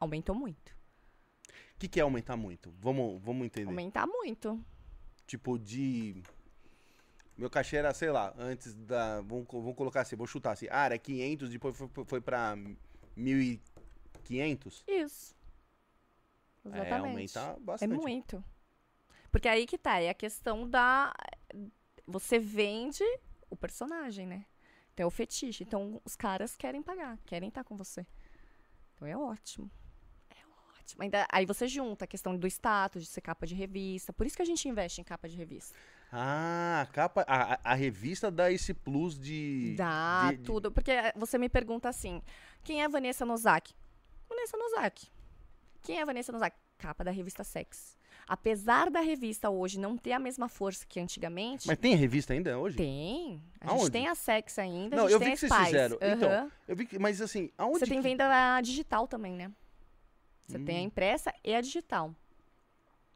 [0.00, 0.74] aumentou muito.
[1.76, 2.72] O que, que é aumentar muito?
[2.80, 3.68] Vamos, vamos entender.
[3.68, 4.60] Aumentar muito.
[5.24, 6.20] Tipo, de.
[7.36, 9.20] Meu cachê era, sei lá, antes da.
[9.22, 10.66] Vamos, vamos colocar assim, vou chutar assim.
[10.70, 12.56] Ah, era 500, depois foi, foi pra
[13.16, 14.84] 1.500?
[14.86, 15.34] Isso.
[16.64, 17.38] É, Exatamente.
[17.38, 17.94] É bastante.
[17.94, 18.44] muito.
[19.30, 21.12] Porque aí que tá, é a questão da.
[22.06, 23.02] Você vende
[23.50, 24.46] o personagem, né?
[24.92, 25.64] Então é o fetiche.
[25.64, 28.06] Então os caras querem pagar, querem estar com você.
[28.94, 29.68] Então é ótimo.
[30.30, 31.02] É ótimo.
[31.02, 34.12] Ainda, aí você junta a questão do status, de ser capa de revista.
[34.12, 35.76] Por isso que a gente investe em capa de revista.
[36.12, 37.24] Ah, a capa.
[37.26, 39.74] A, a- revista dá esse plus de.
[39.76, 40.70] Dá de- de- tudo.
[40.70, 42.22] Porque eh, você me pergunta assim:
[42.62, 43.74] quem é Vanessa Nozaki?
[44.28, 45.08] Vanessa Nozaki.
[45.82, 46.56] Quem é Vanessa Nozaki?
[46.78, 47.96] Capa da revista Sex.
[48.26, 51.66] Apesar da revista hoje não ter a mesma força que antigamente.
[51.66, 52.76] Mas tem revista ainda hoje?
[52.76, 53.42] Tem.
[53.60, 53.82] A Aonde?
[53.82, 54.96] gente tem a Sex ainda.
[54.96, 55.96] Não, eu vi que vocês fizeram.
[56.00, 56.50] Então, Aham.
[56.66, 56.98] Eu vi que.
[56.98, 57.80] Mas assim, aonde.
[57.80, 59.50] Você tem que- venda digital também, né?
[60.46, 60.84] Você tem a Hum.
[60.84, 62.14] impressa e a digital.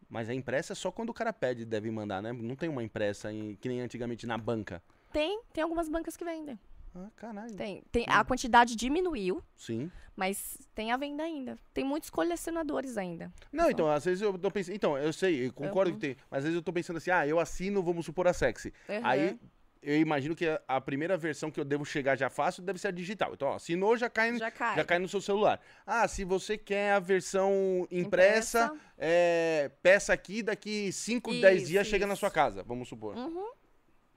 [0.08, 2.32] Mas a impressa é só quando o cara pede, deve mandar, né?
[2.32, 4.82] Não tem uma impressa em- que nem antigamente na banca.
[5.12, 6.58] Tem, tem algumas bancas que vendem.
[6.94, 7.54] Ah, caralho.
[7.54, 7.82] Tem.
[7.92, 9.90] tem a quantidade diminuiu, Sim.
[10.16, 11.58] mas tem a venda ainda.
[11.74, 13.30] Tem muitos colecionadores ainda.
[13.52, 14.74] Não, então, às vezes eu tô pensando.
[14.74, 15.96] Então, eu sei, eu concordo Uhum.
[15.98, 16.16] que tem.
[16.30, 18.72] Mas às vezes eu tô pensando assim, ah, eu assino, vamos supor, a sexy.
[19.04, 19.38] Aí Aham.
[19.82, 22.88] Eu imagino que a, a primeira versão que eu devo chegar já fácil deve ser
[22.88, 23.34] a digital.
[23.34, 24.76] Então, ó, assinou, já cai, já cai.
[24.76, 25.60] já cai no seu celular.
[25.86, 31.86] Ah, se você quer a versão impressa, é, peça aqui, daqui 5, 10 Isso, dias
[31.86, 32.20] chega na isso.
[32.20, 33.16] sua casa, vamos supor.
[33.16, 33.50] Uhum,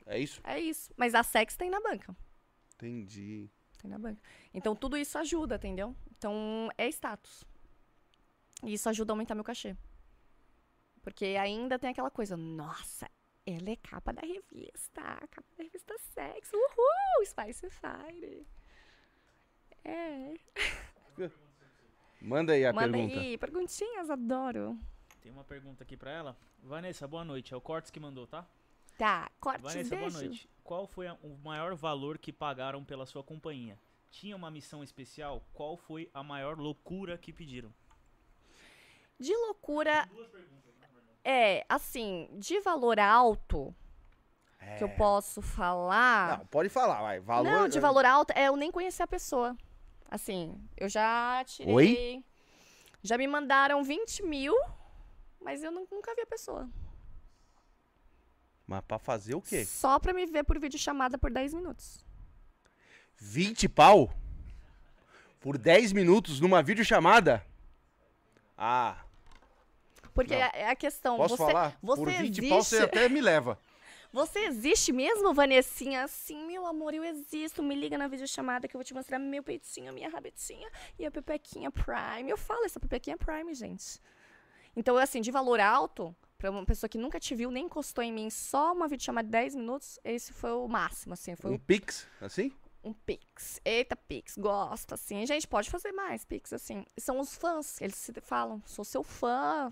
[0.06, 0.42] É isso?
[0.44, 0.92] é isso.
[0.98, 2.16] Mas a Sex tem na banca.
[2.76, 3.50] Entendi.
[3.82, 4.22] Tem na banca.
[4.54, 5.96] Então tudo isso ajuda, entendeu?
[6.18, 7.44] Então é status.
[8.64, 9.76] E isso ajuda a aumentar meu cachê.
[11.02, 13.10] Porque ainda tem aquela coisa, nossa,
[13.46, 18.46] ela é capa da revista, capa da revista Sex, uhul, Spice Fire.
[19.84, 20.34] É,
[22.22, 23.20] Manda aí a manda pergunta.
[23.20, 24.78] aí, perguntinhas, adoro.
[25.22, 26.38] Tem uma pergunta aqui pra ela.
[26.60, 27.54] Vanessa, boa noite.
[27.54, 28.48] É o Cortes que mandou, tá?
[28.98, 30.26] Tá, corte, Vanessa, boa beijo.
[30.28, 30.50] noite.
[30.64, 33.80] Qual foi a- o maior valor que pagaram pela sua companhia?
[34.12, 35.44] Tinha uma missão especial?
[35.54, 37.74] Qual foi a maior loucura que pediram?
[39.20, 40.08] De loucura,
[41.24, 43.74] é, assim, de valor alto,
[44.78, 44.96] que eu É.
[44.96, 46.40] posso falar...
[46.40, 47.20] Não, pode falar, vai.
[47.20, 47.44] Valor.
[47.52, 49.56] Não, de valor alto, é eu nem conhecer a pessoa.
[50.10, 51.74] Assim, eu já tirei.
[51.74, 52.26] Oi?
[53.02, 54.54] Já me mandaram 20 mil,
[55.40, 56.70] mas eu nu- nunca vi a pessoa.
[58.68, 59.66] Mas pra fazer o quê?
[59.66, 62.06] Só pra me ver por vídeo chamada por 10 minutos.
[63.18, 64.12] 20 pau?
[65.40, 67.44] Por 10 minutos numa videochamada?
[68.58, 68.98] Ah,
[70.14, 70.42] Porque Não.
[70.42, 71.18] é é a questão.
[71.18, 71.78] posso você, falar?
[71.82, 73.58] Você Por 20 existe, pau você até me leva.
[74.14, 76.06] Você existe mesmo, Vanessinha?
[76.06, 77.64] Sim, meu amor, eu existo.
[77.64, 80.70] Me liga na videochamada que eu vou te mostrar meu peitinho, minha rabetinha
[81.00, 82.30] e a pepequinha Prime.
[82.30, 84.02] Eu falo, essa pepequinha Prime, gente.
[84.76, 88.12] Então, assim, de valor alto, pra uma pessoa que nunca te viu, nem encostou em
[88.12, 91.34] mim, só uma videochamada de 10 minutos, esse foi o máximo, assim.
[91.38, 92.52] Foi Um o Pix, assim?
[92.84, 93.62] um Pix.
[93.64, 95.26] Eita, Pix, gosta, assim.
[95.26, 96.86] Gente, pode fazer mais Pix, assim.
[96.98, 99.72] São os fãs, eles se falam, sou seu fã,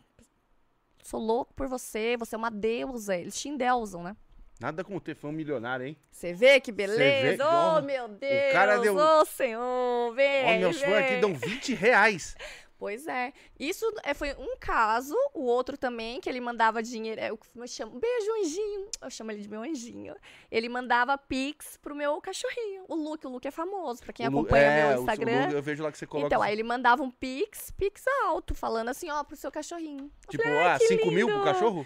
[1.04, 3.16] sou louco por você, você é uma deusa.
[3.16, 4.16] Eles te endeusam, né?
[4.60, 5.98] Nada como ter fã milionário, hein?
[6.12, 7.44] Você vê que vê beleza?
[7.44, 8.52] que- Oh, meu Deus!
[8.54, 10.14] cara deu- Ô, senhor!
[10.14, 12.36] Vem, Ó, meus fãs aqui dão 20 reais.
[12.80, 13.34] Pois é.
[13.60, 17.20] Isso é, foi um caso, o outro também, que ele mandava dinheiro.
[17.20, 17.38] é, Eu
[17.68, 18.88] chamo, beijo, anjinho.
[19.02, 20.16] Eu chamo ele de meu anjinho.
[20.50, 22.86] Ele mandava pix pro meu cachorrinho.
[22.88, 25.48] O Luke, o Luke é famoso, pra quem O acompanha é, meu o- o Instagram.
[25.48, 26.28] Lu- eu vejo lá que você coloca.
[26.28, 30.10] Então, aí ele mandava um pix, pix alto, falando assim, ó, pro seu cachorrinho.
[30.26, 31.86] Eu tipo, falei, "Ai, ah, que 5 mil pro lindo." cachorro?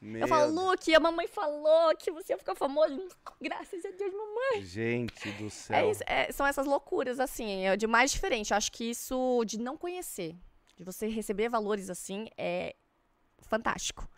[0.00, 0.22] É.
[0.22, 3.08] Eu falo, Luke, a mamãe falou que você ia ficar famoso.
[3.40, 4.62] Graças a Deus, mamãe.
[4.64, 5.76] Gente do céu.
[5.76, 8.52] É isso, é, são essas loucuras, assim, é de mais diferente.
[8.52, 10.36] Eu acho que isso de não conhecer,
[10.76, 12.76] de você receber valores assim, é
[13.40, 14.08] fantástico.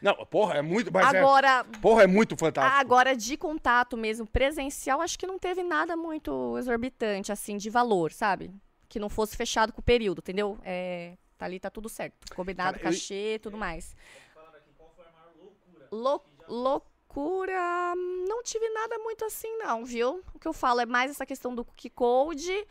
[0.00, 0.92] Não, porra, é muito.
[0.92, 2.76] Mas é- Agora, porra, é muito fantástico.
[2.80, 8.12] agora de contato mesmo, presencial, acho que não teve nada muito exorbitante, assim, de valor,
[8.12, 8.52] sabe?
[8.88, 10.56] Que não fosse fechado com o período, entendeu?
[10.62, 12.32] É, tá ali, tá tudo certo.
[12.34, 13.94] Combinado, Cara, eu- cachê e tudo mais.
[15.90, 17.94] Lou- loucura,
[18.28, 20.22] não tive nada muito assim, não, viu?
[20.34, 22.66] O que eu falo é mais essa questão do cookie code.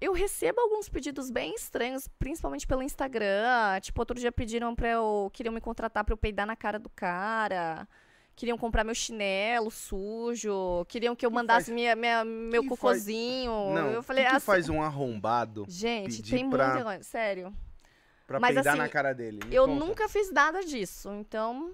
[0.00, 3.78] Eu recebo alguns pedidos bem estranhos, principalmente pelo Instagram.
[3.80, 5.30] Tipo, outro dia pediram pra eu.
[5.32, 7.86] Queriam me contratar pra eu peidar na cara do cara.
[8.34, 10.84] Queriam comprar meu chinelo sujo.
[10.88, 13.52] Queriam que eu mandasse faz- minha, minha- meu que faz- cocôzinho.
[13.74, 17.02] Não, eu falei que, que assim, faz um arrombado Gente, tem pra- muita coisa.
[17.04, 17.54] Sério.
[18.26, 19.40] pra Mas, peidar assim, na cara dele?
[19.46, 19.84] Me Eu conta.
[19.84, 21.10] nunca fiz nada disso.
[21.12, 21.72] Então,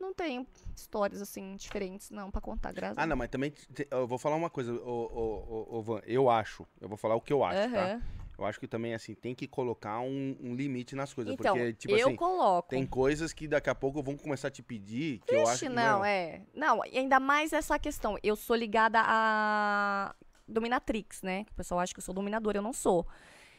[0.00, 3.50] não tenho histórias assim diferentes, não, pra contar, graças a Ah, não, mas também.
[3.50, 6.00] te- Eu vou falar uma coisa, ô, Van.
[6.06, 6.66] Eu acho.
[6.80, 7.84] Eu vou falar o que eu acho, tá?
[7.84, 8.02] Aham.
[8.38, 11.32] Eu acho que também, assim, tem que colocar um, um limite nas coisas.
[11.32, 12.68] Então, porque, tipo eu assim, coloco.
[12.68, 15.68] tem coisas que daqui a pouco vão começar a te pedir que eu acho Vixe,
[15.68, 15.74] que.
[15.74, 16.42] não, mano, é.
[16.54, 18.18] Não, e ainda mais essa questão.
[18.22, 20.14] Eu sou ligada a
[20.46, 21.46] dominatrix, né?
[21.50, 23.06] O pessoal acha que eu sou dominadora, eu não sou.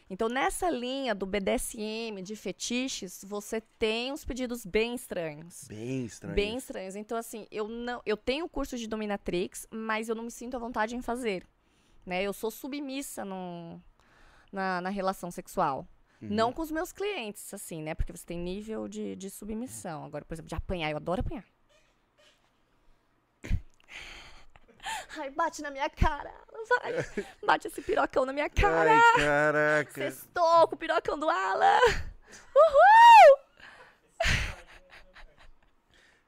[0.09, 5.65] Então, nessa linha do BDSM, de fetiches, você tem uns pedidos bem estranhos.
[5.67, 6.35] Bem estranho.
[6.35, 6.95] Bem estranhos.
[6.95, 10.59] Então, assim, eu não, eu tenho curso de dominatrix, mas eu não me sinto à
[10.59, 11.45] vontade em fazer.
[12.05, 12.23] Né?
[12.23, 13.81] Eu sou submissa no,
[14.51, 15.85] na, na relação sexual.
[16.21, 16.29] Uhum.
[16.31, 17.93] Não com os meus clientes, assim, né?
[17.93, 20.05] Porque você tem nível de, de submissão.
[20.05, 21.45] Agora, por exemplo, de apanhar, eu adoro apanhar.
[25.17, 26.31] Ai, bate na minha cara.
[26.69, 27.25] Vai.
[27.45, 28.91] Bate esse pirocão na minha cara.
[28.91, 29.91] Ai, caraca.
[29.93, 31.79] Sextou com o pirocão do Alan.
[32.55, 33.39] Uhul!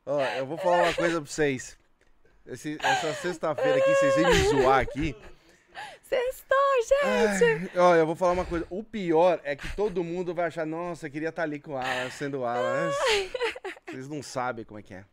[0.05, 1.77] Ó, eu vou falar uma coisa pra vocês.
[2.45, 5.15] Esse- essa sexta-feira aqui, vocês vêm me zoar aqui.
[6.01, 6.57] Sextou,
[6.87, 7.77] gente.
[7.77, 8.65] Ó, eu vou falar uma coisa.
[8.71, 11.77] O pior é que todo mundo vai achar, nossa, eu queria estar ali com o
[11.77, 12.91] Alan, sendo o Alan.
[13.87, 15.05] Vocês não sabem como é que é.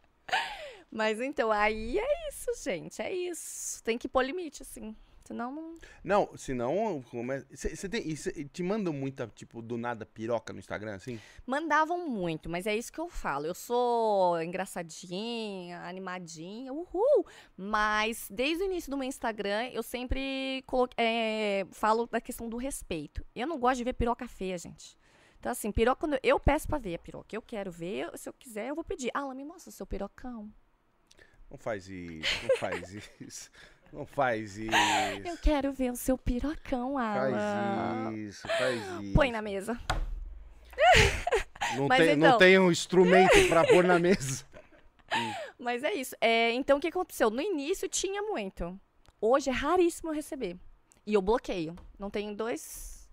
[0.90, 3.02] Mas então, aí é isso, gente.
[3.02, 3.82] É isso.
[3.82, 4.94] Tem que pôr limite, assim.
[5.24, 5.74] Senão não.
[6.04, 7.04] Não, senão.
[7.50, 8.06] Você tem.
[8.08, 11.20] e cê- te mandam muita, tipo, do nada piroca no Instagram, assim?
[11.44, 13.44] Mandavam muito, mas é isso que eu falo.
[13.44, 17.26] Eu sou engraçadinha, animadinha, uhul.
[17.56, 22.56] Mas desde o início do meu Instagram, eu sempre colo- é, falo da questão do
[22.56, 23.26] respeito.
[23.34, 24.96] Eu não gosto de ver piroca feia, gente.
[25.40, 27.34] Então, assim, piroca, eu, peço pra ver a piroca.
[27.34, 29.10] Eu quero ver, se eu quiser, eu vou pedir.
[29.12, 30.50] Alan, me mostra o seu pirocão.
[31.50, 33.50] Não faz isso, não faz isso.
[33.92, 34.70] Não faz isso.
[35.24, 38.04] Eu quero ver o seu pirocão, Alan.
[38.04, 39.12] Faz isso, faz isso.
[39.14, 39.80] Põe na mesa.
[41.76, 44.44] Não Mas tem, não então- tem um instrumento pra pôr na mesa.
[45.58, 46.14] Mas é isso.
[46.20, 47.30] É, então, o que aconteceu?
[47.30, 48.78] No início tinha muito.
[49.20, 50.56] Hoje é raríssimo eu receber.
[51.06, 51.74] E eu bloqueio.
[51.98, 53.08] Não tenho dois.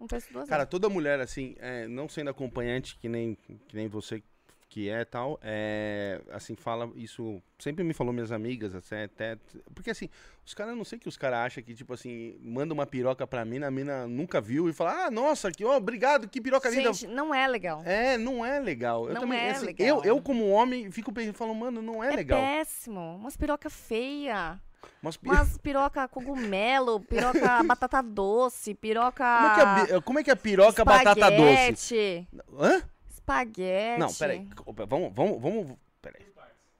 [0.00, 0.70] Não penso duas Cara, vezes.
[0.70, 4.22] toda mulher, assim, é, não sendo acompanhante, que nem, que nem você
[4.68, 9.38] que é tal, é, assim, fala isso, sempre me falou minhas amigas, até, até
[9.74, 10.08] porque assim,
[10.44, 13.44] os caras, não sei que os caras acham que, tipo assim, manda uma piroca pra
[13.44, 16.92] mina, a mina nunca viu e fala, ah, nossa, que, ó, obrigado, que piroca linda.
[16.92, 17.80] Gente, não é legal.
[17.84, 19.06] É, não é legal.
[19.08, 19.86] Eu Não também, é assim, legal.
[19.86, 22.40] Eu, eu como homem, fico pensando, falo, mano, não é, É legal.
[22.40, 23.16] péssimo.
[23.16, 24.60] Umas piroca feia.
[25.00, 29.24] Mas, pi- Umas piroca cogumelo, piroca batata doce, piroca.
[29.24, 29.66] como, é que a,
[29.96, 31.72] bi- como é que a piroca batata doce?
[31.72, 32.28] espaguete,
[32.58, 32.82] Hã?
[33.26, 33.98] Espaguete.
[33.98, 34.48] Não, peraí,
[34.86, 36.24] vamos, vamos, vamos, peraí.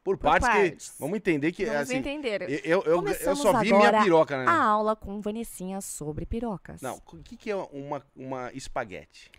[0.05, 0.91] Por, Por partes, partes.
[0.91, 2.43] que, vamos entender que, Vamos assim, entender.
[2.65, 4.49] Eu, eu, eu, só vi agora minha piroca, né?
[4.49, 6.81] A aula com Vanessinha sobre pirocas.
[6.81, 9.33] Não, o que, que é uma, uma espaguete?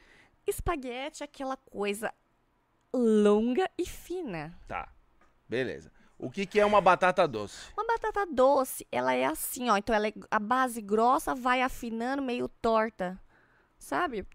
[0.45, 2.13] Espaguete é aquela coisa
[2.93, 4.59] longa e fina.
[4.67, 4.89] Tá.
[5.47, 5.89] Beleza.
[6.19, 7.71] O que, que é uma batata doce?
[7.73, 9.77] Uma batata doce, ela é assim, ó.
[9.77, 13.17] Então, ela é, a base grossa vai afinando meio torta.
[13.77, 14.27] Sabe?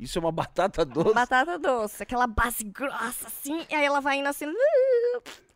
[0.00, 1.12] Isso é uma batata doce?
[1.12, 2.02] Batata doce.
[2.02, 3.66] Aquela base grossa, assim.
[3.68, 4.46] E aí ela vai indo assim.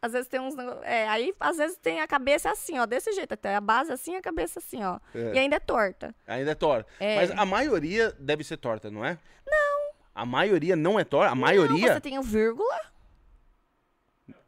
[0.03, 0.55] Às vezes tem uns.
[0.83, 2.85] É, aí às vezes tem a cabeça assim, ó.
[2.85, 3.33] Desse jeito.
[3.33, 5.01] Até a base assim, a cabeça assim, ó.
[5.15, 5.33] É.
[5.35, 6.15] E ainda é torta.
[6.27, 6.93] Ainda é torta.
[7.01, 7.17] É.
[7.17, 9.19] Mas a maioria deve ser torta, não é?
[9.47, 9.95] Não.
[10.15, 11.33] A maioria não é torta?
[11.33, 11.87] A maioria?
[11.87, 12.81] Não, você tem o vírgula.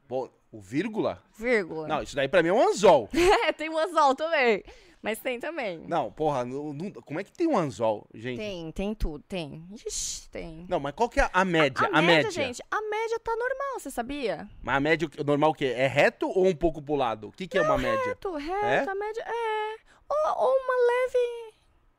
[0.07, 1.23] Pô, o vírgula?
[1.39, 1.89] Vírgula.
[1.89, 3.09] Não, isso daí pra mim é um anzol.
[3.47, 4.63] É, tem o anzol também.
[5.07, 5.79] Mas tem também.
[5.87, 8.39] Não, porra, não- não- como é que tem um anzol, gente?
[8.39, 9.65] Tem, tem tudo, tem.
[9.87, 10.67] Ixi, tem.
[10.69, 11.89] Não, mas qual que é a média?
[11.93, 14.49] A, média, gente, a média tá normal, você sabia?
[14.61, 15.67] Mas a média, o normal o quê?
[15.67, 17.29] É reto ou um pouco pro lado?
[17.29, 18.05] O que, que é uma média?
[18.05, 18.91] Reto, reto, É?
[18.91, 19.77] a média é.
[20.09, 21.55] Ou, ou uma leve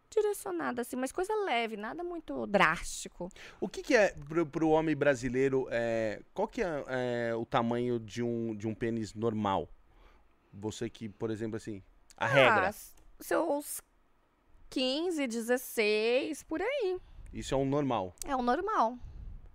[0.09, 3.29] direcionada, assim, mas coisa leve, nada muito drástico.
[3.61, 5.65] O que, que é pro, pro homem brasileiro?
[5.71, 6.83] É, qual que é,
[7.29, 9.69] é, o tamanho de um, de um pênis normal?
[10.53, 11.81] Você que, por exemplo, assim,
[12.17, 12.65] a regra.
[12.65, 13.81] Ah, s- seus
[14.69, 16.99] 15, 16, por aí.
[17.33, 18.13] Isso é um normal.
[18.25, 18.97] É o normal.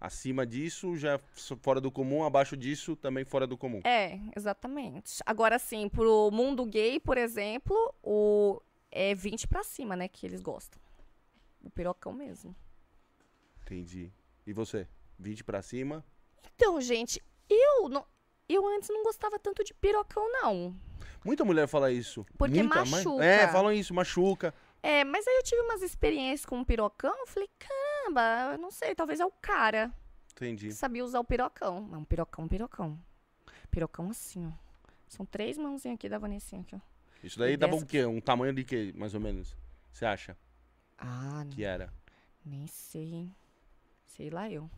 [0.01, 1.21] Acima disso, já é
[1.61, 2.25] fora do comum.
[2.25, 3.81] Abaixo disso, também fora do comum.
[3.85, 5.19] É, exatamente.
[5.25, 8.61] Agora, assim, pro mundo gay, por exemplo, o
[8.91, 10.81] é 20 pra cima, né, que eles gostam.
[11.63, 12.55] O pirocão mesmo.
[13.63, 14.13] Entendi.
[14.45, 14.89] E você?
[15.19, 16.05] 20 pra cima?
[16.55, 18.05] Então, gente, eu não.
[18.49, 20.77] Eu antes não gostava tanto de pirocão, não.
[21.25, 22.27] Muita mulher fala isso.
[22.37, 23.25] Porque Muita, mas- machuca.
[23.25, 24.55] É, falam isso, machuca.
[24.83, 28.71] É, mas aí eu tive umas experiências com o pirocão, eu falei, caramba, eu não
[28.73, 29.93] sei, talvez é o cara
[30.33, 30.67] Entendi.
[30.69, 31.79] que sabia usar o pirocão.
[31.93, 32.99] Um pirocão, pirocão.
[33.71, 34.51] Pirocão assim, ó.
[35.07, 36.81] São três mãozinhas aqui da Vanessinha aqui, ó.
[37.23, 38.05] Isso daí dava o quê?
[38.05, 39.57] Um tamanho de quê, mais ou menos?
[39.93, 40.37] Você acha
[40.99, 41.93] Ah, que era?
[42.45, 43.37] nem sei, hein.
[44.05, 44.69] Sei lá eu.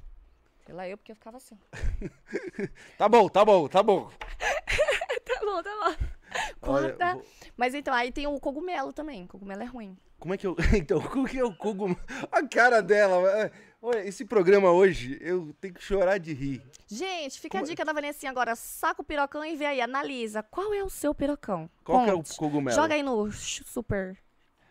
[0.66, 1.58] Sei lá eu, porque eu ficava assim.
[2.98, 4.10] Tá bom, tá bom, tá bom.
[5.24, 6.06] tá bom, tá bom.
[6.62, 7.14] Olha, Corta.
[7.14, 7.24] vou-
[7.56, 9.26] Mas então, aí tem o cogumelo também.
[9.26, 9.96] Cogumelo é ruim.
[10.18, 10.56] Como é que eu.
[10.86, 12.00] Então, como que é o cogumelo?
[12.32, 13.16] A cara dela.
[13.40, 13.50] é,
[13.82, 16.62] Olha, esse programa hoje, eu tenho que chorar de rir.
[16.88, 18.56] Gente, fica Como- a dica da Vanessinha agora.
[18.56, 20.42] Saca o pirocão e vê aí, analisa.
[20.42, 21.68] Qual é o seu pirocão?
[21.84, 22.74] Qual é o cogumelo?
[22.74, 24.16] Joga aí no super.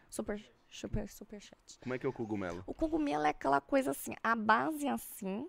[0.09, 0.43] Super.
[0.67, 1.59] Super, super chat.
[1.79, 2.63] Como é que é o cogumelo?
[2.65, 5.47] O cogumelo é aquela coisa assim, a base é assim,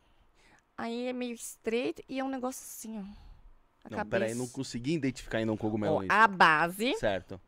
[0.77, 3.24] aí é meio estreito e é um negócio assim, ó.
[3.85, 4.11] A Não, cabeça.
[4.25, 6.11] peraí, não consegui identificar ainda um cogumelo Ó, isso.
[6.13, 7.39] a base, Certo.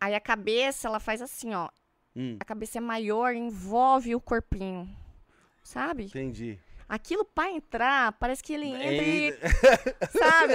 [0.00, 1.68] aí a cabeça, ela faz assim, ó.
[2.16, 4.88] Hum, A cabeça é maior, envolve o corpinho.
[5.62, 6.04] Sabe?
[6.04, 6.58] entendi.
[6.88, 9.30] Aquilo pra entrar, parece que ele entra e.
[10.10, 10.54] Sabe?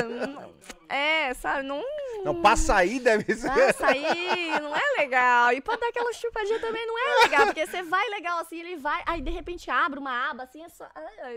[0.90, 1.64] É, sabe?
[1.66, 1.82] Não.
[2.26, 3.50] Não, pra sair deve ser.
[3.54, 5.54] Pra sair não é legal.
[5.54, 7.46] E pra dar aquela chupadinha também não é legal.
[7.46, 9.02] Porque você vai legal assim, ele vai.
[9.06, 10.86] Aí de repente abre uma aba assim, é só.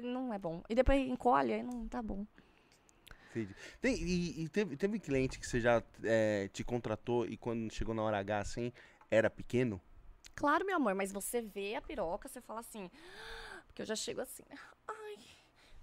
[0.03, 0.65] Não é bom.
[0.69, 2.27] E depois encolhe, aí não tá bom.
[3.31, 3.55] Entendi.
[3.81, 7.95] Tem, e e teve, teve cliente que você já é, te contratou e quando chegou
[7.95, 8.73] na hora H assim,
[9.11, 9.81] era pequeno?
[10.35, 12.91] Claro, meu amor, mas você vê a piroca, você fala assim.
[13.67, 14.57] Porque eu já chego assim, né?
[14.87, 15.17] Ai,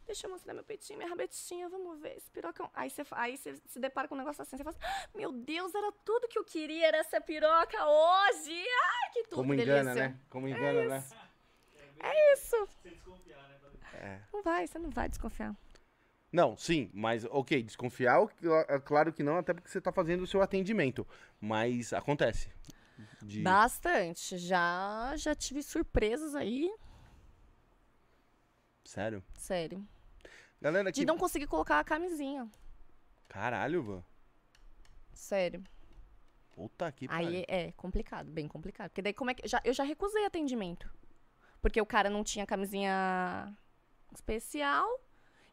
[0.06, 2.70] deixa eu mostrar meu peitinho, minha rabetinha, vamos ver esse pirocão.
[2.74, 5.32] Aí você, aí você se depara com um negócio assim, você fala assim, "Ah, meu
[5.32, 8.54] Deus, era tudo que eu queria, era essa piroca hoje.
[8.54, 10.10] Ai, que tudo, Como que engana, delícia.
[10.10, 10.20] né?
[10.30, 11.04] Como engana, né?
[12.34, 12.70] Isso.
[13.94, 14.20] É.
[14.34, 15.56] Não vai, você não vai desconfiar.
[16.32, 18.20] Não, sim, mas ok, desconfiar,
[18.68, 21.08] é claro que não, até porque você tá fazendo o seu atendimento.
[21.40, 22.50] Mas acontece.
[23.22, 23.42] De...
[23.42, 24.38] Bastante.
[24.38, 26.70] Já, já tive surpresas aí,
[28.86, 29.24] Sério?
[29.34, 29.86] sério.
[30.62, 31.06] Galera De que.
[31.06, 32.50] não conseguir colocar a camisinha.
[33.28, 34.04] Caralho, vô.
[35.14, 35.64] Sério.
[36.52, 37.28] Puta que pariu.
[37.28, 38.90] Aí é complicado, bem complicado.
[38.90, 39.48] Porque daí como é que.
[39.48, 40.90] Já, eu já recusei atendimento.
[41.62, 43.54] Porque o cara não tinha camisinha
[44.14, 44.88] especial.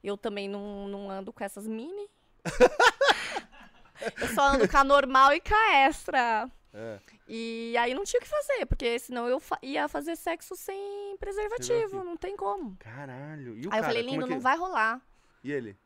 [0.02, 2.08] Eu também não, não ando com essas mini.
[4.20, 6.50] eu só ando com a normal e com a extra.
[6.74, 6.98] É.
[7.28, 11.16] E aí não tinha o que fazer, porque senão eu fa- ia fazer sexo sem
[11.18, 12.02] preservativo.
[12.02, 12.76] Não tem como.
[12.78, 13.56] Caralho.
[13.56, 15.00] E o aí cara, eu falei, lindo, é que- não vai rolar.
[15.44, 15.76] E ele?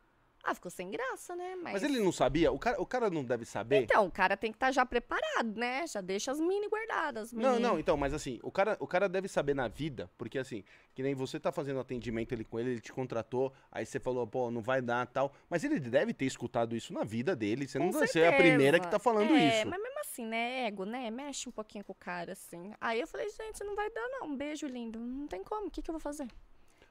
[0.48, 1.56] Ah, ficou sem graça, né?
[1.56, 2.52] Mas, Mas ele não sabia?
[2.52, 3.82] O cara, o cara não deve saber?
[3.82, 5.84] Então, o cara tem que estar já preparado, né?
[5.88, 7.32] Já deixa as mini guardadas.
[7.32, 10.38] Não, mini- não, então, mas assim, o cara, o cara deve saber na vida, porque
[10.38, 10.62] assim,
[10.94, 14.24] que nem você tá fazendo atendimento ali com ele, ele te contratou, aí você falou,
[14.24, 15.32] pô, não vai dar tal.
[15.50, 17.66] Mas ele deve ter escutado isso na vida dele.
[17.66, 18.90] Você não Com vai ser a primeira que certeza.
[18.90, 19.66] tá falando é, isso.
[19.68, 20.66] mas mesmo assim, né?
[20.66, 21.10] Ego, né?
[21.10, 22.72] Mexe um pouquinho com o cara, assim.
[22.80, 24.28] Aí eu falei, gente, não vai dar, não.
[24.28, 25.00] Um beijo lindo.
[25.00, 25.66] Não tem como.
[25.66, 26.28] O que, que eu vou fazer?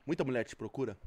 [0.06, 0.98] Muita mulher te procura?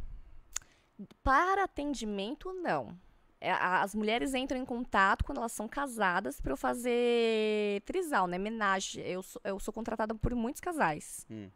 [1.22, 2.96] Para atendimento, não.
[3.40, 8.36] É, As mulheres entram em contato quando elas são casadas para eu fazer trisal, né?
[8.38, 9.04] Menagem.
[9.04, 11.24] Eu sou, eu sou contratada por muitos casais.
[11.30, 11.48] Hum.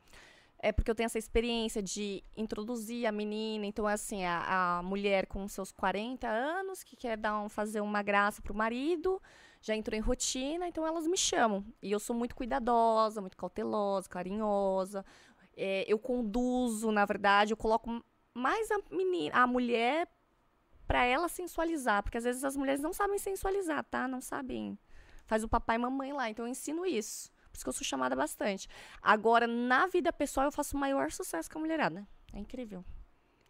[0.58, 3.66] é porque eu tenho essa experiência de introduzir a menina.
[3.66, 7.80] Então, é assim, a, a mulher com seus 40 anos que quer dar um, fazer
[7.80, 9.20] uma graça pro marido,
[9.60, 11.64] já entrou em rotina, então elas me chamam.
[11.82, 15.04] E eu sou muito cuidadosa, muito cautelosa, carinhosa.
[15.56, 18.02] É, eu conduzo, na verdade, eu coloco
[18.34, 20.08] mais a menina, a mulher
[20.86, 24.06] para ela sensualizar, porque às vezes as mulheres não sabem sensualizar, tá?
[24.08, 24.78] Não sabem.
[25.26, 27.30] Faz o papai e mamãe lá, então eu ensino isso.
[27.50, 28.68] Por isso que eu sou chamada bastante.
[29.00, 32.06] Agora, na vida pessoal, eu faço o maior sucesso com a mulherada.
[32.32, 32.84] É incrível.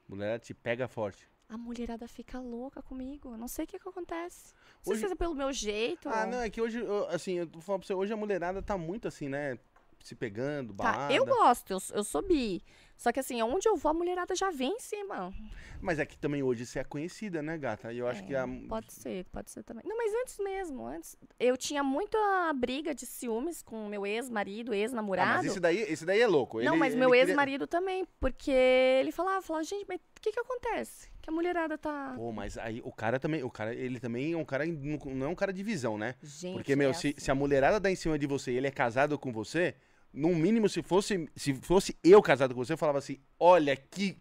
[0.09, 1.28] Mulherada te pega forte.
[1.48, 3.30] A mulherada fica louca comigo.
[3.32, 4.54] Eu não sei o que, que acontece.
[4.84, 6.09] Não Hoje- sei se é pelo meu jeito.
[6.09, 8.60] Ah, não, é que hoje, eu- assim, eu tô falando pra você, hoje a mulherada
[8.62, 9.59] tá muito assim, né?
[10.03, 11.12] Se pegando, Tá, balada.
[11.15, 12.62] eu gosto, eu, eu sou bi.
[12.97, 15.33] Só que assim, onde eu vou, a mulherada já vem em cima.
[15.81, 17.93] Mas é que também hoje você é conhecida, né, gata?
[17.93, 18.47] E eu acho É, que a.
[18.69, 19.83] Pode ser, pode ser também.
[19.85, 21.16] Não, mas antes mesmo, antes.
[21.41, 22.16] Eu tinha muita
[22.55, 25.39] briga de ciúmes com meu ex-marido, Ah, ex-namorado.
[25.39, 26.59] mas esse daí, esse daí é louco.
[26.62, 30.20] Não, Ele- mas ele meu queria- ex-marido também, porque ele falava, falava, gente, mas o
[30.20, 31.11] que que acontece?
[31.20, 32.12] Que a mulherada tá...
[32.16, 35.29] Pô, mas aí o cara também, o cara, ele também é um cara, não é
[35.29, 36.15] um cara de visão, né?
[36.23, 37.15] Gente, Porque, meu, é se, assim.
[37.19, 39.74] se a mulherada dá em cima de você e ele é casado com você,
[40.12, 44.12] no mínimo, se fosse, se fosse eu casado com você, eu falava assim, olha, que,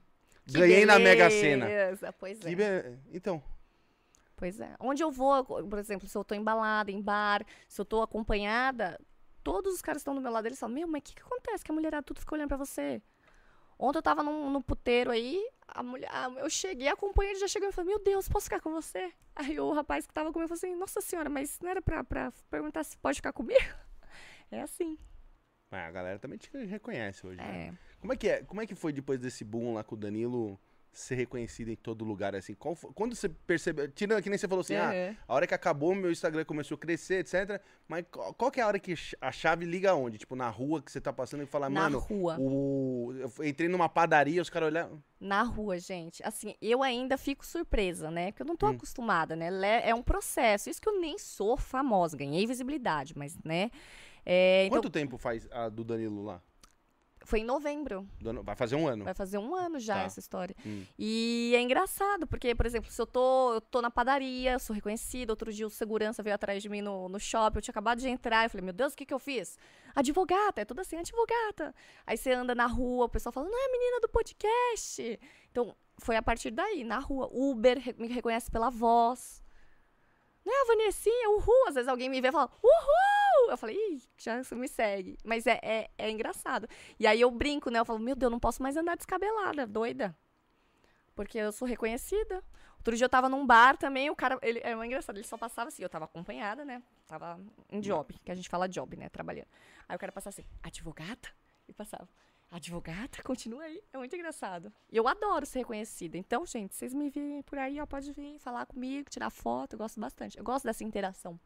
[0.46, 1.66] Que ganhei na Mega Sena.
[1.66, 2.56] beleza, Pois é.
[2.56, 3.42] Be- Então,
[4.36, 4.76] Pois é.
[4.80, 9.00] Onde eu vou, por exemplo, se eu tô embalada, em bar, se eu tô acompanhada,
[9.44, 11.64] todos os caras estão do meu lado, eles falam, meu, mas o que que acontece
[11.64, 13.02] que a mulherada tudo fica olhando pra você?
[13.78, 17.48] Ontem eu tava num, num puteiro aí, a mulher, a- eu cheguei, a companheira já
[17.48, 19.12] chegou e falou, meu Deus, posso ficar com você?
[19.36, 22.32] Aí o rapaz que tava comigo falou assim, nossa senhora, mas não era pra, pra
[22.50, 23.60] perguntar se pode ficar comigo?
[24.54, 24.98] É assim,
[25.72, 27.68] ah, a galera também te reconhece hoje, né?
[27.68, 27.74] é.
[28.00, 28.44] Como é que é?
[28.44, 30.60] Como é que foi depois desse boom lá com o Danilo
[30.94, 32.56] ser reconhecido em todo lugar assim?
[32.76, 35.16] Foi- quando você percebeu, tirando que nem você falou assim, ah, Uhum.
[35.28, 37.62] a hora que acabou meu Instagram começou a crescer, etc.
[37.88, 40.18] Mas qual, qual que é a hora que a chave liga onde?
[40.18, 42.36] Tipo, na rua que você tá passando e fala, Na mano, rua.
[42.40, 46.22] o eu entrei numa padaria, os caras olharam, Na rua, gente.
[46.26, 48.32] Assim, eu ainda fico surpresa, né?
[48.32, 48.72] Porque eu não tô Hum.
[48.72, 49.88] acostumada, né?
[49.88, 50.70] É um processo.
[50.70, 53.70] Isso que eu nem sou famosa, ganhei visibilidade, mas, né?
[54.26, 56.42] É, então, Quanto tempo faz a do Danilo lá?
[57.24, 58.08] foi em novembro.
[58.44, 59.06] Vai fazer um ano.
[59.06, 60.02] Vai fazer um ano já Tá.
[60.04, 60.56] essa história.
[60.66, 60.84] Hum.
[60.98, 65.32] E é engraçado, porque, por exemplo, se eu tô, eu tô na padaria, sou reconhecida,
[65.32, 68.10] outro dia o segurança veio atrás de mim no, no shopping, eu tinha acabado de
[68.10, 69.58] entrar, eu falei, meu Deus, o que que eu fiz?
[69.96, 71.76] Advogata, é tudo assim, advogata.
[72.08, 75.20] Aí você anda na rua, o pessoal fala, não é a menina do podcast.
[75.52, 77.30] Então, foi a partir daí, na rua.
[77.32, 79.44] Uber me reconhece pela voz.
[80.44, 81.68] Não é a Vanessinha, uhul.
[81.68, 83.21] Às vezes alguém me vê e fala, uhul!
[83.54, 85.18] Eu falei, ih, já me segue.
[85.24, 86.68] Mas é, é, é engraçado.
[87.00, 87.80] E aí eu brinco, né?
[87.80, 90.16] Eu falo, meu Deus, eu não posso mais andar descabelada, doida.
[91.16, 92.44] Porque eu sou reconhecida.
[92.82, 95.68] Outro dia eu tava num bar também, o cara, ele é engraçado, ele só passava
[95.68, 96.82] assim, eu tava acompanhada, né?
[97.06, 99.08] Tava em job, que a gente fala job, né?
[99.08, 99.46] Trabalhando.
[99.88, 101.30] Aí o cara passava assim, advogada?
[101.68, 102.10] E passava,
[102.50, 103.22] advogada?
[103.24, 103.84] Continua aí.
[103.94, 104.74] É muito engraçado.
[104.92, 106.18] E eu adoro ser reconhecida.
[106.18, 109.78] Então, gente, vocês me virem por aí, ó, pode vir falar comigo, tirar foto, eu
[109.78, 110.40] gosto bastante.
[110.40, 111.40] Eu gosto dessa interação.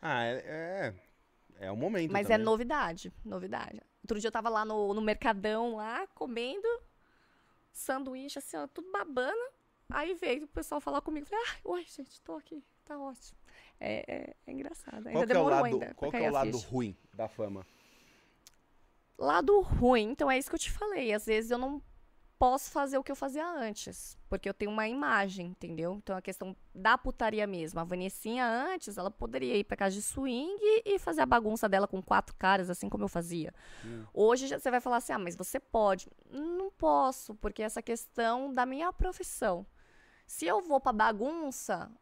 [0.00, 0.94] Ah, é.
[1.58, 2.10] É, é o momento.
[2.10, 2.44] Mas é também.
[2.44, 3.80] novidade, novidade.
[4.02, 6.66] Outro dia eu tava lá no, no Mercadão, lá, comendo
[7.72, 9.50] sanduíche, assim, ó, tudo babana.
[9.90, 11.26] Aí veio o pessoal falar comigo.
[11.26, 13.38] Falei, ah, oi, gente, tô aqui, tá ótimo.
[13.78, 15.06] É, é- é engraçado.
[15.06, 17.66] Ainda Qual que é o demorou lado, ainda qual é o lado ruim da fama?
[19.18, 21.12] Lado ruim, então é isso que eu te falei.
[21.12, 21.82] Às vezes eu não
[22.40, 25.96] posso fazer o que eu fazia antes, porque eu tenho uma imagem, entendeu?
[25.96, 27.78] Então a questão da putaria mesmo.
[27.78, 31.86] A Vanessinha antes, ela poderia ir pra casa de swing e fazer a bagunça dela
[31.86, 33.52] com quatro caras, assim como eu fazia.
[33.84, 34.06] Hum.
[34.14, 36.08] Hoje você vai falar assim: "Ah, mas você pode".
[36.30, 39.66] Não posso, porque essa questão da minha profissão.
[40.26, 41.92] Se eu vou pra bagunça,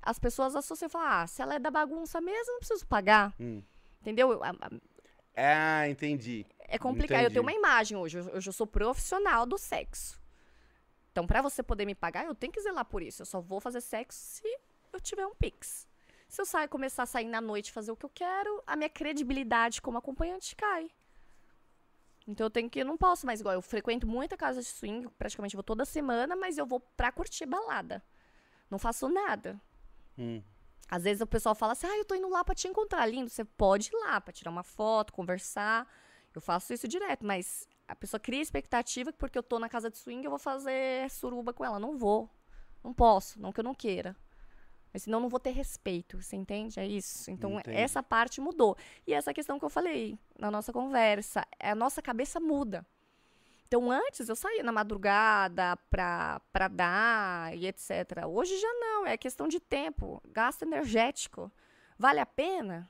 [0.00, 3.34] as pessoas associam e falam: "Ah, se ela é da bagunça mesmo, não preciso pagar".
[3.40, 3.64] Hum.
[4.00, 4.40] Entendeu?
[5.36, 6.46] Ah, entendi.
[6.68, 7.22] É complicado.
[7.24, 7.66] Eu tenho uma Entendi.
[7.66, 8.18] imagem hoje.
[8.18, 10.20] eu- Hoje eu sou profissional do sexo.
[11.10, 13.22] Então, pra você poder me pagar, eu tenho que zelar por isso.
[13.22, 14.58] Eu só vou fazer sexo se
[14.92, 15.86] eu tiver um Pix.
[16.28, 18.76] Se eu sair, começar a sair na noite e fazer o que eu quero, a
[18.76, 20.90] minha credibilidade como acompanhante cai.
[22.26, 22.80] Então eu tenho que.
[22.80, 23.54] Eu não posso mais igual.
[23.54, 27.46] Eu frequento muita casa de swing, praticamente vou toda semana, mas eu vou pra curtir
[27.46, 28.04] balada.
[28.70, 29.58] Não faço nada.
[30.18, 30.42] Hum.
[30.90, 33.06] Às vezes o pessoal fala assim: ah, eu tô indo lá pra te encontrar.
[33.06, 35.88] Lindo, você pode ir lá pra tirar uma foto, conversar.
[36.38, 39.90] Eu faço isso direto, mas a pessoa cria expectativa que porque eu tô na casa
[39.90, 41.80] de swing eu vou fazer suruba com ela.
[41.80, 42.30] Não vou.
[42.82, 44.16] Não posso, não que eu não queira.
[44.92, 46.78] Mas senão eu não vou ter respeito, você entende?
[46.78, 47.28] É isso.
[47.28, 47.76] Então Entendi.
[47.76, 48.76] essa parte mudou.
[49.04, 52.86] E essa questão que eu falei na nossa conversa, é a nossa cabeça muda.
[53.66, 58.24] Então antes eu saía na madrugada pra, pra dar e etc.
[58.28, 61.50] Hoje já não, é questão de tempo, gasto energético.
[61.98, 62.88] Vale a pena?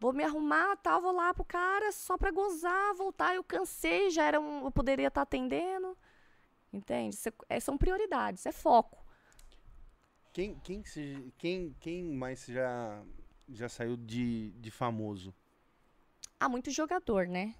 [0.00, 3.34] Vou me arrumar, tal, vou lá pro cara só pra gozar, voltar.
[3.34, 5.96] Eu cansei, já era um, eu poderia estar atendendo.
[6.72, 7.16] Entende?
[7.48, 9.04] É- é- são prioridades, é foco.
[10.32, 13.02] Quem, quem, se- quem, quem mais já,
[13.48, 15.34] já saiu de, de famoso?
[16.38, 17.54] Ah, muito jogador, né?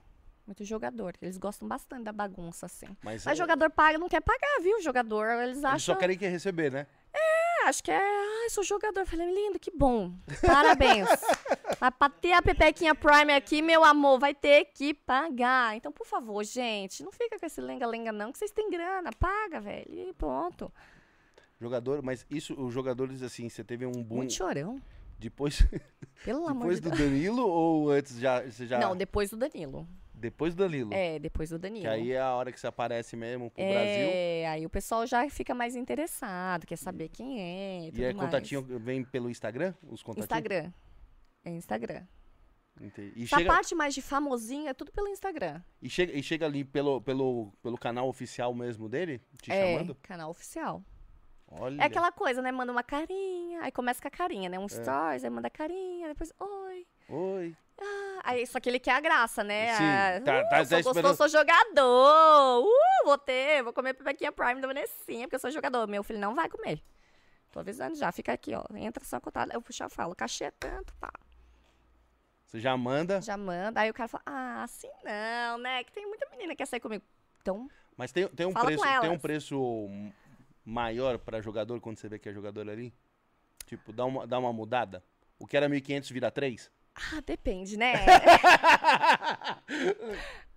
[0.47, 1.15] Muito jogador.
[1.21, 2.87] Eles gostam bastante da bagunça, assim.
[3.03, 4.81] Mas, Mas é, jogador paga, não quer pagar, viu?
[4.81, 5.79] Jogador, eles eles acham.
[5.81, 6.87] só querem que receber, né?
[7.13, 7.99] É, acho que é.
[8.01, 9.05] Ai, sou jogador.
[9.05, 10.15] Falei, lindo, que bom.
[10.47, 11.09] Parabéns.
[11.81, 15.77] Mas pra ter a Pepequinha Prime aqui, meu amor, vai ter que pagar.
[15.77, 19.11] Então, por favor, gente, não fica com esse lenga-lenga, não, que vocês têm grana.
[19.19, 19.87] Paga, velho.
[19.89, 20.73] E pronto.
[21.61, 24.81] Jogador, mas isso, os jogadores, assim, você teve um boom Muito chorão.
[25.19, 25.67] depois,
[26.25, 27.11] Pelo amor depois de do Deus.
[27.11, 28.79] Danilo ou antes já, você já...
[28.79, 29.87] Não, depois do Danilo.
[30.15, 30.91] Depois do Danilo.
[30.93, 31.83] É, depois do Danilo.
[31.83, 34.09] Que aí é a hora que você aparece mesmo pro Brasil.
[34.13, 37.81] É, aí o pessoal já fica mais interessado, quer saber quem é.
[37.85, 38.27] E, E tudo aí, mais.
[38.27, 39.75] contatinho vem pelo Instagram?
[39.89, 40.25] Os contatinhos?
[40.25, 40.73] Instagram.
[41.49, 42.05] É Instagram.
[42.81, 43.13] Entendi.
[43.17, 45.61] E Essa chega, parte mais de famosinho é tudo pelo Instagram.
[45.83, 49.97] e, chega, e chega ali pelo, pelo, pelo canal oficial mesmo dele, te é, chamando?
[49.97, 50.83] canal oficial.
[51.51, 51.81] Olha.
[51.83, 52.53] É aquela coisa, né?
[52.53, 54.51] Manda uma carinha, aí começa com a carinha, É.
[54.51, 54.59] né?
[54.59, 56.87] Um stories, aí manda carinha, depois, oi.
[57.09, 57.57] Oi.
[57.81, 59.75] Ah, aí, só que ele quer a graça, né?
[59.77, 62.65] Sim, Ah, tá- uh, tá- tá sou esperando- gostoso, sou jogador.
[62.65, 65.87] Uh, vou ter, vou comer pepequinha Prime da Vanessinha, porque eu sou jogador.
[65.89, 66.83] Meu filho não vai comer.
[67.51, 68.63] Tô avisando já, fica aqui, ó.
[68.77, 69.55] Entra só contada.
[69.55, 71.11] Eu puxar, eu falo, cachê é tanto, pá.
[72.49, 73.79] Você já manda, Já manda.
[73.81, 75.85] Aí o cara fala, ah, assim não, né?
[75.85, 77.05] Que tem muita menina que quer sair comigo.
[77.43, 79.89] Então, mas tem, tem um preço, tem um preço
[80.65, 82.93] maior pra jogador quando você vê que é jogador ali?
[83.67, 85.05] Tipo, dá uma, dá uma mudada?
[85.39, 86.71] O que era 1.500 vira 3?
[86.95, 87.93] ah, depende, né?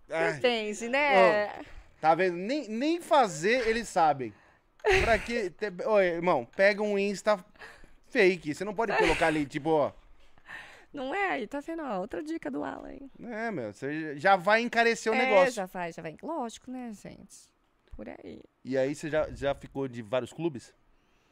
[0.08, 1.64] Depende, né?
[2.00, 2.36] tá vendo?
[2.38, 4.34] Nem, nem fazer eles sabem.
[5.02, 5.50] Pra que...
[5.52, 7.44] te- Oi, irmão, pega um Insta
[8.10, 8.54] fake.
[8.56, 9.92] Você não pode colocar ali, tipo, ó...
[10.94, 11.32] Não é?
[11.32, 12.98] Aí tá vendo, ó, outra dica do Alan.
[13.24, 15.54] É, meu, você já vai encarecer o é, negócio.
[15.54, 16.18] já vai, já vai.
[16.22, 17.52] Lógico, né, gente?
[17.96, 18.42] Por aí.
[18.64, 20.74] E aí você já, já ficou de vários clubes?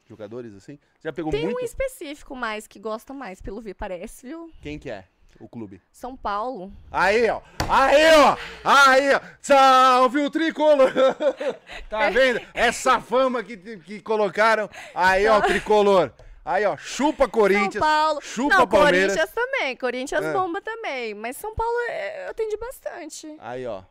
[0.07, 0.79] Jogadores, assim?
[0.99, 1.57] Já pegou Tem muito?
[1.57, 4.51] um específico mais que gosta mais, pelo ver, parece, viu?
[4.61, 5.05] Quem que é
[5.39, 5.81] o clube?
[5.91, 6.73] São Paulo.
[6.91, 7.41] Aí, ó.
[7.69, 8.37] Aí, ó.
[8.63, 9.21] Aí, ó.
[9.41, 10.91] Salve o tricolor.
[11.89, 12.41] tá vendo?
[12.53, 14.69] Essa fama que, que colocaram.
[14.95, 16.11] Aí, ó, tricolor.
[16.49, 16.75] Aí, ó.
[16.77, 17.73] Chupa Corinthians.
[17.73, 18.21] São Paulo.
[18.21, 19.13] Chupa Não, Palmeiras.
[19.13, 19.75] Corinthians também.
[19.77, 20.33] Corinthians É.
[20.33, 21.13] bomba também.
[21.13, 23.35] Mas São Paulo é, eu atendi bastante.
[23.39, 23.83] Aí, ó.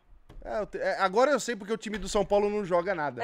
[0.43, 3.21] É, é, agora eu sei porque o time do São Paulo não joga nada.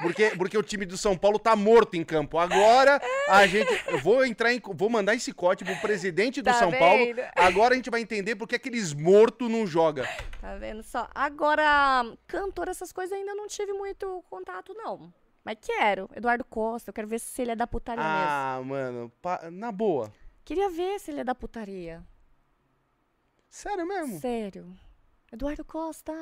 [0.00, 2.38] Porque, porque o time do São Paulo tá morto em campo.
[2.38, 3.68] Agora a gente.
[3.88, 4.60] Eu vou entrar em.
[4.74, 6.98] Vou mandar esse corte pro presidente do Tá São Paulo.
[6.98, 7.22] vendo?
[7.34, 10.04] Agora a gente vai entender porque aqueles mortos não jogam.
[10.40, 11.08] Tá vendo só?
[11.14, 15.12] Agora, cantor, essas coisas ainda não tive muito contato, não.
[15.46, 16.10] Mas quero.
[16.16, 18.26] Eduardo Costa, eu quero ver se ele é da putaria mesmo.
[18.28, 20.12] Ah, mano, pa- na boa.
[20.44, 22.02] Queria ver se ele é da putaria.
[23.48, 24.18] Sério mesmo?
[24.18, 24.76] Sério.
[25.32, 26.12] Eduardo Costa.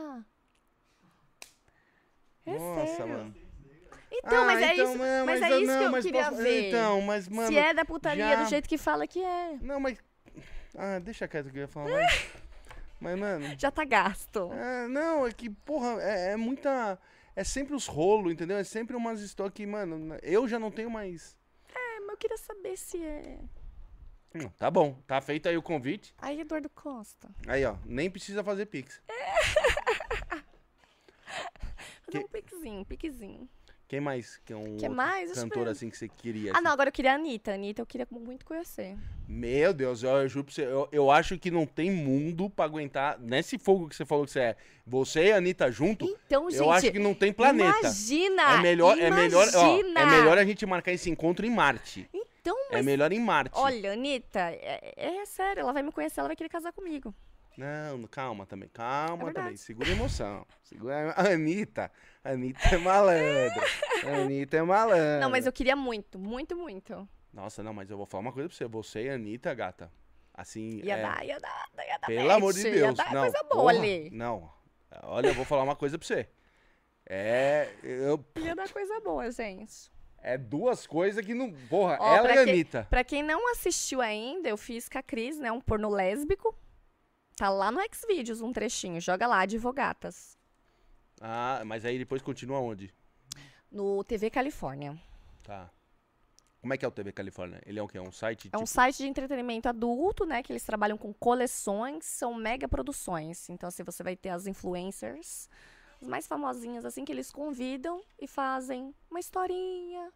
[2.44, 3.08] É Nossa, sério.
[3.08, 3.34] mano.
[4.12, 6.24] Então, Ah, mas é então, isso, não, mas mas é isso não, que eu queria
[6.26, 6.68] posso- ver.
[6.68, 9.58] então, mas, mano, se é da putaria já- do jeito que fala que é.
[9.60, 9.98] Não, mas.
[10.76, 11.90] Ah, deixa quieto que eu ia falar.
[11.90, 12.26] Mas,
[13.00, 13.46] mas mano.
[13.58, 14.52] Já tá gasto.
[14.52, 16.98] É, não, é que, porra, é, é muita.
[17.36, 18.56] É sempre os rolos, entendeu?
[18.56, 21.36] É sempre umas histórias que, mano, eu já não tenho mais.
[21.74, 23.38] É, mas eu queria saber se é.
[24.34, 26.14] Hum, Tá bom, tá feito aí o convite.
[26.18, 27.28] Aí, Eduardo Costa.
[27.46, 29.00] Aí, ó, nem precisa fazer pix.
[32.04, 33.48] Fazer Que- um piquezinho, um piquezinho.
[33.94, 35.32] Quem mais que é um que mais?
[35.34, 36.50] Cantor assim que você queria?
[36.50, 36.64] Ah, assim?
[36.64, 37.52] não, agora eu queria a Anitta.
[37.52, 38.96] A Anitta eu queria muito conhecer.
[39.28, 43.16] Meu Deus, eu, juro pra você, eu, eu acho que não tem mundo pra aguentar
[43.20, 44.56] nesse fogo que você falou que você é.
[44.84, 46.60] Você e a Anitta junto, Então, gente.
[46.60, 47.78] eu acho que não tem planeta.
[47.78, 48.58] Imagina!
[48.58, 50.00] É melhor, é melhor, ó, imagina!
[50.00, 52.10] é melhor a gente marcar esse encontro em Marte.
[52.12, 52.84] Então, É mas.
[52.84, 53.52] melhor em Marte.
[53.54, 57.14] Olha, Anitta, é, é sério, ela vai me conhecer, ela vai querer casar comigo.
[57.56, 59.56] Não, calma também, calma É também.
[59.56, 60.46] Segura a emoção.
[60.62, 61.90] Segura a Anitta.
[62.24, 63.64] Anitta é malandra.
[64.22, 65.20] Anitta é malandra.
[65.20, 67.08] Não, mas eu queria muito, muito, muito.
[67.32, 68.66] Nossa, não, mas eu vou falar uma coisa pra você.
[68.66, 69.90] Você e a Anitta, gata.
[70.32, 70.80] Assim.
[70.82, 72.06] Ia é, dar, ia dar, ia dar.
[72.08, 72.94] Pelo match, amor de Ia Deus.
[72.96, 74.10] dar não, coisa boa porra, ali.
[74.10, 74.52] Não.
[75.04, 76.28] Olha, eu vou falar uma coisa pra você.
[77.08, 77.68] É.
[77.82, 79.92] Eu, Ia dar coisa boa, gente.
[80.18, 81.52] é duas coisas que não.
[81.68, 82.86] Porra, Ó, ela e a Anitta.
[82.90, 85.52] Pra quem não assistiu ainda, eu fiz com a Cris, né?
[85.52, 86.56] Um porno lésbico.
[87.36, 89.00] Tá lá no Xvideos um trechinho.
[89.00, 90.38] Joga lá, Advogatas.
[91.20, 92.92] Ah, mas aí depois continua onde?
[93.70, 94.96] No TV Califórnia.
[95.42, 95.70] Tá.
[96.60, 97.60] Como é que é o TV Califórnia?
[97.66, 97.98] Ele é o quê?
[97.98, 98.48] É um site?
[98.52, 100.42] É um tipo- site de entretenimento adulto, né?
[100.42, 103.50] Que eles trabalham com coleções, são mega produções.
[103.50, 105.48] Então, assim, você vai ter as influencers,
[106.00, 110.10] as mais famosinhas, assim, que eles convidam e fazem uma historinha.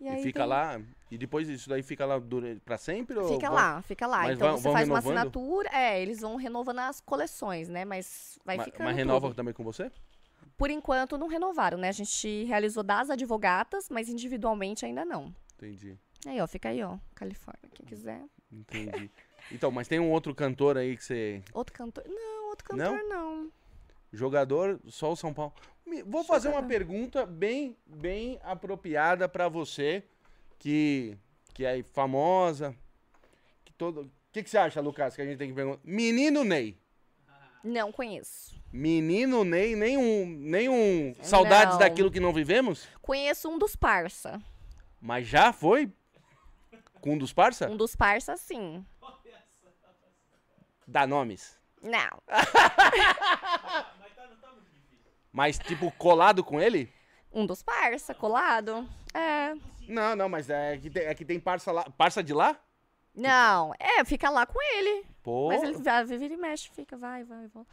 [0.00, 0.80] E, E fica tem- lá.
[1.10, 2.20] E depois isso daí fica lá
[2.64, 3.16] pra sempre?
[3.18, 4.22] ou Fica vão- lá, fica lá.
[4.22, 5.16] Mas então vão- você vão faz uma renovando?
[5.18, 5.68] assinatura.
[5.72, 7.84] É, eles vão renovando as coleções, né?
[7.84, 8.86] Mas vai Ma- ficando.
[8.86, 9.36] Mas renova tudo.
[9.36, 9.90] também com você?
[10.56, 11.88] Por enquanto não renovaram, né?
[11.88, 15.34] A gente realizou das advogatas, mas individualmente ainda não.
[15.56, 15.96] Entendi.
[16.26, 16.96] Aí, ó, fica aí, ó.
[17.14, 18.22] Califórnia, quem quiser.
[18.52, 19.10] Entendi.
[19.52, 21.42] Então, mas tem um outro cantor aí que você.
[21.52, 22.04] Outro cantor.
[22.08, 23.50] Não, outro cantor não.
[24.14, 25.52] Jogador, só o São Paulo.
[25.86, 30.02] Me- Vou fazer uma pergunta bem, bem apropriada pra você,
[30.58, 31.16] que,
[31.52, 32.74] que é famosa.
[33.64, 34.02] Que todo...
[34.02, 35.80] O que, que você acha, Lucas, que a gente tem que perguntar?
[35.84, 36.76] Menino Ney.
[37.62, 38.54] Não conheço.
[38.72, 40.26] Menino Ney, nenhum.
[40.26, 41.78] nenhum saudades Não.
[41.78, 42.88] daquilo que não vivemos?
[43.00, 44.42] Conheço um dos parça.
[45.00, 45.90] Mas já foi?
[47.00, 47.70] Com um dos parça?
[47.70, 48.84] Um dos parça, sim.
[50.86, 51.56] Dá nomes.
[51.84, 52.22] Não.
[55.32, 56.92] Mas, tipo, colado com ele?
[57.32, 58.88] Um dos parça, colado.
[59.12, 59.54] É.
[59.88, 61.84] Não, não, mas é que tem, é que tem parça lá.
[61.90, 62.56] Parça de lá?
[63.14, 65.04] Não, é, fica lá com ele.
[65.22, 65.48] Pô.
[65.48, 67.64] Mas ele vai, vira e mexe, fica, vai, vai, vai.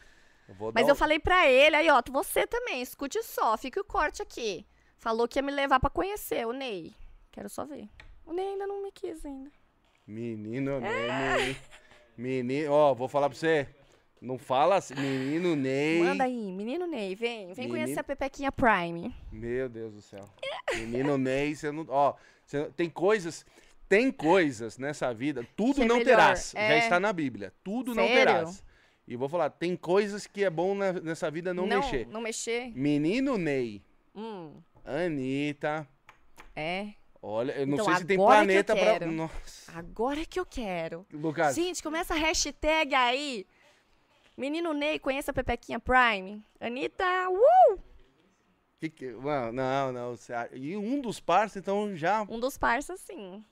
[0.49, 3.85] eu Mas eu um- falei pra ele, aí, ó, você também, escute só, fica o
[3.85, 4.65] corte aqui.
[4.97, 6.93] Falou que ia me levar pra conhecer o Ney.
[7.31, 7.87] Quero só ver.
[8.25, 9.51] O Ney ainda não me quis ainda.
[10.07, 11.07] Menino Ney.
[11.37, 11.55] menino-
[12.17, 13.67] Menino, ó, vou falar pra você.
[14.21, 14.93] Não fala assim.
[14.93, 15.99] Menino Ney.
[16.03, 17.47] Manda aí, menino Ney, vem.
[17.53, 19.13] Vem Menino- conhecer a Pepequinha Prime.
[19.31, 20.29] Meu Deus do céu.
[20.75, 21.85] Menino Ney, você não.
[21.89, 22.13] Ó,
[22.45, 23.43] você não- tem coisas.
[23.89, 25.45] Tem coisas nessa vida.
[25.55, 26.51] Tudo é não melhor, terás.
[26.55, 26.77] Já é.
[26.77, 27.51] está na Bíblia.
[27.63, 28.17] Tudo não Sério?
[28.25, 28.63] terás.
[29.07, 32.07] E vou falar, tem coisas que é bom na- nessa vida não, mexer.
[32.07, 32.71] Não mexer?
[32.73, 33.81] Menino Ney,
[34.15, 34.53] Hum,
[34.85, 35.87] Anitta.
[36.55, 36.89] é.
[37.23, 39.05] Olha, eu não Então, sei se tem agora que planeta pra.
[39.05, 39.71] Nossa.
[39.77, 41.05] Agora que eu quero.
[41.13, 43.45] Lucas, Gente, começa a hashtag aí.
[44.37, 46.43] Menino Ney, conheça a Pepequinha Prime.
[46.59, 47.79] Anitta, uh!
[48.79, 50.15] que que- Não, não, não.
[50.53, 52.23] E um dos parceiros, então já.
[52.23, 53.43] Um dos parças, sim.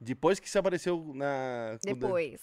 [0.00, 1.78] Depois que você apareceu na.
[1.82, 2.40] Depois.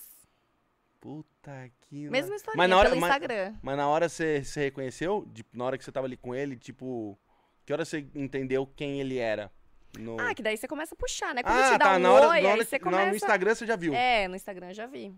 [0.99, 2.09] Puta que.
[2.09, 3.55] Mesma historinha, Mas na hora, pelo mas, Instagram.
[3.61, 5.25] mas na hora você, você reconheceu?
[5.27, 7.17] De- na hora que você tava ali com ele, tipo.
[7.65, 9.51] Que hora você entendeu quem ele era?
[9.97, 10.19] No...
[10.19, 11.43] Ah, que daí você começa a puxar, né?
[11.43, 11.95] Quando Ah, te dá tá.
[11.95, 13.09] um na hora, oi, na hora aí você começa...
[13.09, 13.93] no Instagram você já viu.
[13.93, 15.15] É, no Instagram eu já vi.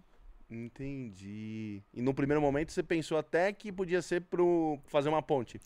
[0.50, 1.82] Entendi.
[1.94, 5.60] E no primeiro momento você pensou até que podia ser pro fazer uma ponte.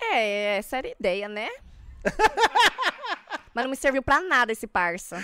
[0.00, 1.48] É, essa era a ideia, né?
[3.54, 5.18] Mas não me serviu pra nada esse parça.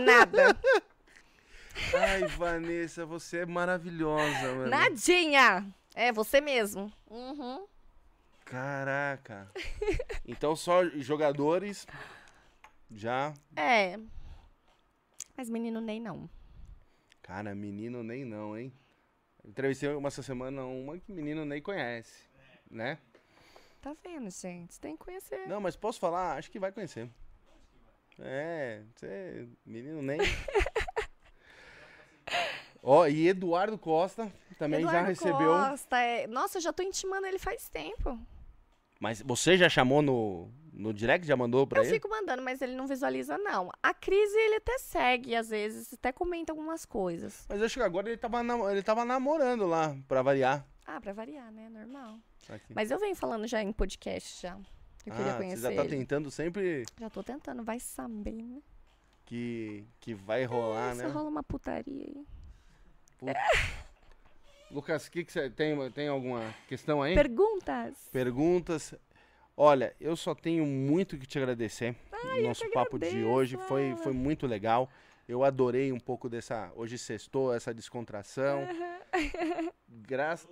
[0.00, 0.56] Nada.
[1.94, 4.68] Ai, Vanessa, você é maravilhosa, mano.
[4.68, 5.66] Nadinha.
[5.94, 6.90] É, você mesmo.
[7.08, 7.66] Uhum.
[8.44, 9.50] Caraca.
[10.26, 11.86] Então só jogadores
[12.90, 13.34] já.
[13.56, 13.98] É.
[15.36, 16.30] Mas menino Ney não.
[17.30, 18.72] Cara, menino nem não, hein?
[19.44, 22.24] Entrevistei uma essa semana uma que menino nem conhece,
[22.68, 22.98] né?
[23.80, 24.80] Tá vendo, gente?
[24.80, 25.46] Tem que conhecer.
[25.46, 26.36] Não, mas posso falar?
[26.36, 27.08] Acho que vai conhecer.
[28.18, 30.18] É, você, menino nem.
[32.82, 34.28] Ó, e Eduardo Costa
[34.58, 35.52] também já Eduardo recebeu.
[35.52, 36.26] Costa, é...
[36.26, 38.18] Nossa, eu já tô intimando ele faz tempo.
[38.98, 40.50] Mas você já chamou no,
[40.80, 41.26] no direct?
[41.26, 41.92] Já mandou pra eu ele?
[41.92, 43.70] fico mandando, mas ele não visualiza, não.
[43.82, 47.46] A Cris, ele até segue, às vezes, até comenta algumas coisas.
[47.48, 48.40] Mas acho que agora ele tava,
[48.72, 50.66] ele tava namorando lá, pra variar.
[50.86, 51.68] Ah, pra variar, né?
[51.68, 52.18] Normal.
[52.48, 52.74] Aqui.
[52.74, 54.58] Mas eu venho falando já em podcast já.
[55.06, 55.96] Eu queria ah, conhecer você já tá ele.
[55.96, 58.60] tentando sempre Já tô tentando, vai saber, né?
[59.30, 61.08] que, que vai rolar, Se né?
[61.08, 62.26] rola uma putaria aí.
[64.68, 67.14] Lucas, que, que você tem, tem alguma questão aí?
[67.14, 68.08] Perguntas?
[68.10, 68.94] Perguntas?
[69.62, 71.94] Olha, eu só tenho muito que te agradecer.
[72.10, 74.88] Ai, Nosso papo de agradeço, hoje foi, foi muito legal.
[75.28, 76.72] Eu adorei um pouco dessa.
[76.74, 78.66] Hoje sextou, essa descontração.
[79.86, 80.48] Graças.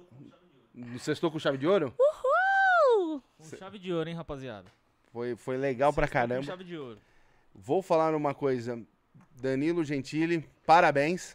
[1.01, 1.95] Sextou com chave de ouro?
[1.99, 3.23] Uh!
[3.39, 4.71] Com chave de ouro, hein, rapaziada?
[5.11, 6.43] Foi, foi legal pra Com caramba.
[6.43, 7.01] chave de ouro.
[7.55, 8.79] Vou falar uma coisa.
[9.41, 11.35] Danilo Gentili, parabéns.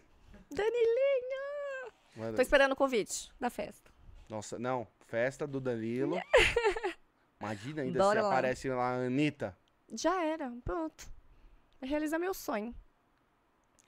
[0.51, 2.35] Danilinho!
[2.35, 3.89] Tô esperando o convite da festa.
[4.29, 4.87] Nossa, não.
[5.07, 6.21] Festa do Danilo.
[7.45, 8.29] Imagina ainda Bora se lá.
[8.31, 9.57] aparece lá a Anitta.
[9.93, 11.07] Já era, pronto.
[11.79, 12.73] Vai realizar meu sonho.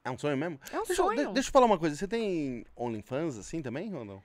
[0.03, 0.59] É um sonho mesmo?
[0.71, 1.27] É um Deixa, eu- sonho.
[1.27, 1.95] de- deixa eu falar uma coisa.
[1.95, 4.21] Você tem OnlyFans assim também ou não?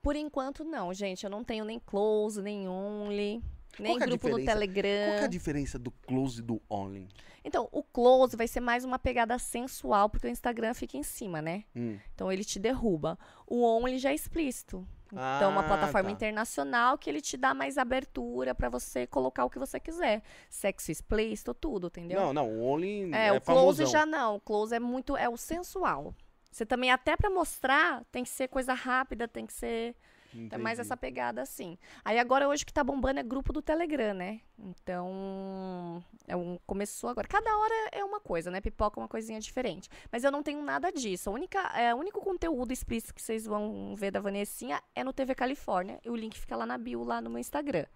[0.00, 1.22] Por enquanto, não, gente.
[1.24, 3.40] Eu não tenho nem close, nem only,
[3.78, 4.44] nem é grupo no?
[4.44, 5.10] Telegram.
[5.12, 7.06] Qual é a diferença do close e do only?
[7.44, 11.40] Então, o close vai ser mais uma pegada sensual, porque o Instagram fica em cima,
[11.40, 11.64] né?
[11.74, 11.98] Hum.
[12.14, 13.16] Então ele te derruba.
[13.46, 14.86] O only já é explícito.
[15.12, 16.12] Então, uma Ah, plataforma tá.
[16.12, 20.22] internacional que ele te dá mais abertura pra você colocar o que você quiser.
[20.48, 22.18] Sexo explícito, tudo, entendeu?
[22.20, 23.86] Não, não, o only É, é, o close famosão.
[23.86, 24.36] já não.
[24.36, 25.14] O close é muito.
[25.16, 26.14] É o sensual.
[26.50, 29.94] Você também, até pra mostrar, tem que ser coisa rápida, tem que ser.
[30.34, 30.86] Então é mais Entendi.
[30.88, 31.76] essa pegada assim.
[32.04, 34.40] Aí agora hoje o que tá bombando é grupo do Telegram, né?
[34.58, 37.26] Então, é um, começou agora.
[37.28, 38.60] Cada hora é uma coisa, né?
[38.60, 39.88] Pipoca é uma coisinha diferente.
[40.10, 41.28] Mas eu não tenho nada disso.
[41.28, 45.12] A única, é, o único conteúdo explícito que vocês vão ver da Vanessinha é no
[45.12, 45.98] TV Califórnia.
[46.04, 47.86] E o link fica lá na bio, lá no meu Instagram.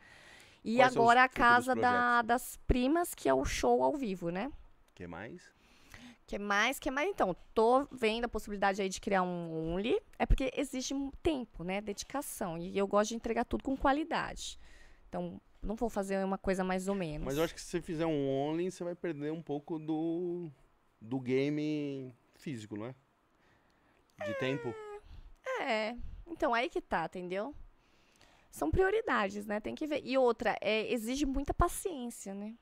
[0.64, 4.50] E Quais agora a casa da- das primas, que é o show ao vivo, né?
[4.94, 5.54] que mais?
[6.27, 7.09] Que mais, que mais?
[7.09, 10.01] Então, tô vendo a possibilidade aí de criar um Only.
[10.19, 11.81] É porque exige um tempo, né?
[11.81, 12.59] Dedicação.
[12.59, 14.59] E eu gosto de entregar tudo com qualidade.
[15.09, 17.24] Então, não vou fazer uma coisa mais ou menos.
[17.24, 20.51] Mas eu acho que se você fizer um online, você vai perder um pouco do,
[21.01, 22.94] do game físico, não é?
[24.27, 24.74] De tempo.
[25.61, 25.97] É.
[26.27, 27.55] Então, aí que tá, entendeu?
[28.51, 29.61] São prioridades, né?
[29.61, 30.03] Tem que ver.
[30.05, 32.55] E outra, é, exige muita paciência, né?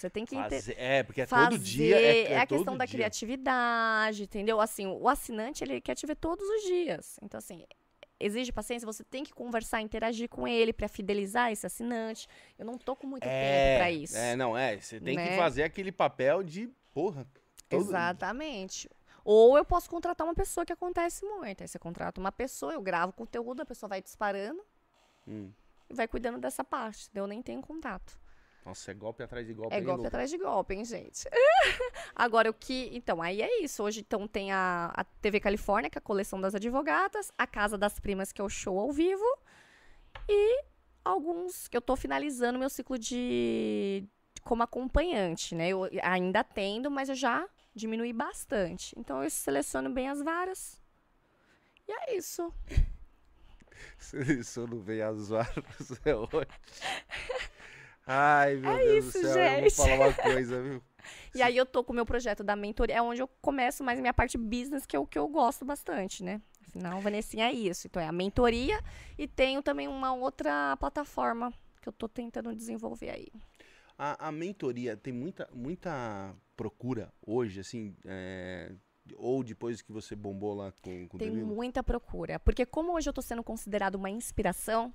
[0.00, 0.34] Você tem que.
[0.34, 2.00] Fazer- é, porque é fazer, todo dia.
[2.00, 2.94] É, é a todo questão da dia.
[2.98, 4.60] criatividade, entendeu?
[4.60, 7.18] Assim, o assinante, ele quer te ver todos os dias.
[7.22, 7.64] Então, assim,
[8.18, 12.26] exige paciência, você tem que conversar, interagir com ele pra fidelizar esse assinante.
[12.58, 14.16] Eu não tô com muito tempo pra isso.
[14.16, 14.78] É, não, é.
[14.80, 15.36] Você tem que Né?
[15.36, 17.26] fazer aquele papel de, porra.
[17.70, 18.90] Exatamente.
[19.24, 21.62] Ou eu posso contratar uma pessoa que acontece muito.
[21.62, 24.60] Aí você contrata uma pessoa, eu gravo conteúdo, a pessoa vai disparando
[25.28, 25.50] Hum.
[25.88, 27.08] e vai cuidando dessa parte.
[27.14, 28.18] Eu nem tenho contato.
[28.64, 29.74] Nossa, é golpe atrás de golpe.
[29.74, 31.28] É golpe atrás de golpe, hein, gente?
[32.14, 32.90] Agora, o que.
[32.92, 33.82] Então, aí é isso.
[33.82, 37.78] Hoje, então, tem a, a TV Califórnia, que é a coleção das advogadas, a Casa
[37.78, 39.24] das Primas, que é o show ao vivo,
[40.28, 40.64] e
[41.04, 44.06] alguns que eu tô finalizando meu ciclo de.
[44.42, 45.68] como acompanhante, né?
[45.70, 48.94] Eu ainda atendo, mas eu já diminui bastante.
[48.98, 50.80] Então, eu seleciono bem as varas.
[51.88, 52.52] E é isso.
[53.98, 55.64] Se eu não veio as varas,
[56.04, 56.44] é ótimo.
[58.12, 59.42] Ai, meu É Deus isso, do céu.
[59.42, 59.76] Eu vou gente.
[59.76, 60.82] falar uma coisa, viu?
[61.32, 63.98] E aí eu tô com o meu projeto da mentoria, é onde eu começo mais
[63.98, 66.40] a minha parte business, que é o que eu gosto bastante, né?
[66.66, 67.86] Afinal, Vanessinha é isso.
[67.86, 68.80] Então é a mentoria
[69.16, 73.28] e tenho também uma outra plataforma que eu tô tentando desenvolver aí.
[73.96, 78.72] A, a mentoria tem muita, muita procura hoje, assim, é,
[79.16, 82.40] ou depois que você bombou lá com, com o Tem muita procura.
[82.40, 84.92] Porque como hoje eu tô sendo considerado uma inspiração,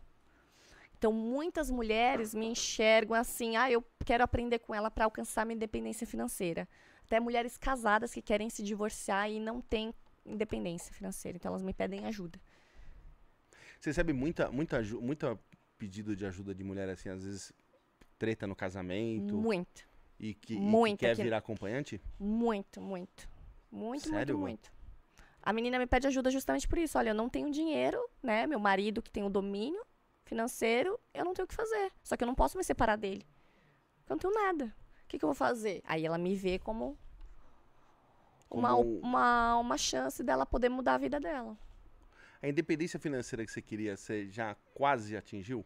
[1.05, 5.55] então muitas mulheres me enxergam assim, ah, eu quero aprender com ela para alcançar minha
[5.55, 6.67] independência financeira.
[7.03, 9.93] Até mulheres casadas que querem se divorciar e não têm
[10.25, 11.35] independência financeira.
[11.35, 12.39] Então elas me pedem ajuda.
[13.79, 15.39] Você recebe muita, muita, muita
[15.77, 17.53] pedido de ajuda de mulher, assim, às vezes
[18.17, 19.87] treta no casamento Muito.
[20.19, 22.01] e que, e que muito, quer que- virar acompanhante?
[22.19, 23.29] Muito, muito.
[23.71, 24.71] Muito, Sério, muito, muito.
[25.39, 26.97] A menina me pede ajuda justamente por isso.
[26.97, 28.47] Olha, eu não tenho dinheiro, né?
[28.47, 29.85] Meu marido que tem o domínio
[30.25, 31.91] financeiro, eu não tenho o que fazer.
[32.03, 33.25] Só que eu não posso me separar dele.
[33.99, 34.75] Porque eu não tenho nada.
[35.03, 35.81] O que, que eu vou fazer?
[35.85, 36.97] Aí ela me vê como
[38.49, 41.57] uma, Como- uma, uma chance dela poder mudar a vida dela.
[42.41, 45.65] A independência financeira que você queria, você já quase atingiu?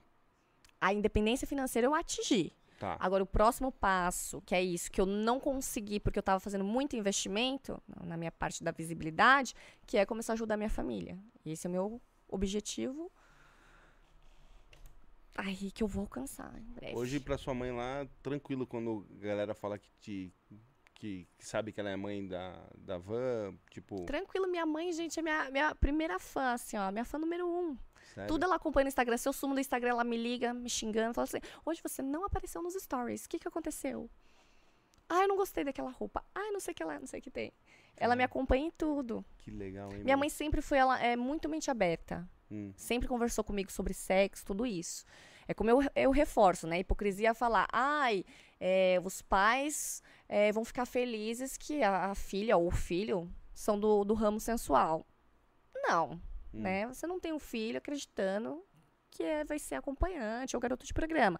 [0.79, 2.53] A independência financeira eu atingi.
[2.79, 2.95] Tá.
[3.01, 6.63] Agora, o próximo passo, que é isso, que eu não consegui porque eu estava fazendo
[6.63, 9.53] muito investimento na minha parte da visibilidade,
[9.85, 11.17] que é começar a ajudar a minha família.
[11.45, 13.11] Esse é o meu objetivo.
[15.39, 16.95] Aí que eu vou alcançar em breve.
[16.97, 20.33] Hoje, pra sua mãe lá, tranquilo quando a galera fala que te.
[20.95, 24.03] Que, que sabe que ela é mãe da, da van, tipo.
[24.05, 26.91] Tranquilo, minha mãe, gente, é minha, minha primeira fã, assim, ó.
[26.91, 27.77] Minha fã número um.
[28.13, 28.27] sério?
[28.27, 29.15] Tudo ela acompanha no Instagram.
[29.15, 32.25] Se eu sumo no Instagram, ela me liga, me xingando, fala assim: hoje você não
[32.25, 33.23] apareceu nos stories.
[33.23, 34.09] O que, que aconteceu?
[35.07, 36.21] Ah, eu não gostei daquela roupa.
[36.35, 37.53] Ah, não sei o que lá, não sei o que tem.
[37.95, 39.23] Ela me acompanha em tudo.
[39.37, 40.03] Que legal, hein?
[40.03, 42.29] Minha mãe sempre foi ela é muito mente aberta.
[42.51, 42.73] Hum.
[42.75, 45.05] Sempre conversou comigo sobre sexo, tudo isso.
[45.49, 46.77] É como eu, eu reforço, né?
[46.79, 48.23] Hipocrisia é falar, ai,
[48.59, 53.79] é, os pais é, vão ficar felizes que a, a filha ou o filho são
[53.79, 55.03] do, do ramo sensual.
[55.75, 56.21] Não,
[56.53, 56.61] Hum.
[56.61, 56.85] né?
[56.87, 58.63] Você não tem um filho acreditando
[59.09, 61.39] que é, vai ser acompanhante ou garoto de programa.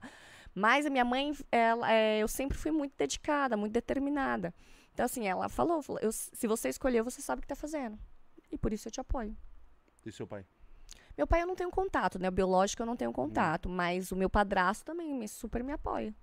[0.55, 4.51] Mas a minha mãe, ela, é, eu sempre fui muito dedicada, muito determinada.
[4.91, 7.97] Então, assim, ela falou, falou, eu- se você escolheu, você sabe o que tá fazendo.
[8.51, 9.37] E por isso eu te apoio.
[10.03, 10.43] E seu pai?
[11.19, 12.29] Meu pai eu não tenho contato, né?
[12.29, 16.15] O biológico eu não tenho contato, mas o meu padrasto também me super me apoia.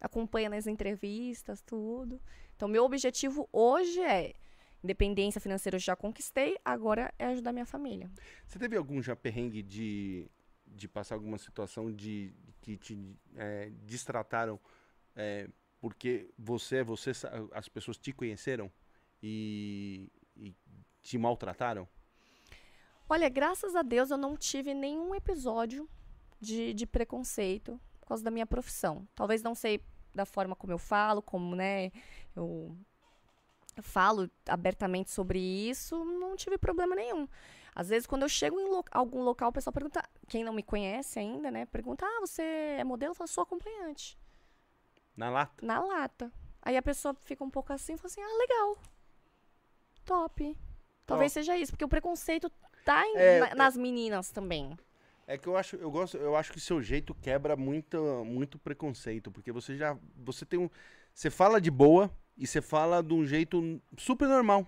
[0.00, 2.22] Acompanha nas entrevistas, tudo.
[2.54, 4.34] Então, meu objetivo hoje é
[4.80, 8.08] independência financeira eu já conquistei, agora é ajudar minha família.
[8.46, 10.30] Você teve algum já perrengue de,
[10.64, 14.60] de passar alguma situação de que te é, distrataram
[15.16, 15.48] é,
[15.80, 17.10] porque você, você,
[17.50, 18.70] as pessoas te conheceram
[19.20, 20.54] e, e
[21.02, 21.88] te maltrataram?
[23.08, 25.88] Olha, graças a Deus eu não tive nenhum episódio
[26.40, 29.06] de, de preconceito por causa da minha profissão.
[29.14, 29.80] Talvez não sei
[30.14, 31.90] da forma como eu falo, como, né,
[32.36, 32.76] eu
[33.82, 37.28] falo abertamente sobre isso, não tive problema nenhum.
[37.74, 40.62] Às vezes, quando eu chego em lo- algum local, o pessoal pergunta, quem não me
[40.62, 41.66] conhece ainda, né?
[41.66, 42.42] Pergunta, ah, você
[42.78, 43.10] é modelo?
[43.10, 44.16] Eu falo, sou acompanhante.
[45.16, 45.66] Na lata.
[45.66, 46.32] Na lata.
[46.62, 48.78] Aí a pessoa fica um pouco assim, fala assim, ah, legal.
[50.04, 50.56] Top.
[51.04, 52.50] Talvez seja isso, porque o preconceito
[52.84, 54.76] tá em- É, na- é- nas meninas também.
[55.26, 59.30] É que eu acho, eu gosto, eu acho que seu jeito quebra muito, muito preconceito,
[59.30, 60.68] porque você já, você tem um,
[61.14, 64.66] você fala de boa e você fala de um jeito super normal.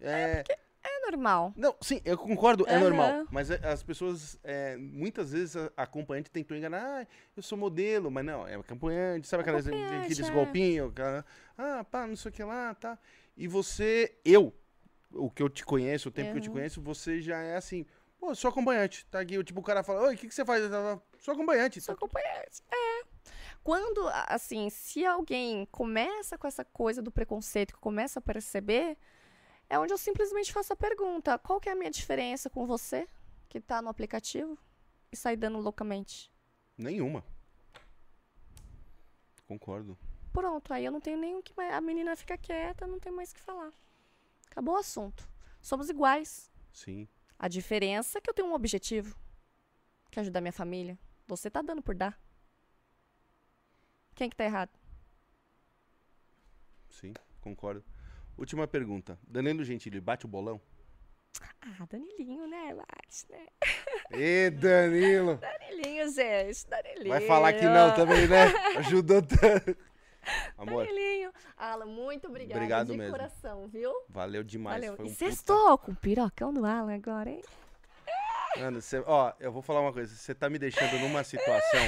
[0.00, 0.42] É,
[0.82, 1.52] É normal.
[1.56, 3.26] não, sim, eu concordo, é normal.
[3.30, 7.06] Mas é, as pessoas, é, muitas vezes a a acompanhante tentou enganar, ah,
[7.36, 10.32] eu sou modelo, mas não, é acompanhante, sabe aquelas, Acompanhante, aqueles é.
[10.32, 11.24] golpinhos, aquela,
[11.56, 12.98] ah, pá, não sei o que lá, tá.
[13.36, 14.52] E você, eu,
[15.14, 16.54] o que eu te conheço, o tempo que eu te Uhum.
[16.54, 17.86] conheço, você já é assim,
[18.18, 20.66] pô, sou acompanhante, tá aqui, tipo, o cara fala, oi, o que, que você faz?
[20.68, 21.80] Falo, Sou acompanhante.
[21.80, 22.62] Sou tá acompanhante.
[22.70, 23.04] É.
[23.62, 28.98] Quando, assim, se alguém começa com essa coisa do preconceito, que começa a perceber,
[29.70, 33.06] é onde eu simplesmente faço a pergunta: qual que é a minha diferença com você,
[33.48, 34.58] que tá no aplicativo,
[35.12, 36.32] e sai dando loucamente?
[36.76, 37.24] Nenhuma.
[39.46, 39.96] Concordo.
[40.32, 41.72] Pronto, aí eu não tenho nem o que mais.
[41.74, 43.70] A menina fica quieta, não tem mais o que falar.
[44.52, 45.26] Acabou o assunto.
[45.62, 46.52] Somos iguais.
[46.74, 47.08] Sim.
[47.38, 49.16] A diferença é que eu tenho um objetivo,
[50.10, 50.98] que é ajudar minha família.
[51.26, 52.20] Você tá dando por dar.
[54.14, 54.70] Quem que tá errado?
[56.90, 57.82] Sim, concordo.
[58.36, 59.18] Última pergunta.
[59.26, 60.60] Danilo Gentili, bate o bolão?
[61.62, 62.74] Ah, Danilinho, né?
[62.74, 63.46] Bate, né?
[64.10, 65.36] Ê, Danilo!
[65.40, 66.66] Danilinho, gente.
[66.68, 67.08] Danilinho.
[67.08, 68.48] Vai falar que não também, né?
[68.76, 69.91] Ajudou tanto.
[70.56, 71.32] Amor, Danilinho.
[71.56, 72.58] Alan, muito obrigada.
[72.58, 73.12] Obrigado de mesmo.
[73.12, 73.92] coração, viu?
[74.08, 74.76] valeu demais.
[74.80, 74.96] Valeu.
[74.96, 77.42] Foi um e puta- sextou com o pirocão do Alan agora, hein?
[78.56, 80.14] Mano, cê- ó, eu vou falar uma coisa.
[80.14, 81.80] Você tá me deixando numa situação.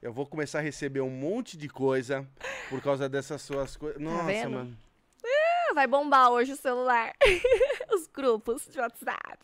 [0.00, 2.26] Eu vou começar a receber um monte de coisa
[2.70, 4.00] por causa dessas suas coisas.
[4.00, 4.76] Nossa, Tá mano.
[5.24, 7.12] Ah, Vai bombar hoje o celular.
[7.92, 9.38] Os grupos de WhatsApp.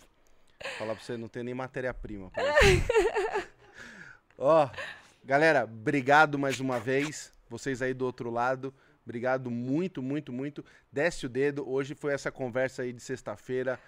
[0.79, 2.31] Falar pra você, não tem nem matéria-prima.
[4.39, 4.69] Ó,
[5.25, 7.33] galera, obrigado mais uma vez.
[7.51, 8.73] Vocês aí do outro lado.
[9.05, 10.65] Obrigado muito, muito, muito.
[10.91, 11.69] Desce o dedo.
[11.69, 13.79] Hoje foi essa conversa aí de sexta-feira.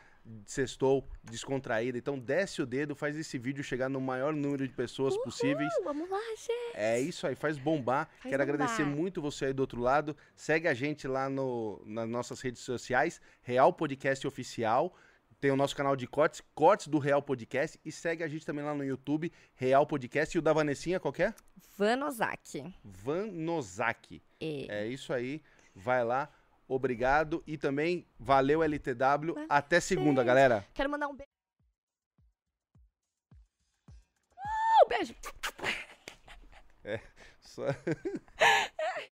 [0.44, 1.96] Sextou, descontraída.
[1.96, 5.72] Então, desce o dedo, faz esse vídeo chegar no maior número de pessoas possíveis.
[5.80, 6.74] Uh, vamos lá, gente.
[6.74, 8.06] É isso aí, faz bombar.
[8.06, 8.54] Faz Quero bombar.
[8.54, 10.16] agradecer muito você aí do outro lado.
[10.36, 14.94] Segue a gente lá no, nas nossas redes sociais, Real Podcast Oficial.
[15.42, 17.76] Tem o nosso canal de cortes, cortes do Real Podcast.
[17.84, 20.36] E segue a gente também lá no YouTube, Real Podcast.
[20.36, 21.34] E o da Vanessinha, qual que é?
[21.76, 22.72] Vanosaki.
[22.84, 24.22] Van Nozaki.
[24.40, 24.68] E...
[24.70, 25.42] É isso aí,
[25.74, 26.30] vai lá.
[26.68, 27.42] Obrigado.
[27.44, 29.34] E também valeu LTW.
[29.48, 30.64] Até segunda, galera.
[30.72, 31.28] Quero mandar um beijo.
[34.36, 35.14] Uh, beijo.
[37.40, 37.66] Só-